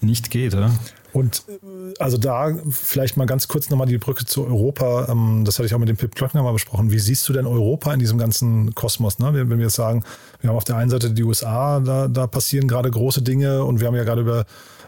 nicht 0.00 0.30
geht. 0.30 0.54
Ja? 0.54 0.70
Und 1.14 1.44
äh, 1.48 1.94
also 2.00 2.18
da 2.18 2.52
vielleicht 2.68 3.16
mal 3.16 3.26
ganz 3.26 3.46
kurz 3.46 3.70
nochmal 3.70 3.86
die 3.86 3.98
Brücke 3.98 4.24
zu 4.24 4.44
Europa. 4.44 5.06
Ähm, 5.08 5.44
das 5.44 5.58
hatte 5.58 5.66
ich 5.66 5.74
auch 5.74 5.78
mit 5.78 5.88
dem 5.88 5.96
Pip 5.96 6.14
Klöckner 6.14 6.42
mal 6.42 6.52
besprochen. 6.52 6.90
Wie 6.90 6.98
siehst 6.98 7.26
du 7.28 7.32
denn 7.32 7.46
Europa 7.46 7.94
in 7.94 8.00
diesem 8.00 8.18
ganzen 8.18 8.74
Kosmos? 8.74 9.20
Ne? 9.20 9.32
Wenn 9.32 9.48
wir 9.48 9.58
jetzt 9.58 9.76
sagen, 9.76 10.04
wir 10.40 10.50
haben 10.50 10.56
auf 10.56 10.64
der 10.64 10.76
einen 10.76 10.90
Seite 10.90 11.12
die 11.12 11.22
USA, 11.22 11.78
da, 11.78 12.08
da 12.08 12.26
passieren 12.26 12.66
gerade 12.66 12.90
große 12.90 13.22
Dinge 13.22 13.64
und 13.64 13.80
wir 13.80 13.86
haben 13.86 13.94
ja 13.94 14.02
gerade 14.02 14.22
über 14.22 14.44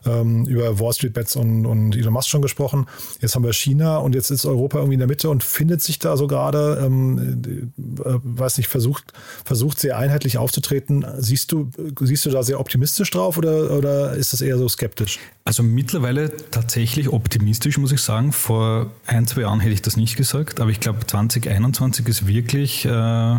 ähm, 0.07 0.45
über 0.47 0.79
Wall 0.79 0.93
Street 0.93 1.15
Bets 1.15 1.37
und, 1.37 1.67
und 1.67 1.97
Elon 1.97 2.13
Musk 2.13 2.29
schon 2.29 2.43
gesprochen. 2.43 2.87
Jetzt 3.21 3.35
haben 3.35 3.45
wir 3.45 3.53
China 3.53 3.99
und 3.99 4.15
jetzt 4.15 4.31
ist 4.31 4.47
Europa 4.47 4.79
irgendwie 4.79 4.95
in 4.95 5.01
der 5.01 5.09
Mitte 5.09 5.31
und 5.31 5.43
findet 5.43 5.83
sich 5.83 5.99
da 5.99 6.17
so 6.17 6.27
gerade, 6.27 6.83
ähm, 6.85 7.73
äh, 7.79 8.19
weiß 8.23 8.59
nicht, 8.59 8.69
versucht, 8.69 9.13
versucht 9.45 9.79
sehr 9.79 9.99
einheitlich 9.99 10.39
aufzutreten. 10.39 11.05
Siehst 11.19 11.53
du, 11.53 11.71
siehst 12.01 12.27
du 12.27 12.31
da 12.31 12.43
sehr 12.43 12.61
optimistisch 12.61 13.11
drauf 13.11 13.39
oder, 13.39 13.71
oder 13.71 14.15
ist 14.15 14.33
das 14.33 14.41
eher 14.41 14.59
so 14.59 14.69
skeptisch? 14.69 15.19
Also 15.45 15.63
mittlerweile 15.63 16.37
tatsächlich 16.51 17.09
optimistisch, 17.09 17.79
muss 17.79 17.93
ich 17.93 18.01
sagen. 18.01 18.33
Vor 18.33 18.91
ein, 19.07 19.27
zwei 19.27 19.43
Jahren 19.43 19.61
hätte 19.61 19.75
ich 19.75 19.83
das 19.83 19.97
nicht 19.97 20.17
gesagt, 20.17 20.61
aber 20.61 20.71
ich 20.71 20.81
glaube 20.81 21.07
2021 21.07 22.07
ist 22.09 22.27
wirklich 22.27 22.85
äh, 22.85 23.37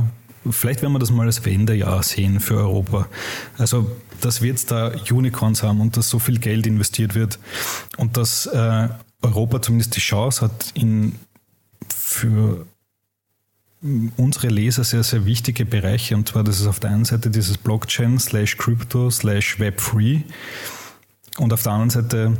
vielleicht 0.51 0.81
werden 0.81 0.93
wir 0.93 0.99
das 0.99 1.11
mal 1.11 1.25
als 1.25 1.45
Wendejahr 1.45 2.03
sehen 2.03 2.39
für 2.39 2.57
Europa. 2.57 3.07
Also, 3.57 3.89
dass 4.21 4.41
wir 4.41 4.49
jetzt 4.49 4.71
da 4.71 4.91
Unicorns 5.09 5.63
haben 5.63 5.81
und 5.81 5.97
dass 5.97 6.09
so 6.09 6.19
viel 6.19 6.39
Geld 6.39 6.65
investiert 6.65 7.15
wird 7.15 7.39
und 7.97 8.17
dass 8.17 8.45
äh, 8.47 8.89
Europa 9.21 9.61
zumindest 9.61 9.95
die 9.95 9.99
Chance 9.99 10.41
hat, 10.41 10.71
in 10.73 11.15
für 11.89 12.65
unsere 14.15 14.47
Leser 14.47 14.83
sehr, 14.83 15.03
sehr 15.03 15.25
wichtige 15.25 15.65
Bereiche. 15.65 16.15
Und 16.15 16.29
zwar, 16.29 16.43
das 16.43 16.59
ist 16.59 16.67
auf 16.67 16.79
der 16.79 16.91
einen 16.91 17.05
Seite 17.05 17.29
dieses 17.29 17.57
Blockchain 17.57 18.19
slash 18.19 18.57
Crypto 18.57 19.09
slash 19.11 19.57
Web3 19.59 20.23
und 21.37 21.53
auf 21.53 21.63
der 21.63 21.71
anderen 21.73 21.89
Seite 21.91 22.37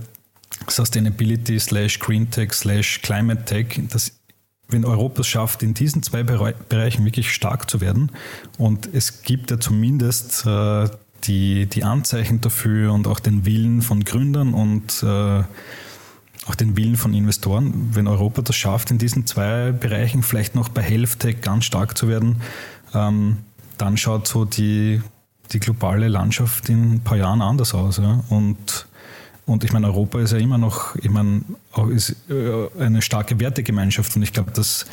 Sustainability 0.68 1.60
slash 1.60 2.00
Green 2.00 2.30
Tech 2.32 2.54
slash 2.54 3.02
Climate 3.04 3.46
Tech. 3.46 3.80
Das 3.90 4.17
wenn 4.70 4.86
Europa 4.86 5.22
es 5.22 5.28
schafft, 5.28 5.64
in 5.64 5.74
diesen 5.74 6.04
zwei 6.04 6.24
Bereichen 6.24 7.06
wirklich 7.06 7.32
stark 7.32 7.70
zu 7.70 7.82
werden, 7.82 8.12
und 8.58 8.90
es 8.94 9.24
gibt 9.24 9.52
ja 9.52 9.60
zumindest 9.60 10.46
äh, 10.46 10.90
die, 11.24 11.66
die 11.66 11.84
Anzeichen 11.84 12.42
dafür 12.42 12.94
und 12.94 13.08
auch 13.08 13.20
den 13.20 13.46
Willen 13.46 13.82
von 13.82 14.04
Gründern 14.04 14.54
und 14.54 15.04
äh, 15.04 15.44
auch 16.48 16.56
den 16.56 16.78
Willen 16.78 16.96
von 16.96 17.14
Investoren, 17.14 17.90
wenn 17.94 18.08
Europa 18.08 18.42
das 18.42 18.56
schafft, 18.56 18.92
in 18.92 18.98
diesen 18.98 19.26
zwei 19.26 19.72
Bereichen 19.72 20.24
vielleicht 20.24 20.56
noch 20.56 20.70
bei 20.70 20.82
Tech 21.20 21.42
ganz 21.42 21.66
stark 21.66 21.98
zu 21.98 22.08
werden, 22.08 22.42
ähm, 22.94 23.38
dann 23.78 23.98
schaut 23.98 24.28
so 24.28 24.46
die, 24.46 25.02
die 25.52 25.60
globale 25.60 26.08
Landschaft 26.08 26.70
in 26.70 26.94
ein 26.94 27.00
paar 27.02 27.18
Jahren 27.18 27.42
anders 27.42 27.74
aus. 27.74 27.98
Ja? 27.98 28.24
Und 28.30 28.87
und 29.48 29.64
ich 29.64 29.72
meine, 29.72 29.88
Europa 29.88 30.20
ist 30.20 30.34
ja 30.34 30.40
immer 30.40 30.58
noch, 30.58 30.98
ich 30.98 31.10
meine, 31.10 31.42
ist 31.92 32.18
äh, 32.30 32.68
eine 32.80 33.02
starke 33.02 33.40
Wertegemeinschaft 33.40 34.14
und 34.18 34.22
ich 34.22 34.34
glaube, 34.34 34.52
das, 34.54 34.86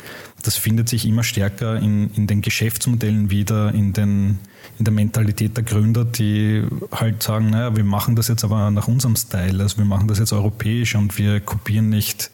das 0.43 0.55
findet 0.55 0.87
sich 0.87 1.05
immer 1.05 1.23
stärker 1.23 1.75
in, 1.75 2.09
in 2.13 2.25
den 2.25 2.41
Geschäftsmodellen 2.41 3.29
wieder, 3.29 3.73
in, 3.73 3.91
den, 3.91 4.39
in 4.79 4.85
der 4.85 4.93
Mentalität 4.93 5.57
der 5.57 5.65
Gründer, 5.65 6.05
die 6.05 6.63
halt 6.89 7.21
sagen, 7.21 7.49
naja, 7.49 7.75
wir 7.75 7.83
machen 7.83 8.15
das 8.15 8.29
jetzt 8.29 8.45
aber 8.45 8.71
nach 8.71 8.87
unserem 8.87 9.17
Style, 9.17 9.61
also 9.61 9.77
wir 9.77 9.85
machen 9.85 10.07
das 10.07 10.19
jetzt 10.19 10.31
europäisch 10.31 10.95
und 10.95 11.17
wir 11.17 11.41
kopieren 11.41 11.89
nicht 11.89 12.31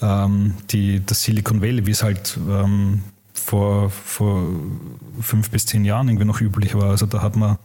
ähm, 0.00 0.54
die, 0.70 1.04
das 1.04 1.22
Silicon 1.22 1.60
Valley, 1.60 1.84
wie 1.84 1.90
es 1.90 2.02
halt 2.02 2.38
ähm, 2.48 3.02
vor, 3.34 3.90
vor 3.90 4.42
fünf 5.20 5.50
bis 5.50 5.66
zehn 5.66 5.84
Jahren 5.84 6.08
irgendwie 6.08 6.24
noch 6.24 6.40
üblich 6.40 6.74
war. 6.74 6.90
Also 6.90 7.04
da 7.04 7.20
hat 7.20 7.36
man 7.36 7.58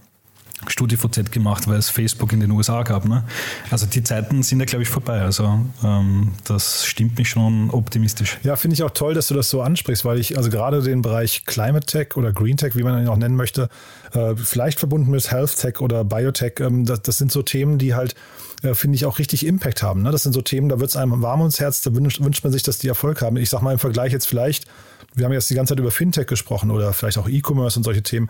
StudiVZ 0.68 1.32
gemacht, 1.32 1.68
weil 1.68 1.78
es 1.78 1.90
Facebook 1.90 2.34
in 2.34 2.40
den 2.40 2.52
USA 2.52 2.84
gab. 2.84 3.06
Ne? 3.06 3.24
Also 3.72 3.86
die 3.86 4.04
Zeiten 4.04 4.44
sind 4.44 4.60
ja, 4.60 4.66
glaube 4.66 4.84
ich, 4.84 4.90
vorbei. 4.90 5.22
Also 5.22 5.60
ähm, 5.84 6.34
das 6.46 6.86
stimmt 6.86 7.18
mich 7.18 7.30
schon 7.30 7.70
optimistisch. 7.70 8.38
Ja, 8.44 8.56
finde 8.56 8.76
ich 8.76 8.84
auch 8.84 8.92
toll, 8.92 9.14
dass 9.14 9.28
du 9.28 9.34
das 9.34 9.50
so 9.50 9.62
ansprichst, 9.62 10.06
weil 10.06 10.20
ich 10.20 10.38
also 10.38 10.50
gerade 10.50 10.82
den 10.82 11.02
Bereich 11.02 11.46
Climate 11.46 11.86
Tech 11.86 12.16
oder 12.16 12.32
Green 12.32 12.58
Tech, 12.58 12.76
wie 12.76 12.84
man 12.84 13.02
ihn 13.02 13.08
auch 13.08 13.18
nennen 13.18 13.36
möchte, 13.36 13.70
äh, 14.14 14.36
vielleicht 14.36 14.80
verbunden 14.80 15.12
mit 15.12 15.32
Health 15.32 15.58
Tech 15.58 15.80
oder 15.80 16.04
Biotech, 16.04 16.60
ähm, 16.60 16.86
das, 16.86 17.02
das, 17.02 17.18
sind 17.18 17.32
so 17.32 17.42
Themen, 17.42 17.78
die 17.78 17.96
halt 17.96 18.16
äh, 18.64 18.76
finde 18.76 18.96
ich, 18.96 19.06
auch 19.06 19.20
richtig 19.20 19.46
Impact 19.46 19.84
haben. 19.84 20.02
Ne? 20.02 20.12
Das 20.12 20.24
sind 20.24 20.34
so 20.34 20.42
Themen, 20.42 20.70
da 20.70 20.80
wird 20.80 20.90
es 20.90 20.96
einem 20.96 21.22
warm 21.22 21.42
ums 21.42 21.60
Herz, 21.60 21.82
da 21.82 21.94
wünscht, 21.94 22.22
wünscht 22.22 22.44
man 22.44 22.54
sich, 22.54 22.64
dass 22.64 22.78
die 22.78 22.88
Erfolg 22.88 23.22
haben. 23.22 23.38
Ich 23.38 23.50
sage 23.50 23.64
mal 23.64 23.74
im 23.74 23.80
Vergleich 23.80 24.12
jetzt 24.12 24.26
vielleicht, 24.26 24.66
wir 25.14 25.26
haben 25.26 25.34
jetzt 25.34 25.50
die 25.50 25.56
ganze 25.56 25.72
Zeit 25.72 25.80
über 25.80 25.92
Fintech 25.92 26.28
gesprochen 26.28 26.72
oder 26.72 26.94
vielleicht 26.94 27.18
auch 27.18 27.28
E-Commerce 27.28 27.78
und 27.78 27.84
solche 27.84 28.04
Themen 28.04 28.30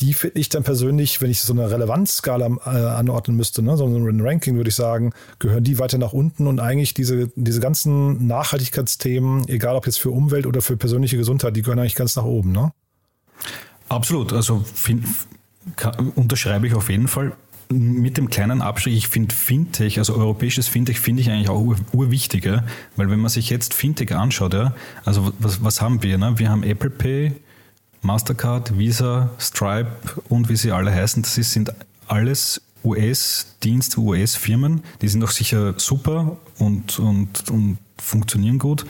die 0.00 0.14
finde 0.14 0.40
ich 0.40 0.48
dann 0.48 0.64
persönlich, 0.64 1.20
wenn 1.20 1.30
ich 1.30 1.40
so 1.40 1.52
eine 1.52 1.70
Relevanzskala 1.70 2.46
äh, 2.66 2.68
anordnen 2.68 3.36
müsste, 3.36 3.62
ne, 3.62 3.76
so 3.76 3.86
ein 3.86 4.20
Ranking, 4.20 4.56
würde 4.56 4.68
ich 4.68 4.74
sagen, 4.74 5.12
gehören 5.38 5.62
die 5.62 5.78
weiter 5.78 5.98
nach 5.98 6.12
unten 6.12 6.46
und 6.46 6.60
eigentlich 6.60 6.94
diese, 6.94 7.30
diese 7.36 7.60
ganzen 7.60 8.26
Nachhaltigkeitsthemen, 8.26 9.48
egal 9.48 9.76
ob 9.76 9.86
jetzt 9.86 10.00
für 10.00 10.10
Umwelt 10.10 10.46
oder 10.46 10.62
für 10.62 10.76
persönliche 10.76 11.16
Gesundheit, 11.16 11.56
die 11.56 11.62
gehören 11.62 11.78
eigentlich 11.78 11.94
ganz 11.94 12.16
nach 12.16 12.24
oben, 12.24 12.52
ne? 12.52 12.72
Absolut, 13.88 14.32
also 14.32 14.64
find, 14.74 15.06
kann, 15.76 16.10
unterschreibe 16.10 16.66
ich 16.66 16.74
auf 16.74 16.90
jeden 16.90 17.08
Fall. 17.08 17.32
Mit 17.70 18.18
dem 18.18 18.28
kleinen 18.28 18.62
Abstrich, 18.62 18.96
ich 18.96 19.08
finde 19.08 19.34
Fintech, 19.34 19.98
also 19.98 20.14
europäisches 20.14 20.68
Fintech, 20.68 21.00
finde 21.00 21.22
ich 21.22 21.30
eigentlich 21.30 21.48
auch 21.48 21.60
ur, 21.60 21.76
weil 21.92 23.10
wenn 23.10 23.20
man 23.20 23.30
sich 23.30 23.48
jetzt 23.48 23.74
Fintech 23.74 24.14
anschaut, 24.14 24.54
ja, 24.54 24.74
also 25.04 25.32
was, 25.38 25.62
was 25.64 25.80
haben 25.80 26.02
wir? 26.02 26.18
Ne? 26.18 26.38
Wir 26.38 26.50
haben 26.50 26.62
Apple 26.62 26.90
Pay, 26.90 27.32
Mastercard, 28.04 28.78
Visa, 28.78 29.30
Stripe 29.38 29.90
und 30.28 30.48
wie 30.48 30.56
sie 30.56 30.72
alle 30.72 30.92
heißen, 30.92 31.22
das 31.22 31.34
sind 31.34 31.72
alles 32.06 32.60
US-Dienste, 32.84 33.98
US-Firmen. 34.00 34.82
Die 35.00 35.08
sind 35.08 35.22
doch 35.22 35.30
sicher 35.30 35.74
super 35.78 36.36
und, 36.58 36.98
und, 36.98 37.50
und 37.50 37.78
funktionieren 37.98 38.58
gut. 38.58 38.84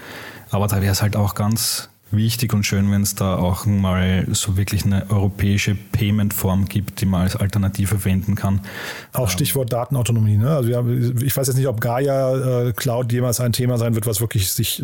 Aber 0.50 0.66
da 0.66 0.82
wäre 0.82 0.92
es 0.92 1.00
halt 1.00 1.16
auch 1.16 1.34
ganz 1.34 1.88
wichtig 2.16 2.52
und 2.52 2.64
schön, 2.64 2.90
wenn 2.90 3.02
es 3.02 3.14
da 3.14 3.36
auch 3.36 3.66
mal 3.66 4.26
so 4.32 4.56
wirklich 4.56 4.84
eine 4.84 5.10
europäische 5.10 5.74
Payment-Form 5.74 6.66
gibt, 6.66 7.00
die 7.00 7.06
man 7.06 7.22
als 7.22 7.36
Alternative 7.36 7.98
verwenden 7.98 8.34
kann. 8.34 8.60
Auch 9.12 9.28
Stichwort 9.28 9.72
Datenautonomie. 9.72 10.36
Ne? 10.36 10.50
Also 10.50 10.74
haben, 10.74 11.22
ich 11.22 11.36
weiß 11.36 11.46
jetzt 11.46 11.56
nicht, 11.56 11.68
ob 11.68 11.80
Gaia 11.80 12.68
äh, 12.68 12.72
Cloud 12.72 13.12
jemals 13.12 13.40
ein 13.40 13.52
Thema 13.52 13.78
sein 13.78 13.94
wird, 13.94 14.06
was 14.06 14.20
wirklich 14.20 14.50
sich, 14.52 14.82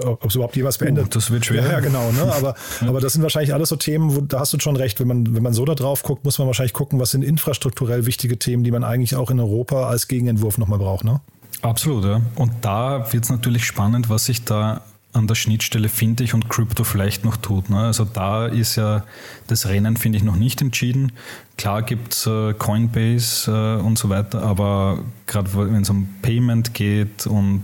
ob 0.00 0.24
es 0.26 0.34
überhaupt 0.34 0.56
jemals 0.56 0.78
beendet. 0.78 1.06
Oh, 1.06 1.10
das 1.10 1.30
wird 1.30 1.46
schwer. 1.46 1.70
Ja, 1.70 1.80
genau. 1.80 2.10
Ne? 2.12 2.22
Aber, 2.34 2.54
aber 2.80 3.00
das 3.00 3.12
sind 3.12 3.22
wahrscheinlich 3.22 3.54
alles 3.54 3.68
so 3.68 3.76
Themen, 3.76 4.14
wo, 4.14 4.20
da 4.20 4.40
hast 4.40 4.52
du 4.52 4.58
schon 4.58 4.76
recht. 4.76 4.98
Wenn 5.00 5.08
man, 5.08 5.34
wenn 5.34 5.42
man 5.42 5.52
so 5.52 5.64
da 5.64 5.74
drauf 5.74 6.02
guckt, 6.02 6.24
muss 6.24 6.38
man 6.38 6.46
wahrscheinlich 6.46 6.72
gucken, 6.72 6.98
was 6.98 7.12
sind 7.12 7.22
infrastrukturell 7.22 8.06
wichtige 8.06 8.38
Themen, 8.38 8.64
die 8.64 8.70
man 8.70 8.84
eigentlich 8.84 9.16
auch 9.16 9.30
in 9.30 9.38
Europa 9.38 9.86
als 9.86 10.08
Gegenentwurf 10.08 10.58
nochmal 10.58 10.78
braucht. 10.78 11.04
Ne? 11.04 11.20
Absolut, 11.62 12.04
ja. 12.04 12.20
Und 12.34 12.52
da 12.60 13.12
wird 13.12 13.24
es 13.24 13.30
natürlich 13.30 13.64
spannend, 13.64 14.10
was 14.10 14.26
sich 14.26 14.44
da 14.44 14.82
an 15.14 15.26
der 15.26 15.36
Schnittstelle 15.36 15.88
finde 15.88 16.24
ich 16.24 16.34
und 16.34 16.50
Crypto 16.50 16.84
vielleicht 16.84 17.24
noch 17.24 17.36
tut. 17.36 17.70
Ne? 17.70 17.78
Also 17.78 18.04
da 18.04 18.46
ist 18.46 18.76
ja 18.76 19.04
das 19.46 19.66
Rennen, 19.66 19.96
finde 19.96 20.18
ich, 20.18 20.24
noch 20.24 20.36
nicht 20.36 20.60
entschieden. 20.60 21.12
Klar 21.56 21.82
gibt 21.82 22.14
es 22.14 22.26
äh, 22.26 22.52
Coinbase 22.54 23.78
äh, 23.80 23.82
und 23.82 23.96
so 23.96 24.08
weiter, 24.08 24.42
aber 24.42 24.98
gerade 25.26 25.54
wenn 25.54 25.82
es 25.82 25.90
um 25.90 26.08
Payment 26.20 26.74
geht 26.74 27.26
und 27.26 27.62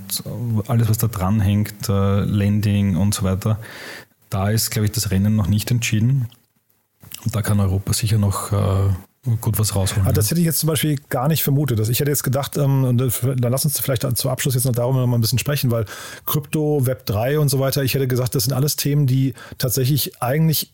alles, 0.68 0.88
was 0.88 0.98
da 0.98 1.09
dran 1.09 1.40
hängt, 1.40 1.88
äh, 1.88 2.20
Lending 2.20 2.96
und 2.96 3.14
so 3.14 3.24
weiter, 3.24 3.59
da 4.30 4.48
ist, 4.48 4.70
glaube 4.70 4.86
ich, 4.86 4.92
das 4.92 5.11
Rennen 5.11 5.34
noch 5.34 5.48
nicht 5.48 5.70
entschieden. 5.70 6.28
Und 7.24 7.34
da 7.34 7.42
kann 7.42 7.59
Europa 7.61 7.92
sicher 7.92 8.18
noch 8.18 8.53
äh, 8.53 8.94
gut 9.40 9.58
was 9.58 9.74
rausholen. 9.74 10.06
Ah, 10.06 10.12
das 10.12 10.30
hätte 10.30 10.40
ich 10.40 10.46
jetzt 10.46 10.60
zum 10.60 10.68
Beispiel 10.68 10.96
gar 11.10 11.28
nicht 11.28 11.42
vermutet. 11.42 11.78
Ich 11.88 12.00
hätte 12.00 12.10
jetzt 12.10 12.22
gedacht, 12.22 12.56
ähm, 12.56 12.84
und 12.84 12.98
dann 12.98 13.52
lass 13.52 13.64
uns 13.64 13.78
vielleicht 13.78 14.06
zum 14.16 14.30
Abschluss 14.30 14.54
jetzt 14.54 14.64
noch 14.64 14.72
darüber 14.72 15.00
noch 15.00 15.06
mal 15.06 15.18
ein 15.18 15.20
bisschen 15.20 15.38
sprechen, 15.38 15.70
weil 15.70 15.84
Krypto, 16.24 16.86
Web 16.86 17.04
3 17.06 17.38
und 17.38 17.48
so 17.50 17.60
weiter, 17.60 17.82
ich 17.82 17.94
hätte 17.94 18.08
gesagt, 18.08 18.34
das 18.34 18.44
sind 18.44 18.54
alles 18.54 18.76
Themen, 18.76 19.06
die 19.06 19.34
tatsächlich 19.58 20.22
eigentlich 20.22 20.72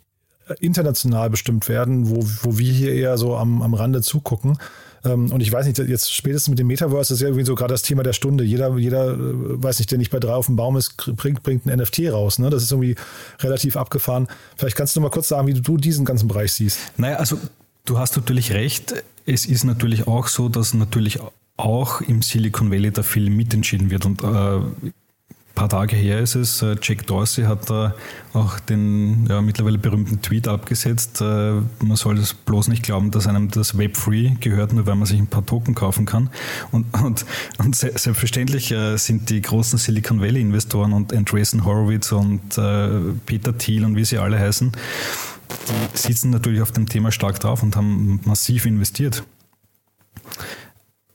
äh, 0.48 0.54
international 0.60 1.28
bestimmt 1.28 1.68
werden, 1.68 2.08
wo, 2.08 2.24
wo 2.42 2.58
wir 2.58 2.72
hier 2.72 2.94
eher 2.94 3.18
so 3.18 3.36
am, 3.36 3.62
am 3.62 3.74
Rande 3.74 4.00
zugucken. 4.00 4.58
Ähm, 5.04 5.32
und 5.32 5.40
ich 5.40 5.50
weiß 5.50 5.66
nicht, 5.66 5.78
jetzt 5.78 6.14
spätestens 6.14 6.48
mit 6.48 6.60
dem 6.60 6.68
Metaverse 6.68 7.14
ist 7.14 7.20
ja 7.20 7.26
irgendwie 7.26 7.44
so 7.44 7.56
gerade 7.56 7.74
das 7.74 7.82
Thema 7.82 8.04
der 8.04 8.12
Stunde. 8.12 8.44
Jeder, 8.44 8.76
jeder, 8.76 9.14
äh, 9.14 9.18
weiß 9.18 9.80
nicht, 9.80 9.90
der 9.90 9.98
nicht 9.98 10.12
bei 10.12 10.20
drei 10.20 10.34
auf 10.34 10.46
dem 10.46 10.54
Baum 10.54 10.76
ist, 10.76 10.96
bringt, 11.16 11.42
bringt 11.42 11.66
ein 11.66 11.76
NFT 11.76 12.12
raus. 12.12 12.38
Ne? 12.38 12.50
Das 12.50 12.62
ist 12.62 12.70
irgendwie 12.70 12.94
relativ 13.40 13.76
abgefahren. 13.76 14.28
Vielleicht 14.56 14.76
kannst 14.76 14.94
du 14.94 15.00
mal 15.00 15.10
kurz 15.10 15.26
sagen, 15.26 15.48
wie 15.48 15.54
du 15.54 15.76
diesen 15.76 16.04
ganzen 16.04 16.28
Bereich 16.28 16.52
siehst. 16.52 16.78
Naja, 16.96 17.16
also 17.16 17.38
Du 17.86 17.98
hast 17.98 18.16
natürlich 18.16 18.52
recht. 18.52 19.02
Es 19.24 19.46
ist 19.46 19.64
natürlich 19.64 20.06
auch 20.06 20.28
so, 20.28 20.48
dass 20.48 20.74
natürlich 20.74 21.18
auch 21.56 22.00
im 22.02 22.20
Silicon 22.20 22.70
Valley 22.70 22.90
da 22.90 23.02
viel 23.02 23.30
mitentschieden 23.30 23.90
wird. 23.90 24.04
Und 24.04 24.22
äh, 24.22 24.60
paar 25.56 25.68
Tage 25.70 25.96
her 25.96 26.20
ist 26.20 26.36
es, 26.36 26.62
äh, 26.62 26.76
Jack 26.80 27.06
Dorsey 27.06 27.44
hat 27.44 27.70
da 27.70 27.94
auch 28.34 28.60
den 28.60 29.26
ja, 29.28 29.40
mittlerweile 29.40 29.78
berühmten 29.78 30.20
Tweet 30.20 30.46
abgesetzt. 30.46 31.20
Äh, 31.20 31.24
man 31.80 31.96
soll 31.96 32.18
es 32.18 32.34
bloß 32.34 32.68
nicht 32.68 32.82
glauben, 32.82 33.10
dass 33.10 33.26
einem 33.26 33.50
das 33.50 33.76
Web 33.78 33.96
Free 33.96 34.32
gehört, 34.38 34.74
nur 34.74 34.86
weil 34.86 34.94
man 34.94 35.06
sich 35.06 35.18
ein 35.18 35.26
paar 35.26 35.46
Token 35.46 35.74
kaufen 35.74 36.04
kann. 36.04 36.30
Und, 36.70 36.86
und, 37.02 37.24
und 37.58 37.74
selbstverständlich 37.74 38.70
äh, 38.70 38.96
sind 38.98 39.30
die 39.30 39.40
großen 39.40 39.78
Silicon 39.78 40.20
Valley 40.20 40.42
Investoren 40.42 40.92
und 40.92 41.12
Andreessen 41.12 41.64
Horowitz 41.64 42.12
und 42.12 42.58
äh, 42.58 42.88
Peter 43.24 43.56
Thiel 43.56 43.84
und 43.84 43.96
wie 43.96 44.04
sie 44.04 44.18
alle 44.18 44.38
heißen, 44.38 44.72
die 45.94 45.98
sitzen 45.98 46.30
natürlich 46.30 46.62
auf 46.62 46.72
dem 46.72 46.88
Thema 46.88 47.12
stark 47.12 47.40
drauf 47.40 47.62
und 47.62 47.76
haben 47.76 48.20
massiv 48.24 48.66
investiert. 48.66 49.24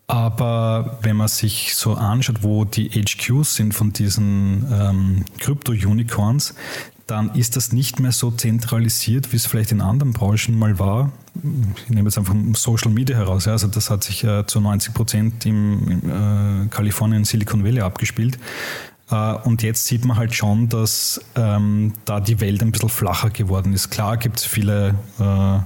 Aber 0.07 0.99
wenn 1.03 1.15
man 1.15 1.29
sich 1.29 1.73
so 1.75 1.93
anschaut, 1.93 2.43
wo 2.43 2.65
die 2.65 2.89
HQs 2.89 3.55
sind 3.55 3.73
von 3.73 3.93
diesen 3.93 4.67
ähm, 4.69 5.25
Krypto-Unicorns, 5.39 6.53
dann 7.07 7.33
ist 7.35 7.55
das 7.55 7.71
nicht 7.71 7.99
mehr 7.99 8.11
so 8.11 8.31
zentralisiert, 8.31 9.31
wie 9.31 9.37
es 9.37 9.45
vielleicht 9.45 9.71
in 9.71 9.81
anderen 9.81 10.13
Branchen 10.13 10.57
mal 10.57 10.79
war. 10.79 11.11
Ich 11.75 11.89
nehme 11.89 12.09
jetzt 12.09 12.17
einfach 12.17 12.35
Social 12.55 12.91
Media 12.91 13.17
heraus. 13.17 13.45
Ja. 13.45 13.53
Also 13.53 13.67
das 13.67 13.89
hat 13.89 14.03
sich 14.03 14.23
äh, 14.23 14.45
zu 14.45 14.59
90 14.59 14.93
Prozent 14.93 15.45
im, 15.45 16.01
äh, 16.09 16.67
Kalifornien 16.67 17.23
Silicon 17.23 17.63
Valley 17.63 17.81
abgespielt. 17.81 18.37
Äh, 19.11 19.33
und 19.43 19.61
jetzt 19.61 19.85
sieht 19.85 20.05
man 20.05 20.17
halt 20.17 20.33
schon, 20.33 20.69
dass 20.69 21.21
ähm, 21.35 21.93
da 22.05 22.19
die 22.19 22.39
Welt 22.39 22.61
ein 22.63 22.71
bisschen 22.71 22.89
flacher 22.89 23.29
geworden 23.29 23.73
ist. 23.73 23.91
Klar 23.91 24.17
gibt 24.17 24.39
es 24.39 24.45
viele 24.45 24.95
äh, 25.19 25.59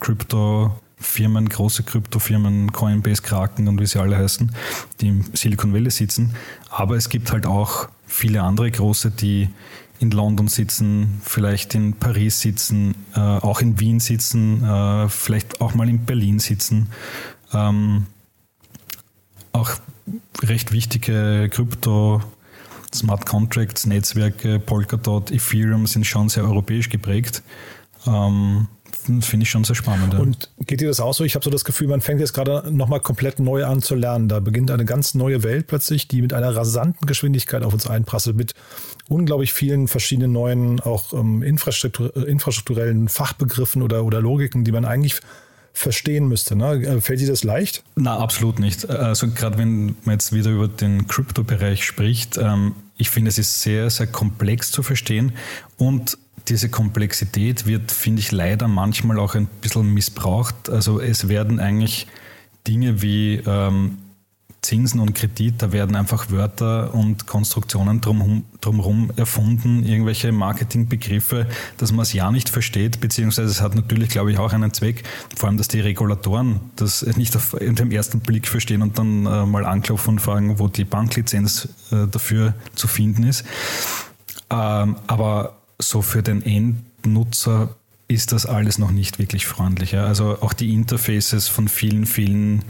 Krypto-Firmen, 0.00 1.48
große 1.48 1.82
Kryptofirmen, 1.82 2.72
Coinbase, 2.72 3.22
Kraken 3.22 3.68
und 3.68 3.80
wie 3.80 3.86
sie 3.86 4.00
alle 4.00 4.16
heißen, 4.16 4.52
die 5.00 5.08
im 5.08 5.24
Silicon 5.34 5.74
Valley 5.74 5.90
sitzen. 5.90 6.34
Aber 6.70 6.96
es 6.96 7.08
gibt 7.08 7.32
halt 7.32 7.44
auch 7.44 7.88
viele 8.06 8.42
andere 8.42 8.70
große, 8.70 9.10
die 9.10 9.50
in 9.98 10.10
London 10.10 10.48
sitzen, 10.48 11.20
vielleicht 11.22 11.74
in 11.74 11.92
Paris 11.92 12.40
sitzen, 12.40 12.94
äh, 13.14 13.20
auch 13.20 13.60
in 13.60 13.78
Wien 13.78 14.00
sitzen, 14.00 14.64
äh, 14.64 15.08
vielleicht 15.08 15.60
auch 15.60 15.74
mal 15.74 15.88
in 15.88 16.04
Berlin 16.04 16.40
sitzen. 16.40 16.88
Ähm, 17.52 18.06
auch 19.52 19.70
recht 20.42 20.72
wichtige 20.72 21.48
Krypto- 21.50 22.20
Smart 22.94 23.26
Contracts, 23.26 23.86
Netzwerke, 23.86 24.58
Polkadot, 24.58 25.30
Ethereum 25.30 25.86
sind 25.86 26.06
schon 26.06 26.28
sehr 26.28 26.44
europäisch 26.44 26.88
geprägt. 26.88 27.42
Ähm, 28.06 28.68
Finde 29.20 29.42
ich 29.42 29.50
schon 29.50 29.64
sehr 29.64 29.74
spannend. 29.74 30.14
Und 30.14 30.50
geht 30.66 30.80
dir 30.80 30.88
das 30.88 31.00
auch 31.00 31.12
so? 31.14 31.24
Ich 31.24 31.34
habe 31.34 31.44
so 31.44 31.50
das 31.50 31.64
Gefühl, 31.64 31.88
man 31.88 32.00
fängt 32.00 32.20
jetzt 32.20 32.34
gerade 32.34 32.70
nochmal 32.70 33.00
komplett 33.00 33.40
neu 33.40 33.64
an 33.64 33.82
zu 33.82 33.94
lernen. 33.94 34.28
Da 34.28 34.38
beginnt 34.38 34.70
eine 34.70 34.84
ganz 34.84 35.14
neue 35.14 35.42
Welt 35.42 35.66
plötzlich, 35.66 36.06
die 36.06 36.22
mit 36.22 36.32
einer 36.32 36.54
rasanten 36.54 37.06
Geschwindigkeit 37.06 37.62
auf 37.64 37.72
uns 37.72 37.86
einprasselt, 37.86 38.36
mit 38.36 38.54
unglaublich 39.08 39.52
vielen 39.52 39.88
verschiedenen 39.88 40.32
neuen, 40.32 40.78
auch 40.80 41.12
ähm, 41.14 41.42
infrastruktur 41.42 42.14
infrastrukturellen 42.16 43.08
Fachbegriffen 43.08 43.82
oder, 43.82 44.04
oder 44.04 44.20
Logiken, 44.20 44.64
die 44.64 44.72
man 44.72 44.84
eigentlich 44.84 45.20
verstehen 45.72 46.28
müsste. 46.28 46.56
Ne? 46.56 46.82
Äh, 46.82 47.00
fällt 47.00 47.20
dir 47.20 47.28
das 47.28 47.44
leicht? 47.44 47.82
Na, 47.96 48.18
absolut 48.18 48.58
nicht. 48.58 48.88
Also 48.88 49.28
gerade 49.28 49.58
wenn 49.58 49.96
man 50.04 50.14
jetzt 50.14 50.32
wieder 50.32 50.50
über 50.50 50.68
den 50.68 51.06
Kryptobereich 51.06 51.84
spricht, 51.84 52.36
ähm, 52.38 52.74
ich 52.96 53.10
finde, 53.10 53.30
es 53.30 53.38
ist 53.38 53.62
sehr, 53.62 53.90
sehr 53.90 54.06
komplex 54.06 54.70
zu 54.70 54.82
verstehen 54.82 55.32
und 55.76 56.18
diese 56.48 56.68
Komplexität 56.68 57.66
wird, 57.66 57.92
finde 57.92 58.20
ich, 58.20 58.32
leider 58.32 58.68
manchmal 58.68 59.18
auch 59.18 59.34
ein 59.34 59.46
bisschen 59.60 59.92
missbraucht. 59.92 60.68
Also 60.68 61.00
es 61.00 61.28
werden 61.28 61.60
eigentlich 61.60 62.06
Dinge 62.66 63.02
wie 63.02 63.40
ähm, 63.46 63.98
Zinsen 64.62 65.00
und 65.00 65.12
Kredit, 65.12 65.60
da 65.60 65.72
werden 65.72 65.96
einfach 65.96 66.30
Wörter 66.30 66.94
und 66.94 67.26
Konstruktionen 67.26 68.00
drumherum, 68.00 68.44
drumherum 68.60 69.10
erfunden, 69.16 69.84
irgendwelche 69.84 70.30
Marketingbegriffe, 70.30 71.48
dass 71.78 71.90
man 71.90 72.02
es 72.04 72.12
ja 72.12 72.30
nicht 72.30 72.48
versteht, 72.48 73.00
beziehungsweise 73.00 73.50
es 73.50 73.60
hat 73.60 73.74
natürlich, 73.74 74.10
glaube 74.10 74.30
ich, 74.30 74.38
auch 74.38 74.52
einen 74.52 74.72
Zweck, 74.72 75.02
vor 75.36 75.48
allem, 75.48 75.58
dass 75.58 75.66
die 75.66 75.80
Regulatoren 75.80 76.60
das 76.76 77.04
nicht 77.16 77.34
auf 77.34 77.56
dem 77.60 77.90
ersten 77.90 78.20
Blick 78.20 78.46
verstehen 78.46 78.82
und 78.82 78.98
dann 78.98 79.26
äh, 79.26 79.44
mal 79.46 79.66
anklopfen 79.66 80.14
und 80.14 80.20
fragen, 80.20 80.60
wo 80.60 80.68
die 80.68 80.84
Banklizenz 80.84 81.68
äh, 81.90 82.06
dafür 82.06 82.54
zu 82.76 82.86
finden 82.86 83.24
ist. 83.24 83.44
Ähm, 84.48 84.96
aber 85.08 85.56
so 85.80 86.02
für 86.02 86.22
den 86.22 86.40
Endnutzer 86.42 87.74
ist 88.12 88.32
das 88.32 88.46
alles 88.46 88.78
noch 88.78 88.90
nicht 88.90 89.18
wirklich 89.18 89.46
freundlich. 89.46 89.92
Ja? 89.92 90.04
Also 90.04 90.38
auch 90.40 90.52
die 90.52 90.74
Interfaces 90.74 91.48
von 91.48 91.68
vielen, 91.68 92.06
vielen 92.06 92.62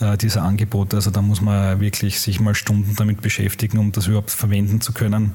äh, 0.00 0.16
dieser 0.16 0.42
Angebote. 0.42 0.96
Also 0.96 1.10
da 1.10 1.22
muss 1.22 1.40
man 1.40 1.80
wirklich 1.80 2.20
sich 2.20 2.40
mal 2.40 2.54
Stunden 2.54 2.96
damit 2.96 3.20
beschäftigen, 3.20 3.78
um 3.78 3.92
das 3.92 4.06
überhaupt 4.06 4.30
verwenden 4.30 4.80
zu 4.80 4.92
können. 4.92 5.34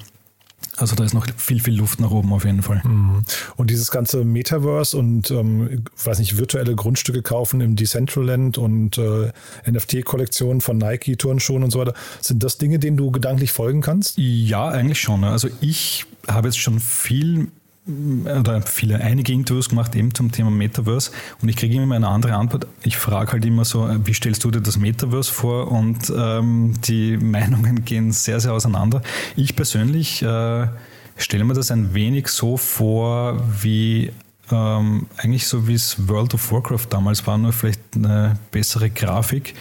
Also 0.78 0.96
da 0.96 1.06
ist 1.06 1.14
noch 1.14 1.26
viel, 1.38 1.62
viel 1.62 1.76
Luft 1.76 2.02
nach 2.02 2.12
oben 2.12 2.34
auf 2.34 2.44
jeden 2.44 2.62
Fall. 2.62 2.82
Mhm. 2.84 3.24
Und 3.56 3.70
dieses 3.70 3.92
ganze 3.92 4.26
Metaverse 4.26 4.98
und, 4.98 5.32
ähm, 5.32 5.86
weiß 6.04 6.20
nicht, 6.20 6.38
virtuelle 6.38 6.76
Grundstücke 6.76 7.22
kaufen 7.22 7.62
im 7.62 7.76
Decentraland 7.76 8.58
und 8.58 8.98
äh, 8.98 9.32
NFT-Kollektionen 9.70 10.60
von 10.62 10.78
Nike, 10.78 11.16
Turnschuhen 11.16 11.64
und 11.64 11.72
so 11.72 11.80
weiter, 11.80 11.94
sind 12.20 12.44
das 12.44 12.58
Dinge, 12.58 12.80
denen 12.80 12.98
du 12.98 13.12
gedanklich 13.12 13.52
folgen 13.54 13.82
kannst? 13.82 14.18
Ja, 14.18 14.68
eigentlich 14.68 15.00
schon. 15.00 15.24
Also 15.24 15.48
ich 15.62 16.06
habe 16.28 16.50
jetzt 16.50 16.60
schon 16.60 16.80
viel 16.80 17.48
oder 17.88 18.64
viele, 18.64 19.00
einige 19.00 19.32
Interviews 19.32 19.70
gemacht 19.70 19.96
eben 19.96 20.14
zum 20.14 20.32
Thema 20.32 20.50
Metaverse 20.50 21.12
und 21.42 21.50
ich 21.50 21.56
kriege 21.56 21.76
immer 21.76 21.96
eine 21.96 22.08
andere 22.08 22.34
Antwort. 22.34 22.66
Ich 22.82 22.98
frage 22.98 23.34
halt 23.34 23.46
immer 23.46 23.64
so, 23.64 23.88
wie 24.06 24.14
stellst 24.14 24.44
du 24.44 24.50
dir 24.50 24.62
das 24.62 24.78
Metaverse 24.78 25.32
vor? 25.32 25.72
Und 25.72 26.12
ähm, 26.16 26.74
die 26.82 27.18
Meinungen 27.22 27.86
gehen 27.86 28.12
sehr, 28.12 28.40
sehr 28.40 28.54
auseinander. 28.54 29.04
Ich 29.36 29.56
persönlich 29.56 30.24
äh, 30.24 30.68
stelle 31.16 31.44
mir 31.44 31.54
das 31.54 31.70
ein 31.70 31.94
wenig 31.94 32.28
so 32.30 32.58
vor, 32.58 33.40
wie 33.62 34.12
ähm, 34.52 35.08
eigentlich 35.18 35.48
so 35.48 35.68
wie 35.68 35.74
es 35.74 36.08
World 36.08 36.34
of 36.34 36.52
Warcraft 36.52 36.88
damals 36.90 37.26
war, 37.28 37.38
nur 37.38 37.54
vielleicht 37.54 37.82
eine 37.96 38.38
bessere 38.52 38.90
Grafik. 38.90 39.54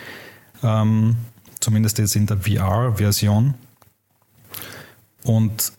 Ähm, 0.63 1.17
zumindest 1.61 1.99
jetzt 1.99 2.17
in 2.17 2.27
der 2.27 2.39
VR-Version. 2.39 3.55
Und 5.25 5.73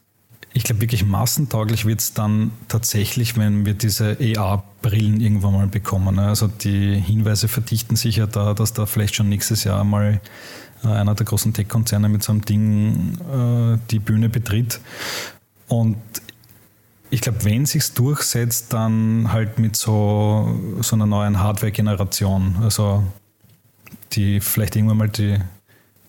ich 0.56 0.64
glaube, 0.64 0.80
wirklich 0.80 1.04
massentauglich 1.06 1.84
wird 1.84 2.00
es 2.00 2.14
dann 2.14 2.52
tatsächlich, 2.70 3.36
wenn 3.36 3.66
wir 3.66 3.74
diese 3.74 4.18
AR-Brillen 4.38 5.20
irgendwann 5.20 5.52
mal 5.52 5.68
bekommen. 5.68 6.16
Ne? 6.16 6.28
Also 6.28 6.48
die 6.48 6.96
Hinweise 6.98 7.50
verdichten 7.50 7.98
sich 7.98 8.16
ja 8.16 8.26
da, 8.26 8.54
dass 8.54 8.72
da 8.72 8.86
vielleicht 8.86 9.16
schon 9.16 9.28
nächstes 9.28 9.66
Jahr 9.66 9.84
mal 9.84 10.22
äh, 10.86 10.88
einer 10.88 11.14
der 11.14 11.26
großen 11.26 11.54
Tech-Konzerne 11.54 12.08
mit 12.08 12.24
so 12.24 12.32
einem 12.32 12.46
Ding 12.46 13.18
äh, 13.20 13.78
die 13.92 14.00
Bühne 14.00 14.30
betritt. 14.30 14.80
Und 15.68 15.98
ich 17.10 17.20
glaube, 17.20 17.44
wenn 17.44 17.66
sich's 17.66 17.94
durchsetzt, 17.94 18.72
dann 18.72 19.34
halt 19.34 19.60
mit 19.60 19.76
so, 19.76 20.58
so 20.80 20.96
einer 20.96 21.06
neuen 21.06 21.38
Hardware-Generation. 21.38 22.60
Also 22.62 23.04
die 24.14 24.40
vielleicht 24.40 24.78
irgendwann 24.78 24.98
mal 24.98 25.10
die 25.10 25.38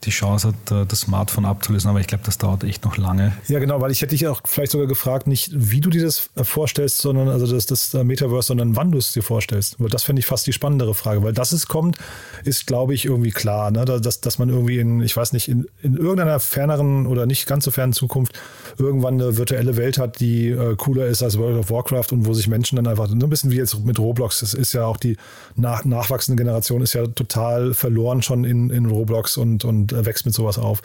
die 0.07 0.11
Chance 0.11 0.49
hat, 0.49 0.73
äh, 0.73 0.87
das 0.87 1.01
Smartphone 1.01 1.45
abzulösen, 1.45 1.91
aber 1.91 2.01
ich 2.01 2.07
glaube, 2.07 2.25
das 2.25 2.39
dauert 2.39 2.65
echt 2.65 2.85
noch 2.85 2.97
lange. 2.97 3.33
Ja, 3.49 3.59
genau, 3.59 3.81
weil 3.81 3.91
ich 3.91 4.01
hätte 4.03 4.15
dich 4.15 4.27
auch 4.27 4.41
vielleicht 4.45 4.73
sogar 4.73 4.87
gefragt, 4.87 5.27
nicht 5.27 5.51
wie 5.55 5.81
du 5.81 5.91
dir 5.91 6.03
das 6.03 6.31
äh, 6.37 6.45
vorstellst, 6.45 6.99
sondern 6.99 7.29
also 7.29 7.47
das, 7.47 7.67
das 7.67 7.93
äh, 7.95 8.05
Metaverse, 8.05 8.49
sondern 8.49 8.77
wann 8.77 8.93
du 8.93 8.99
es 8.99 9.13
dir 9.13 9.23
vorstellst. 9.23 9.77
Weil 9.79 9.89
das 9.89 10.05
finde 10.05 10.21
ich 10.21 10.27
fast 10.27 10.47
die 10.47 10.53
spannendere 10.53 10.95
Frage, 10.95 11.23
weil 11.23 11.33
dass 11.33 11.53
es 11.53 11.67
kommt, 11.67 11.99
ist, 12.45 12.67
glaube 12.67 12.95
ich, 12.95 13.05
irgendwie 13.05 13.31
klar, 13.31 13.71
ne? 13.71 13.85
dass, 13.85 14.21
dass 14.21 14.39
man 14.39 14.49
irgendwie 14.49 14.79
in, 14.79 15.01
ich 15.03 15.17
weiß 15.17 15.33
nicht, 15.33 15.49
in, 15.49 15.67
in 15.83 15.97
irgendeiner 15.97 16.41
ferneren 16.41 17.07
oder 17.07 17.27
nicht 17.27 17.47
ganz 17.47 17.65
so 17.65 17.71
fernen 17.71 17.93
Zukunft 17.93 18.33
irgendwann 18.79 19.15
eine 19.15 19.37
virtuelle 19.37 19.77
Welt 19.77 19.99
hat, 19.99 20.21
die 20.21 20.49
äh, 20.49 20.77
cooler 20.77 21.07
ist 21.07 21.23
als 21.23 21.39
World 21.39 21.59
of 21.59 21.71
Warcraft 21.71 22.13
und 22.13 22.27
wo 22.27 22.35
sich 22.35 22.49
Menschen 22.49 22.77
dann 22.77 22.87
einfach, 22.87 23.09
so 23.09 23.15
ein 23.15 23.31
bisschen 23.31 23.51
wie 23.51 23.57
jetzt 23.57 23.79
mit 23.85 23.99
Roblox, 23.99 24.41
das 24.41 24.55
ist 24.55 24.73
ja 24.73 24.85
auch 24.87 24.97
die 24.97 25.17
nach, 25.55 25.85
nachwachsende 25.85 26.43
Generation 26.43 26.83
ist 26.83 26.93
ja 26.93 27.07
total 27.07 27.75
verloren 27.75 28.23
schon 28.23 28.45
in, 28.45 28.71
in 28.71 28.87
Roblox 28.87 29.37
und, 29.37 29.65
und 29.65 29.93
wächst 30.05 30.27
mit 30.27 30.35
sowas 30.35 30.59
auf. 30.59 30.83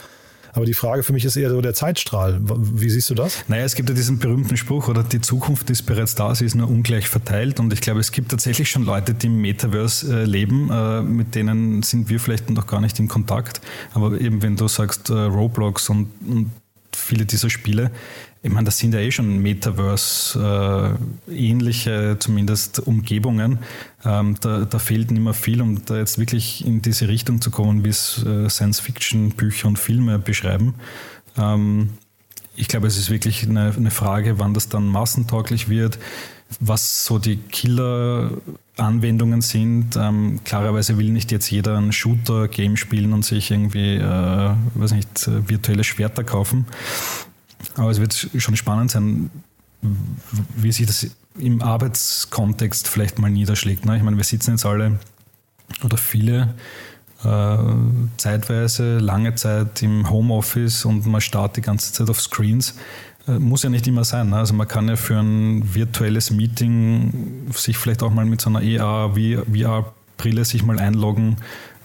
Aber 0.53 0.65
die 0.65 0.73
Frage 0.73 1.03
für 1.03 1.13
mich 1.13 1.23
ist 1.25 1.35
eher 1.35 1.49
so 1.49 1.61
der 1.61 1.73
Zeitstrahl. 1.73 2.39
Wie 2.41 2.89
siehst 2.89 3.09
du 3.09 3.15
das? 3.15 3.43
Naja, 3.47 3.63
es 3.63 3.75
gibt 3.75 3.89
ja 3.89 3.95
diesen 3.95 4.19
berühmten 4.19 4.57
Spruch, 4.57 4.87
oder 4.87 5.03
die 5.03 5.21
Zukunft 5.21 5.69
ist 5.69 5.83
bereits 5.83 6.15
da, 6.15 6.35
sie 6.35 6.45
ist 6.45 6.55
nur 6.55 6.69
ungleich 6.69 7.07
verteilt. 7.07 7.59
Und 7.59 7.71
ich 7.71 7.81
glaube, 7.81 7.99
es 7.99 8.11
gibt 8.11 8.31
tatsächlich 8.31 8.69
schon 8.69 8.83
Leute, 8.83 9.13
die 9.13 9.27
im 9.27 9.41
Metaverse 9.41 10.21
äh, 10.21 10.25
leben, 10.25 10.69
äh, 10.69 11.01
mit 11.01 11.35
denen 11.35 11.83
sind 11.83 12.09
wir 12.09 12.19
vielleicht 12.19 12.49
noch 12.49 12.67
gar 12.67 12.81
nicht 12.81 12.99
in 12.99 13.07
Kontakt. 13.07 13.61
Aber 13.93 14.19
eben, 14.19 14.41
wenn 14.41 14.57
du 14.57 14.67
sagst 14.67 15.09
äh, 15.09 15.13
Roblox 15.13 15.89
und, 15.89 16.09
und 16.27 16.51
viele 16.95 17.25
dieser 17.25 17.49
Spiele, 17.49 17.91
ich 18.43 18.51
meine, 18.51 18.65
das 18.65 18.79
sind 18.79 18.95
ja 18.95 18.99
eh 18.99 19.11
schon 19.11 19.37
Metaverse-ähnliche, 19.37 22.11
äh, 22.11 22.17
zumindest 22.17 22.79
Umgebungen. 22.79 23.59
Ähm, 24.03 24.35
da, 24.41 24.65
da, 24.65 24.79
fehlt 24.79 25.11
nicht 25.11 25.21
mehr 25.21 25.35
viel, 25.35 25.61
um 25.61 25.85
da 25.85 25.97
jetzt 25.97 26.17
wirklich 26.17 26.65
in 26.65 26.81
diese 26.81 27.07
Richtung 27.07 27.39
zu 27.39 27.51
kommen, 27.51 27.85
wie 27.85 27.89
es 27.89 28.25
äh, 28.25 28.49
Science-Fiction-Bücher 28.49 29.67
und 29.67 29.77
Filme 29.77 30.17
beschreiben. 30.17 30.73
Ähm, 31.37 31.91
ich 32.55 32.67
glaube, 32.67 32.87
es 32.87 32.97
ist 32.97 33.11
wirklich 33.11 33.43
eine, 33.43 33.75
eine, 33.75 33.91
Frage, 33.91 34.39
wann 34.39 34.55
das 34.55 34.69
dann 34.69 34.87
massentauglich 34.87 35.69
wird, 35.69 35.99
was 36.59 37.05
so 37.05 37.19
die 37.19 37.37
Killer-Anwendungen 38.75 39.41
sind. 39.41 39.95
Ähm, 39.95 40.39
klarerweise 40.43 40.97
will 40.97 41.09
nicht 41.09 41.31
jetzt 41.31 41.49
jeder 41.49 41.77
ein 41.77 41.91
Shooter-Game 41.91 42.77
spielen 42.77 43.13
und 43.13 43.23
sich 43.23 43.51
irgendwie, 43.51 43.95
äh, 43.95 44.53
weiß 44.75 44.93
nicht, 44.93 45.29
virtuelle 45.47 45.83
Schwerter 45.83 46.23
kaufen. 46.23 46.65
Aber 47.75 47.91
es 47.91 47.99
wird 47.99 48.29
schon 48.37 48.55
spannend 48.55 48.91
sein, 48.91 49.29
wie 50.55 50.71
sich 50.71 50.85
das 50.85 51.07
im 51.37 51.61
Arbeitskontext 51.61 52.87
vielleicht 52.87 53.19
mal 53.19 53.29
niederschlägt. 53.29 53.85
Ne? 53.85 53.97
Ich 53.97 54.03
meine, 54.03 54.17
wir 54.17 54.23
sitzen 54.23 54.51
jetzt 54.51 54.65
alle 54.65 54.99
oder 55.83 55.97
viele 55.97 56.53
äh, 57.23 57.57
zeitweise, 58.17 58.97
lange 58.97 59.35
Zeit 59.35 59.81
im 59.81 60.09
Homeoffice 60.09 60.85
und 60.85 61.05
man 61.05 61.21
startet 61.21 61.57
die 61.57 61.61
ganze 61.61 61.93
Zeit 61.93 62.09
auf 62.09 62.19
Screens. 62.19 62.75
Äh, 63.27 63.39
muss 63.39 63.63
ja 63.63 63.69
nicht 63.69 63.87
immer 63.87 64.03
sein. 64.03 64.29
Ne? 64.29 64.37
Also 64.37 64.53
man 64.53 64.67
kann 64.67 64.87
ja 64.87 64.95
für 64.95 65.19
ein 65.19 65.73
virtuelles 65.73 66.31
Meeting 66.31 67.47
sich 67.53 67.77
vielleicht 67.77 68.03
auch 68.03 68.11
mal 68.11 68.25
mit 68.25 68.41
so 68.41 68.49
einer 68.49 68.61
ER, 68.61 69.11
VR-Brille 69.13 70.45
sich 70.45 70.63
mal 70.63 70.79
einloggen, 70.79 71.37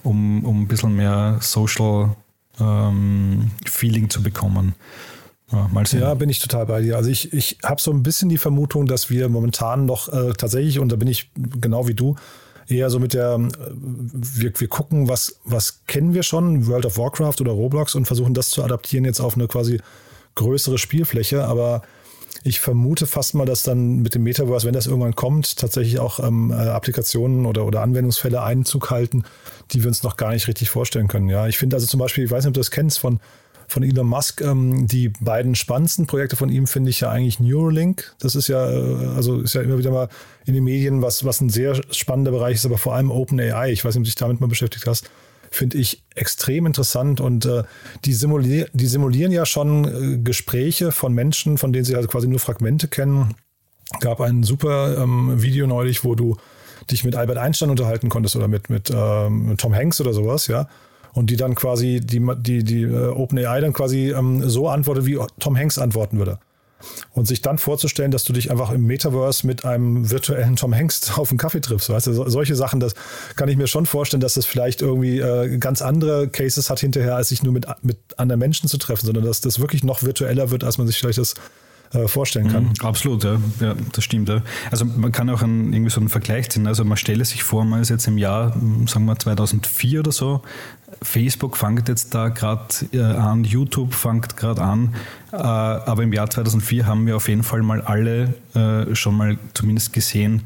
um, 0.03 0.43
um 0.45 0.61
ein 0.61 0.67
bisschen 0.67 0.95
mehr 0.95 1.37
Social 1.41 2.15
ähm, 2.59 3.51
Feeling 3.65 4.09
zu 4.09 4.23
bekommen. 4.23 4.75
Ja, 5.51 5.69
mal 5.71 5.87
sehen. 5.87 6.01
ja, 6.01 6.13
bin 6.13 6.29
ich 6.29 6.39
total 6.39 6.65
bei 6.65 6.81
dir. 6.81 6.97
Also 6.97 7.09
ich, 7.09 7.31
ich 7.31 7.59
habe 7.63 7.79
so 7.79 7.91
ein 7.91 8.03
bisschen 8.03 8.27
die 8.27 8.37
Vermutung, 8.37 8.85
dass 8.85 9.09
wir 9.09 9.29
momentan 9.29 9.85
noch 9.85 10.11
äh, 10.11 10.33
tatsächlich, 10.33 10.79
und 10.79 10.91
da 10.91 10.97
bin 10.97 11.07
ich 11.07 11.31
genau 11.35 11.87
wie 11.87 11.93
du, 11.93 12.15
eher 12.67 12.89
so 12.89 12.99
mit 12.99 13.13
der, 13.13 13.35
äh, 13.35 13.49
wir, 13.73 14.51
wir 14.57 14.67
gucken, 14.67 15.07
was, 15.07 15.39
was 15.45 15.85
kennen 15.85 16.13
wir 16.13 16.23
schon, 16.23 16.67
World 16.67 16.85
of 16.85 16.97
Warcraft 16.97 17.35
oder 17.39 17.51
Roblox 17.51 17.95
und 17.95 18.05
versuchen 18.05 18.33
das 18.33 18.49
zu 18.49 18.61
adaptieren 18.61 19.05
jetzt 19.05 19.21
auf 19.21 19.35
eine 19.35 19.47
quasi 19.47 19.79
größere 20.37 20.77
Spielfläche. 20.77 21.43
Aber 21.43 21.81
ich 22.43 22.59
vermute 22.59 23.07
fast 23.07 23.33
mal, 23.35 23.45
dass 23.45 23.63
dann 23.63 23.97
mit 23.97 24.15
dem 24.15 24.23
Metaverse, 24.23 24.65
wenn 24.65 24.73
das 24.73 24.87
irgendwann 24.87 25.15
kommt, 25.15 25.57
tatsächlich 25.57 25.99
auch 25.99 26.19
ähm, 26.19 26.51
äh, 26.51 26.55
Applikationen 26.55 27.45
oder, 27.45 27.65
oder 27.65 27.81
Anwendungsfälle 27.81 28.41
Einzug 28.41 28.89
halten, 28.89 29.23
die 29.71 29.83
wir 29.83 29.89
uns 29.89 30.03
noch 30.03 30.15
gar 30.15 30.31
nicht 30.31 30.47
richtig 30.47 30.69
vorstellen 30.69 31.07
können. 31.07 31.29
Ja, 31.29 31.47
ich 31.47 31.57
finde 31.57 31.75
also 31.75 31.87
zum 31.87 31.99
Beispiel, 31.99 32.23
ich 32.23 32.31
weiß 32.31 32.43
nicht, 32.43 32.49
ob 32.49 32.53
du 32.53 32.59
das 32.61 32.71
kennst 32.71 32.99
von 32.99 33.19
von 33.69 33.83
Elon 33.83 34.07
Musk. 34.07 34.39
Ähm, 34.39 34.87
die 34.87 35.09
beiden 35.09 35.53
spannendsten 35.53 36.07
Projekte 36.07 36.37
von 36.37 36.47
ihm 36.47 36.67
finde 36.67 36.89
ich 36.89 37.01
ja 37.01 37.09
eigentlich 37.09 37.41
Neuralink. 37.41 38.15
Das 38.19 38.33
ist 38.33 38.47
ja, 38.47 38.69
äh, 38.69 39.07
also 39.15 39.41
ist 39.41 39.55
ja 39.55 39.61
immer 39.61 39.77
wieder 39.77 39.91
mal 39.91 40.07
in 40.45 40.53
den 40.53 40.63
Medien, 40.63 41.01
was, 41.01 41.25
was 41.25 41.41
ein 41.41 41.49
sehr 41.49 41.81
spannender 41.91 42.31
Bereich 42.31 42.55
ist, 42.55 42.65
aber 42.65 42.77
vor 42.77 42.95
allem 42.95 43.11
OpenAI. 43.11 43.71
Ich 43.71 43.83
weiß 43.83 43.95
nicht, 43.95 43.99
ob 43.99 44.03
du 44.03 44.09
dich 44.09 44.15
damit 44.15 44.39
mal 44.39 44.47
beschäftigt 44.47 44.87
hast 44.87 45.09
finde 45.51 45.77
ich 45.77 46.03
extrem 46.15 46.65
interessant 46.65 47.21
und 47.21 47.45
äh, 47.45 47.63
die, 48.05 48.13
simulier 48.13 48.67
die 48.73 48.87
simulieren 48.87 49.31
ja 49.31 49.45
schon 49.45 49.85
äh, 49.85 50.17
Gespräche 50.17 50.91
von 50.91 51.13
Menschen, 51.13 51.57
von 51.57 51.73
denen 51.73 51.85
sie 51.85 51.95
also 51.95 52.07
quasi 52.07 52.27
nur 52.27 52.39
Fragmente 52.39 52.87
kennen. 52.87 53.35
Gab 53.99 54.19
ein 54.19 54.43
super 54.43 54.97
ähm, 54.97 55.41
Video 55.41 55.65
neulich, 55.67 56.03
wo 56.03 56.15
du 56.15 56.37
dich 56.91 57.03
mit 57.03 57.15
Albert 57.15 57.37
Einstein 57.37 57.69
unterhalten 57.69 58.09
konntest 58.09 58.35
oder 58.35 58.47
mit, 58.47 58.69
mit 58.69 58.91
ähm, 58.93 59.55
Tom 59.57 59.73
Hanks 59.73 60.01
oder 60.01 60.13
sowas, 60.13 60.47
ja 60.47 60.67
und 61.17 61.31
die 61.31 61.35
dann 61.35 61.55
quasi, 61.55 61.99
die, 61.99 62.21
die, 62.37 62.63
die 62.63 62.85
uh, 62.85 63.11
OpenAI 63.11 63.59
dann 63.59 63.73
quasi 63.73 64.11
ähm, 64.11 64.47
so 64.47 64.69
antwortet, 64.69 65.05
wie 65.05 65.17
Tom 65.39 65.57
Hanks 65.57 65.79
antworten 65.79 66.19
würde. 66.19 66.37
Und 67.11 67.27
sich 67.27 67.41
dann 67.41 67.57
vorzustellen, 67.57 68.11
dass 68.11 68.23
du 68.23 68.33
dich 68.33 68.51
einfach 68.51 68.71
im 68.71 68.85
Metaverse 68.85 69.47
mit 69.47 69.65
einem 69.65 70.09
virtuellen 70.09 70.55
Tom 70.55 70.75
Hanks 70.75 71.11
auf 71.17 71.29
einen 71.29 71.37
Kaffee 71.37 71.61
triffst. 71.61 71.89
Weißt 71.89 72.07
du, 72.07 72.13
so, 72.13 72.29
solche 72.29 72.55
Sachen, 72.55 72.79
das 72.79 72.93
kann 73.35 73.49
ich 73.49 73.57
mir 73.57 73.67
schon 73.67 73.85
vorstellen, 73.85 74.21
dass 74.21 74.35
das 74.35 74.45
vielleicht 74.45 74.81
irgendwie 74.81 75.19
äh, 75.19 75.57
ganz 75.57 75.81
andere 75.81 76.27
Cases 76.29 76.69
hat 76.69 76.79
hinterher, 76.79 77.15
als 77.15 77.29
sich 77.29 77.43
nur 77.43 77.53
mit, 77.53 77.65
mit 77.81 77.97
anderen 78.17 78.39
Menschen 78.39 78.69
zu 78.69 78.77
treffen, 78.77 79.05
sondern 79.05 79.25
dass 79.25 79.41
das 79.41 79.59
wirklich 79.59 79.83
noch 79.83 80.03
virtueller 80.03 80.51
wird, 80.51 80.63
als 80.63 80.77
man 80.77 80.87
sich 80.87 80.97
vielleicht 80.97 81.19
das 81.19 81.35
äh, 81.93 82.07
vorstellen 82.07 82.49
kann. 82.49 82.63
Mhm, 82.63 82.85
absolut, 82.85 83.23
ja. 83.23 83.37
ja, 83.59 83.75
das 83.93 84.03
stimmt. 84.03 84.29
Ja. 84.29 84.41
Also 84.71 84.85
man 84.85 85.11
kann 85.11 85.29
auch 85.29 85.41
einen, 85.41 85.73
irgendwie 85.73 85.91
so 85.91 85.99
einen 85.99 86.09
Vergleich 86.09 86.49
ziehen. 86.49 86.67
Also 86.67 86.83
man 86.83 86.97
stelle 86.97 87.23
sich 87.25 87.43
vor, 87.43 87.65
man 87.65 87.81
ist 87.81 87.89
jetzt 87.89 88.07
im 88.07 88.17
Jahr, 88.17 88.53
sagen 88.87 89.05
wir 89.05 89.17
2004 89.17 89.99
oder 89.99 90.11
so, 90.11 90.41
Facebook 91.01 91.57
fängt 91.57 91.89
jetzt 91.89 92.13
da 92.15 92.29
gerade 92.29 92.67
äh, 92.93 93.01
an, 93.01 93.43
YouTube 93.43 93.93
fängt 93.93 94.37
gerade 94.37 94.61
an, 94.61 94.95
äh, 95.31 95.37
aber 95.37 96.03
im 96.03 96.13
Jahr 96.13 96.29
2004 96.29 96.85
haben 96.85 97.05
wir 97.05 97.15
auf 97.17 97.27
jeden 97.27 97.43
Fall 97.43 97.61
mal 97.61 97.81
alle 97.81 98.33
äh, 98.55 98.95
schon 98.95 99.15
mal 99.15 99.37
zumindest 99.53 99.93
gesehen, 99.93 100.43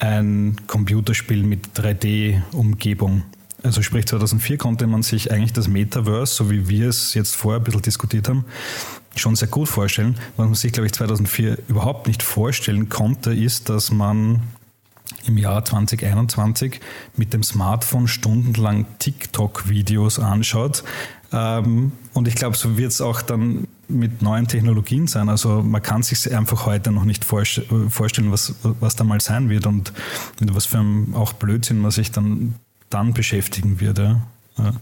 ein 0.00 0.56
Computerspiel 0.66 1.42
mit 1.42 1.68
3D-Umgebung. 1.76 3.22
Also 3.62 3.82
sprich 3.82 4.06
2004 4.06 4.56
konnte 4.56 4.86
man 4.86 5.02
sich 5.02 5.32
eigentlich 5.32 5.52
das 5.52 5.68
Metaverse, 5.68 6.32
so 6.32 6.50
wie 6.50 6.68
wir 6.68 6.88
es 6.88 7.14
jetzt 7.14 7.34
vorher 7.34 7.60
ein 7.60 7.64
bisschen 7.64 7.82
diskutiert 7.82 8.28
haben, 8.28 8.44
schon 9.16 9.34
sehr 9.34 9.48
gut 9.48 9.68
vorstellen. 9.68 10.16
Was 10.36 10.46
man 10.46 10.54
sich, 10.54 10.72
glaube 10.72 10.86
ich, 10.86 10.92
2004 10.92 11.58
überhaupt 11.68 12.06
nicht 12.06 12.22
vorstellen 12.22 12.88
konnte, 12.88 13.34
ist, 13.34 13.68
dass 13.68 13.90
man 13.90 14.42
im 15.26 15.38
Jahr 15.38 15.64
2021 15.64 16.80
mit 17.16 17.32
dem 17.32 17.42
Smartphone 17.42 18.08
stundenlang 18.08 18.86
TikTok-Videos 18.98 20.18
anschaut. 20.18 20.84
Ähm, 21.32 21.92
und 22.14 22.28
ich 22.28 22.34
glaube, 22.34 22.56
so 22.56 22.78
wird 22.78 22.92
es 22.92 23.00
auch 23.00 23.22
dann 23.22 23.68
mit 23.88 24.22
neuen 24.22 24.46
Technologien 24.48 25.06
sein. 25.06 25.28
Also 25.28 25.62
man 25.62 25.82
kann 25.82 26.02
sich 26.02 26.34
einfach 26.34 26.66
heute 26.66 26.92
noch 26.92 27.04
nicht 27.04 27.24
vorstellen, 27.24 28.32
was, 28.32 28.54
was 28.62 28.96
da 28.96 29.04
mal 29.04 29.20
sein 29.20 29.48
wird 29.48 29.66
und 29.66 29.92
mit 30.40 30.54
was 30.54 30.66
für 30.66 30.78
einem 30.78 31.14
auch 31.14 31.32
Blödsinn 31.32 31.80
man 31.80 31.90
sich 31.90 32.12
dann, 32.12 32.54
dann 32.90 33.14
beschäftigen 33.14 33.80
wird. 33.80 33.98
Ja. 33.98 34.20
Ja. 34.58 34.72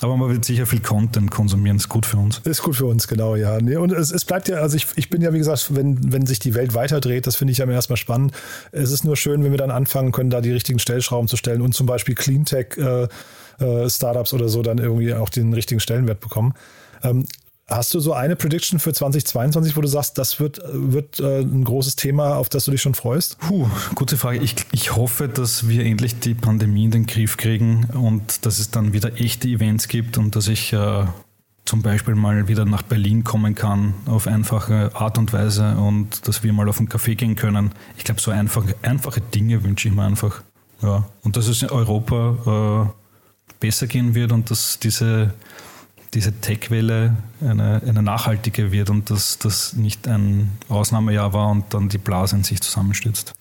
Aber 0.00 0.16
man 0.16 0.30
wird 0.30 0.44
sicher 0.44 0.66
viel 0.66 0.80
Content 0.80 1.30
konsumieren, 1.30 1.76
ist 1.76 1.88
gut 1.88 2.04
für 2.04 2.18
uns. 2.18 2.40
Ist 2.44 2.62
gut 2.62 2.76
für 2.76 2.86
uns, 2.86 3.08
genau, 3.08 3.36
ja. 3.36 3.56
Und 3.56 3.92
es, 3.92 4.10
es, 4.10 4.24
bleibt 4.24 4.48
ja, 4.48 4.56
also 4.56 4.76
ich, 4.76 4.86
ich 4.96 5.08
bin 5.08 5.22
ja, 5.22 5.32
wie 5.32 5.38
gesagt, 5.38 5.74
wenn, 5.74 6.12
wenn 6.12 6.26
sich 6.26 6.38
die 6.38 6.54
Welt 6.54 6.74
weiterdreht, 6.74 7.26
das 7.26 7.36
finde 7.36 7.52
ich 7.52 7.58
ja 7.58 7.66
erstmal 7.66 7.96
spannend. 7.96 8.32
Es 8.72 8.90
ist 8.90 9.04
nur 9.04 9.16
schön, 9.16 9.42
wenn 9.44 9.50
wir 9.50 9.58
dann 9.58 9.70
anfangen 9.70 10.12
können, 10.12 10.30
da 10.30 10.40
die 10.40 10.52
richtigen 10.52 10.78
Stellschrauben 10.78 11.28
zu 11.28 11.36
stellen 11.36 11.62
und 11.62 11.74
zum 11.74 11.86
Beispiel 11.86 12.14
Cleantech 12.14 12.76
äh, 12.76 13.08
äh, 13.60 13.88
oder 14.32 14.48
so 14.48 14.62
dann 14.62 14.78
irgendwie 14.78 15.14
auch 15.14 15.30
den 15.30 15.52
richtigen 15.54 15.80
Stellenwert 15.80 16.20
bekommen. 16.20 16.54
Ähm, 17.02 17.26
Hast 17.66 17.94
du 17.94 18.00
so 18.00 18.12
eine 18.12 18.36
Prediction 18.36 18.78
für 18.78 18.92
2022, 18.92 19.74
wo 19.74 19.80
du 19.80 19.88
sagst, 19.88 20.18
das 20.18 20.38
wird, 20.38 20.60
wird 20.70 21.18
äh, 21.18 21.40
ein 21.40 21.64
großes 21.64 21.96
Thema, 21.96 22.36
auf 22.36 22.50
das 22.50 22.66
du 22.66 22.72
dich 22.72 22.82
schon 22.82 22.94
freust? 22.94 23.38
Puh, 23.38 23.68
gute 23.94 24.18
Frage. 24.18 24.38
Ich, 24.40 24.54
ich 24.72 24.94
hoffe, 24.94 25.28
dass 25.28 25.66
wir 25.66 25.86
endlich 25.86 26.18
die 26.18 26.34
Pandemie 26.34 26.84
in 26.84 26.90
den 26.90 27.06
Griff 27.06 27.38
kriegen 27.38 27.86
und 27.94 28.44
dass 28.44 28.58
es 28.58 28.70
dann 28.70 28.92
wieder 28.92 29.18
echte 29.18 29.48
Events 29.48 29.88
gibt 29.88 30.18
und 30.18 30.36
dass 30.36 30.48
ich 30.48 30.74
äh, 30.74 31.06
zum 31.64 31.80
Beispiel 31.80 32.14
mal 32.14 32.48
wieder 32.48 32.66
nach 32.66 32.82
Berlin 32.82 33.24
kommen 33.24 33.54
kann 33.54 33.94
auf 34.04 34.26
einfache 34.26 34.90
Art 34.94 35.16
und 35.16 35.32
Weise 35.32 35.76
und 35.76 36.28
dass 36.28 36.42
wir 36.42 36.52
mal 36.52 36.68
auf 36.68 36.78
einen 36.78 36.88
Café 36.88 37.14
gehen 37.14 37.34
können. 37.34 37.72
Ich 37.96 38.04
glaube, 38.04 38.20
so 38.20 38.30
einfache, 38.30 38.74
einfache 38.82 39.22
Dinge 39.22 39.64
wünsche 39.64 39.88
ich 39.88 39.94
mir 39.94 40.02
einfach. 40.02 40.42
Ja. 40.82 41.08
Und 41.22 41.38
dass 41.38 41.48
es 41.48 41.62
in 41.62 41.70
Europa 41.70 42.92
äh, 42.92 43.04
besser 43.58 43.86
gehen 43.86 44.14
wird 44.14 44.32
und 44.32 44.50
dass 44.50 44.78
diese 44.78 45.32
diese 46.14 46.32
Tech-Welle 46.32 47.16
eine, 47.40 47.82
eine 47.86 48.02
nachhaltige 48.02 48.72
wird 48.72 48.90
und 48.90 49.10
dass 49.10 49.38
das 49.38 49.74
nicht 49.74 50.06
ein 50.08 50.52
Ausnahmejahr 50.68 51.32
war 51.32 51.50
und 51.50 51.74
dann 51.74 51.88
die 51.88 51.98
Blase 51.98 52.36
in 52.36 52.44
sich 52.44 52.60
zusammenstürzt. 52.60 53.34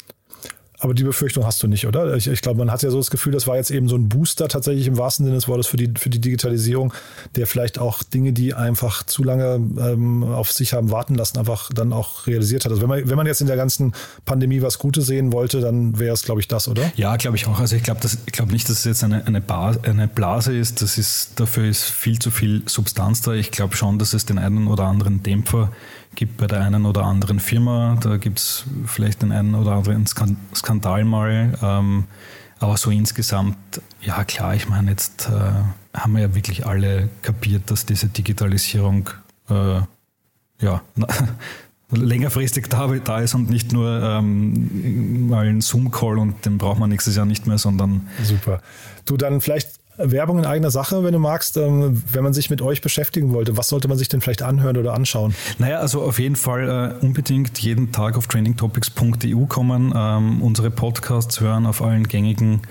Aber 0.83 0.93
die 0.93 1.05
Befürchtung 1.05 1.45
hast 1.45 1.63
du 1.63 1.67
nicht, 1.67 1.87
oder? 1.87 2.13
Ich, 2.17 2.27
ich, 2.27 2.41
glaube, 2.41 2.57
man 2.57 2.69
hat 2.69 2.83
ja 2.83 2.89
so 2.89 2.97
das 2.97 3.09
Gefühl, 3.09 3.31
das 3.31 3.47
war 3.47 3.55
jetzt 3.55 3.71
eben 3.71 3.87
so 3.87 3.95
ein 3.95 4.09
Booster 4.09 4.49
tatsächlich 4.49 4.85
im 4.85 4.97
wahrsten 4.97 5.25
Sinne 5.25 5.37
des 5.37 5.47
Wortes 5.47 5.65
für 5.65 5.77
die, 5.77 5.93
für 5.97 6.09
die 6.09 6.19
Digitalisierung, 6.19 6.93
der 7.37 7.47
vielleicht 7.47 7.79
auch 7.79 8.03
Dinge, 8.03 8.33
die 8.33 8.53
einfach 8.53 9.03
zu 9.03 9.23
lange 9.23 9.61
ähm, 9.79 10.23
auf 10.23 10.51
sich 10.51 10.73
haben 10.73 10.91
warten 10.91 11.15
lassen, 11.15 11.39
einfach 11.39 11.69
dann 11.73 11.93
auch 11.93 12.27
realisiert 12.27 12.65
hat. 12.65 12.71
Also 12.73 12.81
wenn 12.81 12.89
man, 12.89 13.09
wenn 13.09 13.15
man 13.15 13.25
jetzt 13.27 13.39
in 13.39 13.47
der 13.47 13.55
ganzen 13.55 13.93
Pandemie 14.25 14.61
was 14.61 14.77
Gutes 14.77 15.05
sehen 15.05 15.31
wollte, 15.31 15.61
dann 15.61 15.99
wäre 15.99 16.13
es, 16.13 16.23
glaube 16.23 16.41
ich, 16.41 16.49
das, 16.49 16.67
oder? 16.67 16.91
Ja, 16.97 17.15
glaube 17.15 17.37
ich 17.37 17.47
auch. 17.47 17.61
Also 17.61 17.77
ich 17.77 17.83
glaube 17.83 18.01
glaub 18.33 18.51
nicht, 18.51 18.67
dass 18.67 18.79
es 18.79 18.83
jetzt 18.83 19.05
eine, 19.05 19.25
eine, 19.25 19.39
Bar, 19.39 19.77
eine 19.83 20.09
Blase 20.09 20.53
ist. 20.53 20.81
Das 20.81 20.97
ist. 20.97 21.39
Dafür 21.39 21.63
ist 21.69 21.85
viel 21.85 22.19
zu 22.19 22.29
viel 22.29 22.63
Substanz 22.65 23.21
da. 23.21 23.31
Ich 23.31 23.51
glaube 23.51 23.77
schon, 23.77 23.99
dass 23.99 24.11
es 24.11 24.25
den 24.25 24.37
einen 24.37 24.67
oder 24.67 24.83
anderen 24.83 25.23
Dämpfer 25.23 25.71
gibt 26.15 26.37
bei 26.37 26.47
der 26.47 26.61
einen 26.61 26.85
oder 26.85 27.03
anderen 27.03 27.39
Firma. 27.39 27.97
Da 28.01 28.17
gibt 28.17 28.39
es 28.39 28.65
vielleicht 28.85 29.21
den 29.21 29.31
einen 29.31 29.55
oder 29.55 29.73
anderen 29.73 30.05
Skandal 30.05 31.05
mal. 31.05 31.57
Ähm, 31.61 32.05
aber 32.59 32.77
so 32.77 32.91
insgesamt, 32.91 33.57
ja 34.01 34.23
klar, 34.23 34.55
ich 34.55 34.69
meine, 34.69 34.91
jetzt 34.91 35.29
äh, 35.29 35.97
haben 35.97 36.13
wir 36.13 36.21
ja 36.21 36.35
wirklich 36.35 36.65
alle 36.65 37.09
kapiert, 37.21 37.69
dass 37.69 37.85
diese 37.85 38.07
Digitalisierung 38.07 39.09
äh, 39.49 39.81
ja, 40.59 40.81
längerfristig 41.91 42.69
da, 42.69 42.87
da, 42.87 43.19
ist 43.19 43.35
und 43.35 43.49
nicht 43.49 43.73
nur 43.73 44.01
ähm, 44.01 45.27
mal 45.27 45.47
ein 45.47 45.61
Zoom-Call 45.61 46.17
und 46.17 46.45
den 46.45 46.57
braucht 46.57 46.79
man 46.79 46.89
nächstes 46.89 47.15
Jahr 47.15 47.25
nicht 47.25 47.47
mehr, 47.47 47.57
sondern. 47.57 48.07
Super. 48.23 48.61
Du 49.05 49.17
dann 49.17 49.41
vielleicht 49.41 49.82
Werbung 49.97 50.39
in 50.39 50.45
eigener 50.45 50.71
Sache, 50.71 51.03
wenn 51.03 51.13
du 51.13 51.19
magst, 51.19 51.57
ähm, 51.57 52.01
wenn 52.11 52.23
man 52.23 52.33
sich 52.33 52.49
mit 52.49 52.61
euch 52.61 52.81
beschäftigen 52.81 53.33
wollte. 53.33 53.57
Was 53.57 53.67
sollte 53.67 53.87
man 53.87 53.97
sich 53.97 54.09
denn 54.09 54.21
vielleicht 54.21 54.41
anhören 54.41 54.77
oder 54.77 54.93
anschauen? 54.93 55.35
Naja, 55.59 55.79
also 55.79 56.01
auf 56.01 56.19
jeden 56.19 56.35
Fall 56.35 56.97
äh, 57.01 57.05
unbedingt 57.05 57.59
jeden 57.59 57.91
Tag 57.91 58.17
auf 58.17 58.27
trainingtopics.eu 58.27 59.45
kommen, 59.45 59.93
ähm, 59.95 60.41
unsere 60.41 60.71
Podcasts 60.71 61.39
hören 61.39 61.65
auf 61.65 61.81
allen 61.81 62.07
gängigen 62.07 62.61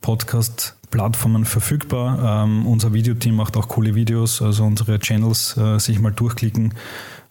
Podcast-Plattformen 0.00 1.44
verfügbar. 1.44 2.44
Ähm, 2.44 2.66
unser 2.66 2.92
Videoteam 2.92 3.36
macht 3.36 3.56
auch 3.56 3.68
coole 3.68 3.94
Videos, 3.94 4.42
also 4.42 4.64
unsere 4.64 4.98
Channels 4.98 5.56
äh, 5.56 5.78
sich 5.78 5.98
mal 6.00 6.12
durchklicken. 6.12 6.74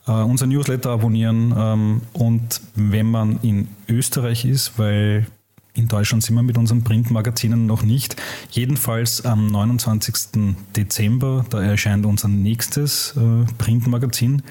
Uh, 0.07 0.23
unser 0.23 0.47
Newsletter 0.47 0.89
abonnieren 0.89 1.53
ähm, 1.55 2.01
und 2.13 2.59
wenn 2.73 3.05
man 3.05 3.37
in 3.43 3.67
Österreich 3.87 4.45
ist, 4.45 4.79
weil 4.79 5.27
in 5.73 5.87
Deutschland 5.87 6.23
sind 6.23 6.35
wir 6.35 6.43
mit 6.43 6.57
unseren 6.57 6.83
Printmagazinen 6.83 7.65
noch 7.65 7.83
nicht. 7.83 8.15
Jedenfalls 8.51 9.23
am 9.23 9.47
29. 9.47 10.55
Dezember, 10.75 11.45
da 11.49 11.61
erscheint 11.61 12.05
unser 12.05 12.27
nächstes 12.27 13.15
äh, 13.15 13.45
Printmagazin, 13.57 14.41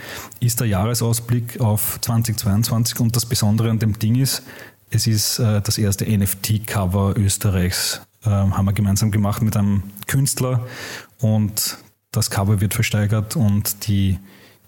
ist 0.41 0.61
der 0.61 0.69
Jahresausblick 0.69 1.61
auf 1.61 2.01
2022 2.01 3.01
und 3.01 3.17
das 3.17 3.27
Besondere 3.27 3.71
an 3.71 3.79
dem 3.79 3.99
Ding 3.99 4.15
ist, 4.15 4.43
es 4.91 5.07
ist 5.07 5.39
äh, 5.39 5.61
das 5.61 5.79
erste 5.79 6.05
NFT-Cover 6.07 7.15
Österreichs. 7.17 8.01
Äh, 8.25 8.31
haben 8.31 8.65
wir 8.65 8.73
gemeinsam 8.73 9.11
gemacht 9.11 9.43
mit 9.43 9.57
einem 9.57 9.83
Künstler 10.07 10.67
und 11.21 11.79
das 12.13 12.31
Cover 12.31 12.61
wird 12.61 12.75
versteigert 12.75 13.37
und 13.37 13.87
die 13.87 14.19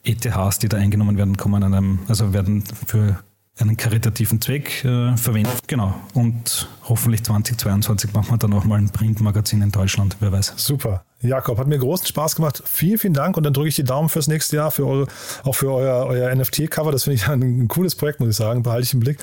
ETHs, 0.05 0.59
die 0.59 0.69
da 0.69 0.77
eingenommen 0.77 1.17
werden, 1.17 1.37
kommen 1.37 1.63
einem, 1.63 2.01
also 2.09 2.33
werden 2.33 2.63
für 2.87 3.19
einen 3.59 3.77
karitativen 3.77 4.41
Zweck 4.41 4.85
äh, 4.85 5.17
verwendet. 5.17 5.67
Genau. 5.67 5.95
Und 6.15 6.69
hoffentlich 6.89 7.23
2022 7.25 8.13
machen 8.13 8.31
wir 8.31 8.39
dann 8.39 8.53
auch 8.55 8.65
mal 8.65 8.79
ein 8.79 8.91
Printmagazin 8.91 9.63
in 9.63 9.71
Deutschland, 9.71 10.17
wer 10.21 10.33
weiß. 10.33 10.55
Super. 10.57 11.05
Jakob, 11.23 11.59
hat 11.59 11.69
mir 11.69 11.79
großen 11.79 12.07
Spaß 12.07 12.37
gemacht. 12.37 12.63
Vielen, 12.67 12.99
vielen 12.99 13.15
Dank 13.15 13.37
und 13.37 13.45
dann 13.45 13.53
drücke 13.53 13.69
ich 13.69 13.77
die 13.77 13.85
Daumen 13.85 14.09
fürs 14.09 14.27
nächste 14.27 14.57
Jahr, 14.57 14.71
für 14.71 14.87
eure, 14.87 15.07
auch 15.45 15.55
für 15.55 15.73
euer, 15.73 16.07
euer 16.07 16.35
NFT-Cover. 16.35 16.91
Das 16.91 17.05
finde 17.05 17.17
ich 17.17 17.29
ein, 17.29 17.69
cooles 17.69 17.95
Projekt, 17.95 18.21
muss 18.21 18.31
ich 18.31 18.37
sagen. 18.37 18.63
Behalte 18.63 18.85
ich 18.85 18.95
im 18.95 19.01
Blick. 19.01 19.19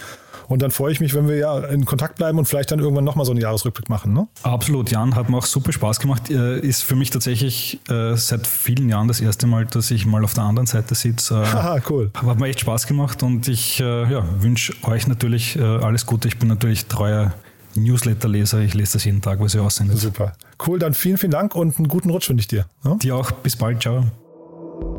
Und 0.48 0.64
dann 0.64 0.72
freue 0.72 0.92
ich 0.92 1.00
mich, 1.00 1.14
wenn 1.14 1.28
wir 1.28 1.36
ja 1.36 1.60
in 1.60 1.86
Kontakt 1.86 2.16
bleiben 2.16 2.40
und 2.40 2.46
vielleicht 2.46 2.72
dann 2.72 2.80
irgendwann 2.80 3.04
nochmal 3.04 3.26
so 3.26 3.32
einen 3.32 3.42
Jahresrückblick 3.42 3.88
machen. 3.88 4.14
Ne? 4.14 4.28
Absolut, 4.42 4.90
Jan, 4.90 5.16
hat 5.16 5.30
mir 5.30 5.38
auch 5.38 5.46
super 5.46 5.72
Spaß 5.72 6.00
gemacht. 6.00 6.32
Äh, 6.32 6.60
ist 6.60 6.84
für 6.84 6.96
mich 6.96 7.12
tatsächlich 7.12 7.80
äh, 7.88 8.16
seit 8.16 8.48
vielen 8.48 8.90
Jahren 8.90 9.08
das 9.08 9.22
erste 9.22 9.46
Mal, 9.46 9.66
dass 9.66 9.92
ich 9.92 10.08
mal 10.08 10.24
auf 10.24 10.34
der 10.34 10.46
anderen 10.46 10.66
Seite 10.66 10.96
sitze. 10.96 11.30
Äh, 11.40 11.46
Haha, 11.46 11.82
cool. 11.90 12.12
Hat 12.14 12.40
mir 12.40 12.48
echt 12.48 12.60
Spaß 12.62 12.88
gemacht 12.88 13.24
und 13.24 13.48
ich 13.48 13.80
ja, 13.80 14.24
wünsche 14.42 14.74
euch 14.84 15.08
natürlich 15.08 15.60
alles 15.60 16.06
Gute. 16.06 16.28
Ich 16.28 16.38
bin 16.38 16.50
natürlich 16.50 16.88
treuer 16.88 17.34
Newsletter-Leser. 17.80 18.60
Ich 18.60 18.74
lese 18.74 18.94
das 18.94 19.06
jeden 19.06 19.22
Tag, 19.22 19.40
was 19.40 19.56
ihr 19.56 19.64
aussendet. 19.64 19.98
Super. 19.98 20.34
Cool, 20.66 20.80
dann 20.80 20.94
vielen, 20.94 21.18
vielen 21.18 21.32
Dank 21.32 21.56
und 21.56 21.78
einen 21.78 21.88
guten 21.88 22.10
Rutsch 22.10 22.30
wünsche 22.30 22.42
ich 22.42 22.48
dir. 22.48 22.66
Ja? 22.84 22.96
Dir 22.96 23.16
auch. 23.16 23.32
Bis 23.32 23.56
bald. 23.56 23.82
Ciao. 23.82 24.06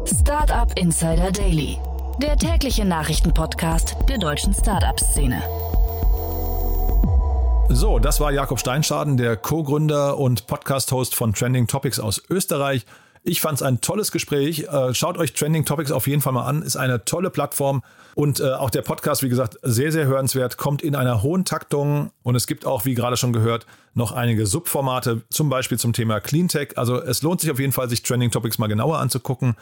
Startup 0.06 0.72
Insider 0.78 1.30
Daily 1.30 1.78
der 2.20 2.36
tägliche 2.36 2.84
Nachrichtenpodcast 2.84 3.96
der 4.08 4.18
deutschen 4.18 4.52
Startup-Szene. 4.52 5.42
So, 7.70 7.98
das 7.98 8.20
war 8.20 8.30
Jakob 8.30 8.60
Steinschaden, 8.60 9.16
der 9.16 9.36
Co-Gründer 9.36 10.18
und 10.18 10.46
Podcast-Host 10.46 11.14
von 11.14 11.32
Trending 11.32 11.66
Topics 11.66 11.98
aus 11.98 12.22
Österreich. 12.28 12.84
Ich 13.22 13.40
fand 13.40 13.56
es 13.56 13.62
ein 13.62 13.80
tolles 13.80 14.12
Gespräch. 14.12 14.60
Äh, 14.60 14.94
schaut 14.94 15.18
euch 15.18 15.34
Trending 15.34 15.64
Topics 15.64 15.92
auf 15.92 16.06
jeden 16.06 16.22
Fall 16.22 16.32
mal 16.32 16.46
an. 16.46 16.62
Ist 16.62 16.76
eine 16.76 17.04
tolle 17.04 17.30
Plattform. 17.30 17.82
Und 18.14 18.40
äh, 18.40 18.52
auch 18.52 18.70
der 18.70 18.82
Podcast, 18.82 19.22
wie 19.22 19.28
gesagt, 19.28 19.58
sehr, 19.62 19.92
sehr 19.92 20.06
hörenswert. 20.06 20.56
Kommt 20.56 20.82
in 20.82 20.96
einer 20.96 21.22
hohen 21.22 21.44
Taktung. 21.44 22.10
Und 22.22 22.34
es 22.34 22.46
gibt 22.46 22.66
auch, 22.66 22.86
wie 22.86 22.94
gerade 22.94 23.16
schon 23.16 23.32
gehört, 23.32 23.66
noch 23.94 24.12
einige 24.12 24.46
Subformate, 24.46 25.22
zum 25.28 25.50
Beispiel 25.50 25.78
zum 25.78 25.92
Thema 25.92 26.20
Cleantech. 26.20 26.78
Also 26.78 27.00
es 27.00 27.22
lohnt 27.22 27.40
sich 27.42 27.50
auf 27.50 27.60
jeden 27.60 27.72
Fall, 27.72 27.90
sich 27.90 28.02
Trending 28.02 28.30
Topics 28.30 28.58
mal 28.58 28.68
genauer 28.68 28.98
anzugucken. 28.98 29.54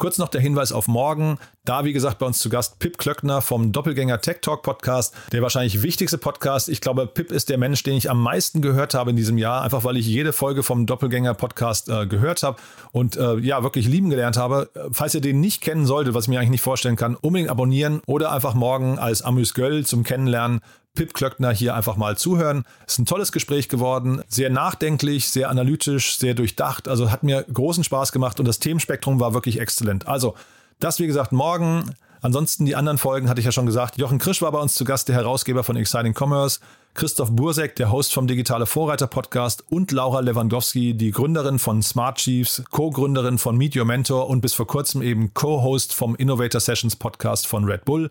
Kurz 0.00 0.16
noch 0.16 0.28
der 0.28 0.40
Hinweis 0.40 0.72
auf 0.72 0.88
morgen. 0.88 1.36
Da, 1.66 1.84
wie 1.84 1.92
gesagt, 1.92 2.20
bei 2.20 2.24
uns 2.24 2.38
zu 2.38 2.48
Gast 2.48 2.78
Pip 2.78 2.96
Klöckner 2.96 3.42
vom 3.42 3.70
Doppelgänger 3.70 4.22
Tech 4.22 4.38
Talk 4.40 4.62
Podcast. 4.62 5.14
Der 5.30 5.42
wahrscheinlich 5.42 5.82
wichtigste 5.82 6.16
Podcast. 6.16 6.70
Ich 6.70 6.80
glaube, 6.80 7.06
Pip 7.06 7.30
ist 7.30 7.50
der 7.50 7.58
Mensch, 7.58 7.82
den 7.82 7.96
ich 7.96 8.08
am 8.08 8.22
meisten 8.22 8.62
gehört 8.62 8.94
habe 8.94 9.10
in 9.10 9.16
diesem 9.16 9.36
Jahr. 9.36 9.60
Einfach 9.60 9.84
weil 9.84 9.98
ich 9.98 10.06
jede 10.06 10.32
Folge 10.32 10.62
vom 10.62 10.86
Doppelgänger 10.86 11.34
Podcast 11.34 11.90
äh, 11.90 12.06
gehört 12.06 12.42
habe 12.42 12.56
und 12.92 13.18
äh, 13.18 13.40
ja, 13.40 13.62
wirklich 13.62 13.88
lieben 13.88 14.08
gelernt 14.08 14.38
habe. 14.38 14.70
Falls 14.90 15.14
ihr 15.14 15.20
den 15.20 15.38
nicht 15.38 15.60
kennen 15.60 15.84
solltet, 15.84 16.14
was 16.14 16.24
ich 16.24 16.28
mir 16.30 16.38
eigentlich 16.38 16.48
nicht 16.48 16.62
vorstellen 16.62 16.96
kann, 16.96 17.14
unbedingt 17.14 17.50
abonnieren 17.50 18.00
oder 18.06 18.32
einfach 18.32 18.54
morgen 18.54 18.98
als 18.98 19.20
Amüs 19.20 19.52
Göll 19.52 19.84
zum 19.84 20.02
Kennenlernen 20.02 20.62
Pip 20.94 21.14
Klöckner 21.14 21.52
hier 21.52 21.74
einfach 21.74 21.96
mal 21.96 22.16
zuhören. 22.16 22.64
Es 22.86 22.94
ist 22.94 22.98
ein 22.98 23.06
tolles 23.06 23.32
Gespräch 23.32 23.68
geworden, 23.68 24.22
sehr 24.28 24.50
nachdenklich, 24.50 25.28
sehr 25.28 25.48
analytisch, 25.48 26.18
sehr 26.18 26.34
durchdacht. 26.34 26.88
Also 26.88 27.10
hat 27.10 27.22
mir 27.22 27.44
großen 27.52 27.84
Spaß 27.84 28.12
gemacht 28.12 28.40
und 28.40 28.46
das 28.46 28.58
Themenspektrum 28.58 29.20
war 29.20 29.34
wirklich 29.34 29.60
exzellent. 29.60 30.08
Also, 30.08 30.34
das 30.78 30.98
wie 30.98 31.06
gesagt 31.06 31.32
morgen. 31.32 31.94
Ansonsten 32.22 32.66
die 32.66 32.76
anderen 32.76 32.98
Folgen 32.98 33.30
hatte 33.30 33.40
ich 33.40 33.46
ja 33.46 33.52
schon 33.52 33.64
gesagt. 33.64 33.96
Jochen 33.96 34.18
Krisch 34.18 34.42
war 34.42 34.52
bei 34.52 34.58
uns 34.58 34.74
zu 34.74 34.84
Gast, 34.84 35.08
der 35.08 35.16
Herausgeber 35.16 35.64
von 35.64 35.76
Exciting 35.76 36.14
Commerce. 36.14 36.60
Christoph 36.92 37.30
Bursek, 37.30 37.76
der 37.76 37.90
Host 37.90 38.12
vom 38.12 38.26
Digitale 38.26 38.66
Vorreiter 38.66 39.06
Podcast 39.06 39.64
und 39.70 39.90
Laura 39.92 40.20
Lewandowski, 40.20 40.94
die 40.94 41.12
Gründerin 41.12 41.58
von 41.58 41.82
Smart 41.82 42.18
Chiefs, 42.18 42.62
Co-Gründerin 42.70 43.38
von 43.38 43.56
Meet 43.56 43.76
Your 43.76 43.86
Mentor 43.86 44.28
und 44.28 44.42
bis 44.42 44.52
vor 44.52 44.66
kurzem 44.66 45.00
eben 45.00 45.32
Co-Host 45.32 45.94
vom 45.94 46.14
Innovator 46.14 46.60
Sessions 46.60 46.96
Podcast 46.96 47.46
von 47.46 47.64
Red 47.64 47.86
Bull. 47.86 48.10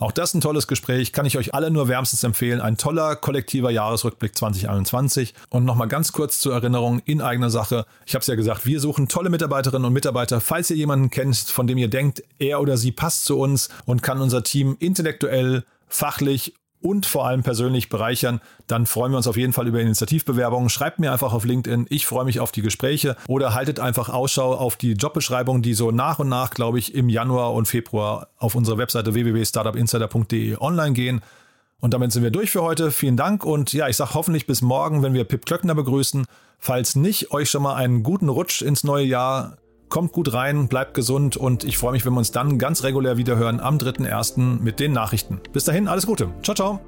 Auch 0.00 0.12
das 0.12 0.32
ein 0.32 0.40
tolles 0.40 0.66
Gespräch, 0.66 1.12
kann 1.12 1.26
ich 1.26 1.36
euch 1.36 1.52
alle 1.52 1.70
nur 1.70 1.86
wärmstens 1.86 2.24
empfehlen. 2.24 2.62
Ein 2.62 2.78
toller 2.78 3.16
kollektiver 3.16 3.70
Jahresrückblick 3.70 4.34
2021. 4.34 5.34
Und 5.50 5.66
nochmal 5.66 5.88
ganz 5.88 6.12
kurz 6.12 6.40
zur 6.40 6.54
Erinnerung 6.54 7.02
in 7.04 7.20
eigener 7.20 7.50
Sache. 7.50 7.84
Ich 8.06 8.14
habe 8.14 8.22
es 8.22 8.26
ja 8.26 8.34
gesagt, 8.34 8.64
wir 8.64 8.80
suchen 8.80 9.08
tolle 9.08 9.28
Mitarbeiterinnen 9.28 9.84
und 9.84 9.92
Mitarbeiter. 9.92 10.40
Falls 10.40 10.70
ihr 10.70 10.76
jemanden 10.78 11.10
kennt, 11.10 11.36
von 11.36 11.66
dem 11.66 11.76
ihr 11.76 11.88
denkt, 11.88 12.24
er 12.38 12.62
oder 12.62 12.78
sie 12.78 12.92
passt 12.92 13.26
zu 13.26 13.38
uns 13.38 13.68
und 13.84 14.02
kann 14.02 14.22
unser 14.22 14.42
Team 14.42 14.74
intellektuell, 14.80 15.64
fachlich 15.86 16.54
und 16.82 17.06
vor 17.06 17.26
allem 17.26 17.42
persönlich 17.42 17.88
bereichern, 17.88 18.40
dann 18.66 18.86
freuen 18.86 19.12
wir 19.12 19.16
uns 19.16 19.26
auf 19.26 19.36
jeden 19.36 19.52
Fall 19.52 19.66
über 19.66 19.80
Initiativbewerbungen. 19.80 20.68
Schreibt 20.68 20.98
mir 20.98 21.12
einfach 21.12 21.32
auf 21.32 21.44
LinkedIn, 21.44 21.86
ich 21.90 22.06
freue 22.06 22.24
mich 22.24 22.40
auf 22.40 22.52
die 22.52 22.62
Gespräche 22.62 23.16
oder 23.28 23.54
haltet 23.54 23.80
einfach 23.80 24.08
Ausschau 24.08 24.54
auf 24.54 24.76
die 24.76 24.92
Jobbeschreibung, 24.92 25.62
die 25.62 25.74
so 25.74 25.90
nach 25.90 26.18
und 26.18 26.28
nach, 26.28 26.50
glaube 26.50 26.78
ich, 26.78 26.94
im 26.94 27.08
Januar 27.08 27.52
und 27.52 27.66
Februar 27.66 28.28
auf 28.38 28.54
unserer 28.54 28.78
Webseite 28.78 29.14
www.startupinsider.de 29.14 30.56
online 30.58 30.92
gehen. 30.92 31.22
Und 31.80 31.94
damit 31.94 32.12
sind 32.12 32.22
wir 32.22 32.30
durch 32.30 32.50
für 32.50 32.62
heute. 32.62 32.90
Vielen 32.90 33.16
Dank 33.16 33.44
und 33.44 33.72
ja, 33.72 33.88
ich 33.88 33.96
sage 33.96 34.14
hoffentlich 34.14 34.46
bis 34.46 34.60
morgen, 34.60 35.02
wenn 35.02 35.14
wir 35.14 35.24
Pip 35.24 35.46
Klöckner 35.46 35.74
begrüßen. 35.74 36.26
Falls 36.58 36.94
nicht, 36.94 37.30
euch 37.30 37.48
schon 37.50 37.62
mal 37.62 37.74
einen 37.74 38.02
guten 38.02 38.28
Rutsch 38.28 38.60
ins 38.60 38.84
neue 38.84 39.04
Jahr. 39.04 39.56
Kommt 39.90 40.12
gut 40.12 40.32
rein, 40.32 40.68
bleibt 40.68 40.94
gesund 40.94 41.36
und 41.36 41.64
ich 41.64 41.76
freue 41.76 41.90
mich, 41.92 42.06
wenn 42.06 42.12
wir 42.12 42.18
uns 42.18 42.30
dann 42.30 42.58
ganz 42.58 42.84
regulär 42.84 43.16
wieder 43.16 43.36
hören 43.36 43.58
am 43.58 43.76
3.1. 43.76 44.62
mit 44.62 44.78
den 44.78 44.92
Nachrichten. 44.92 45.40
Bis 45.52 45.64
dahin, 45.64 45.88
alles 45.88 46.06
Gute. 46.06 46.28
Ciao, 46.42 46.54
ciao. 46.54 46.80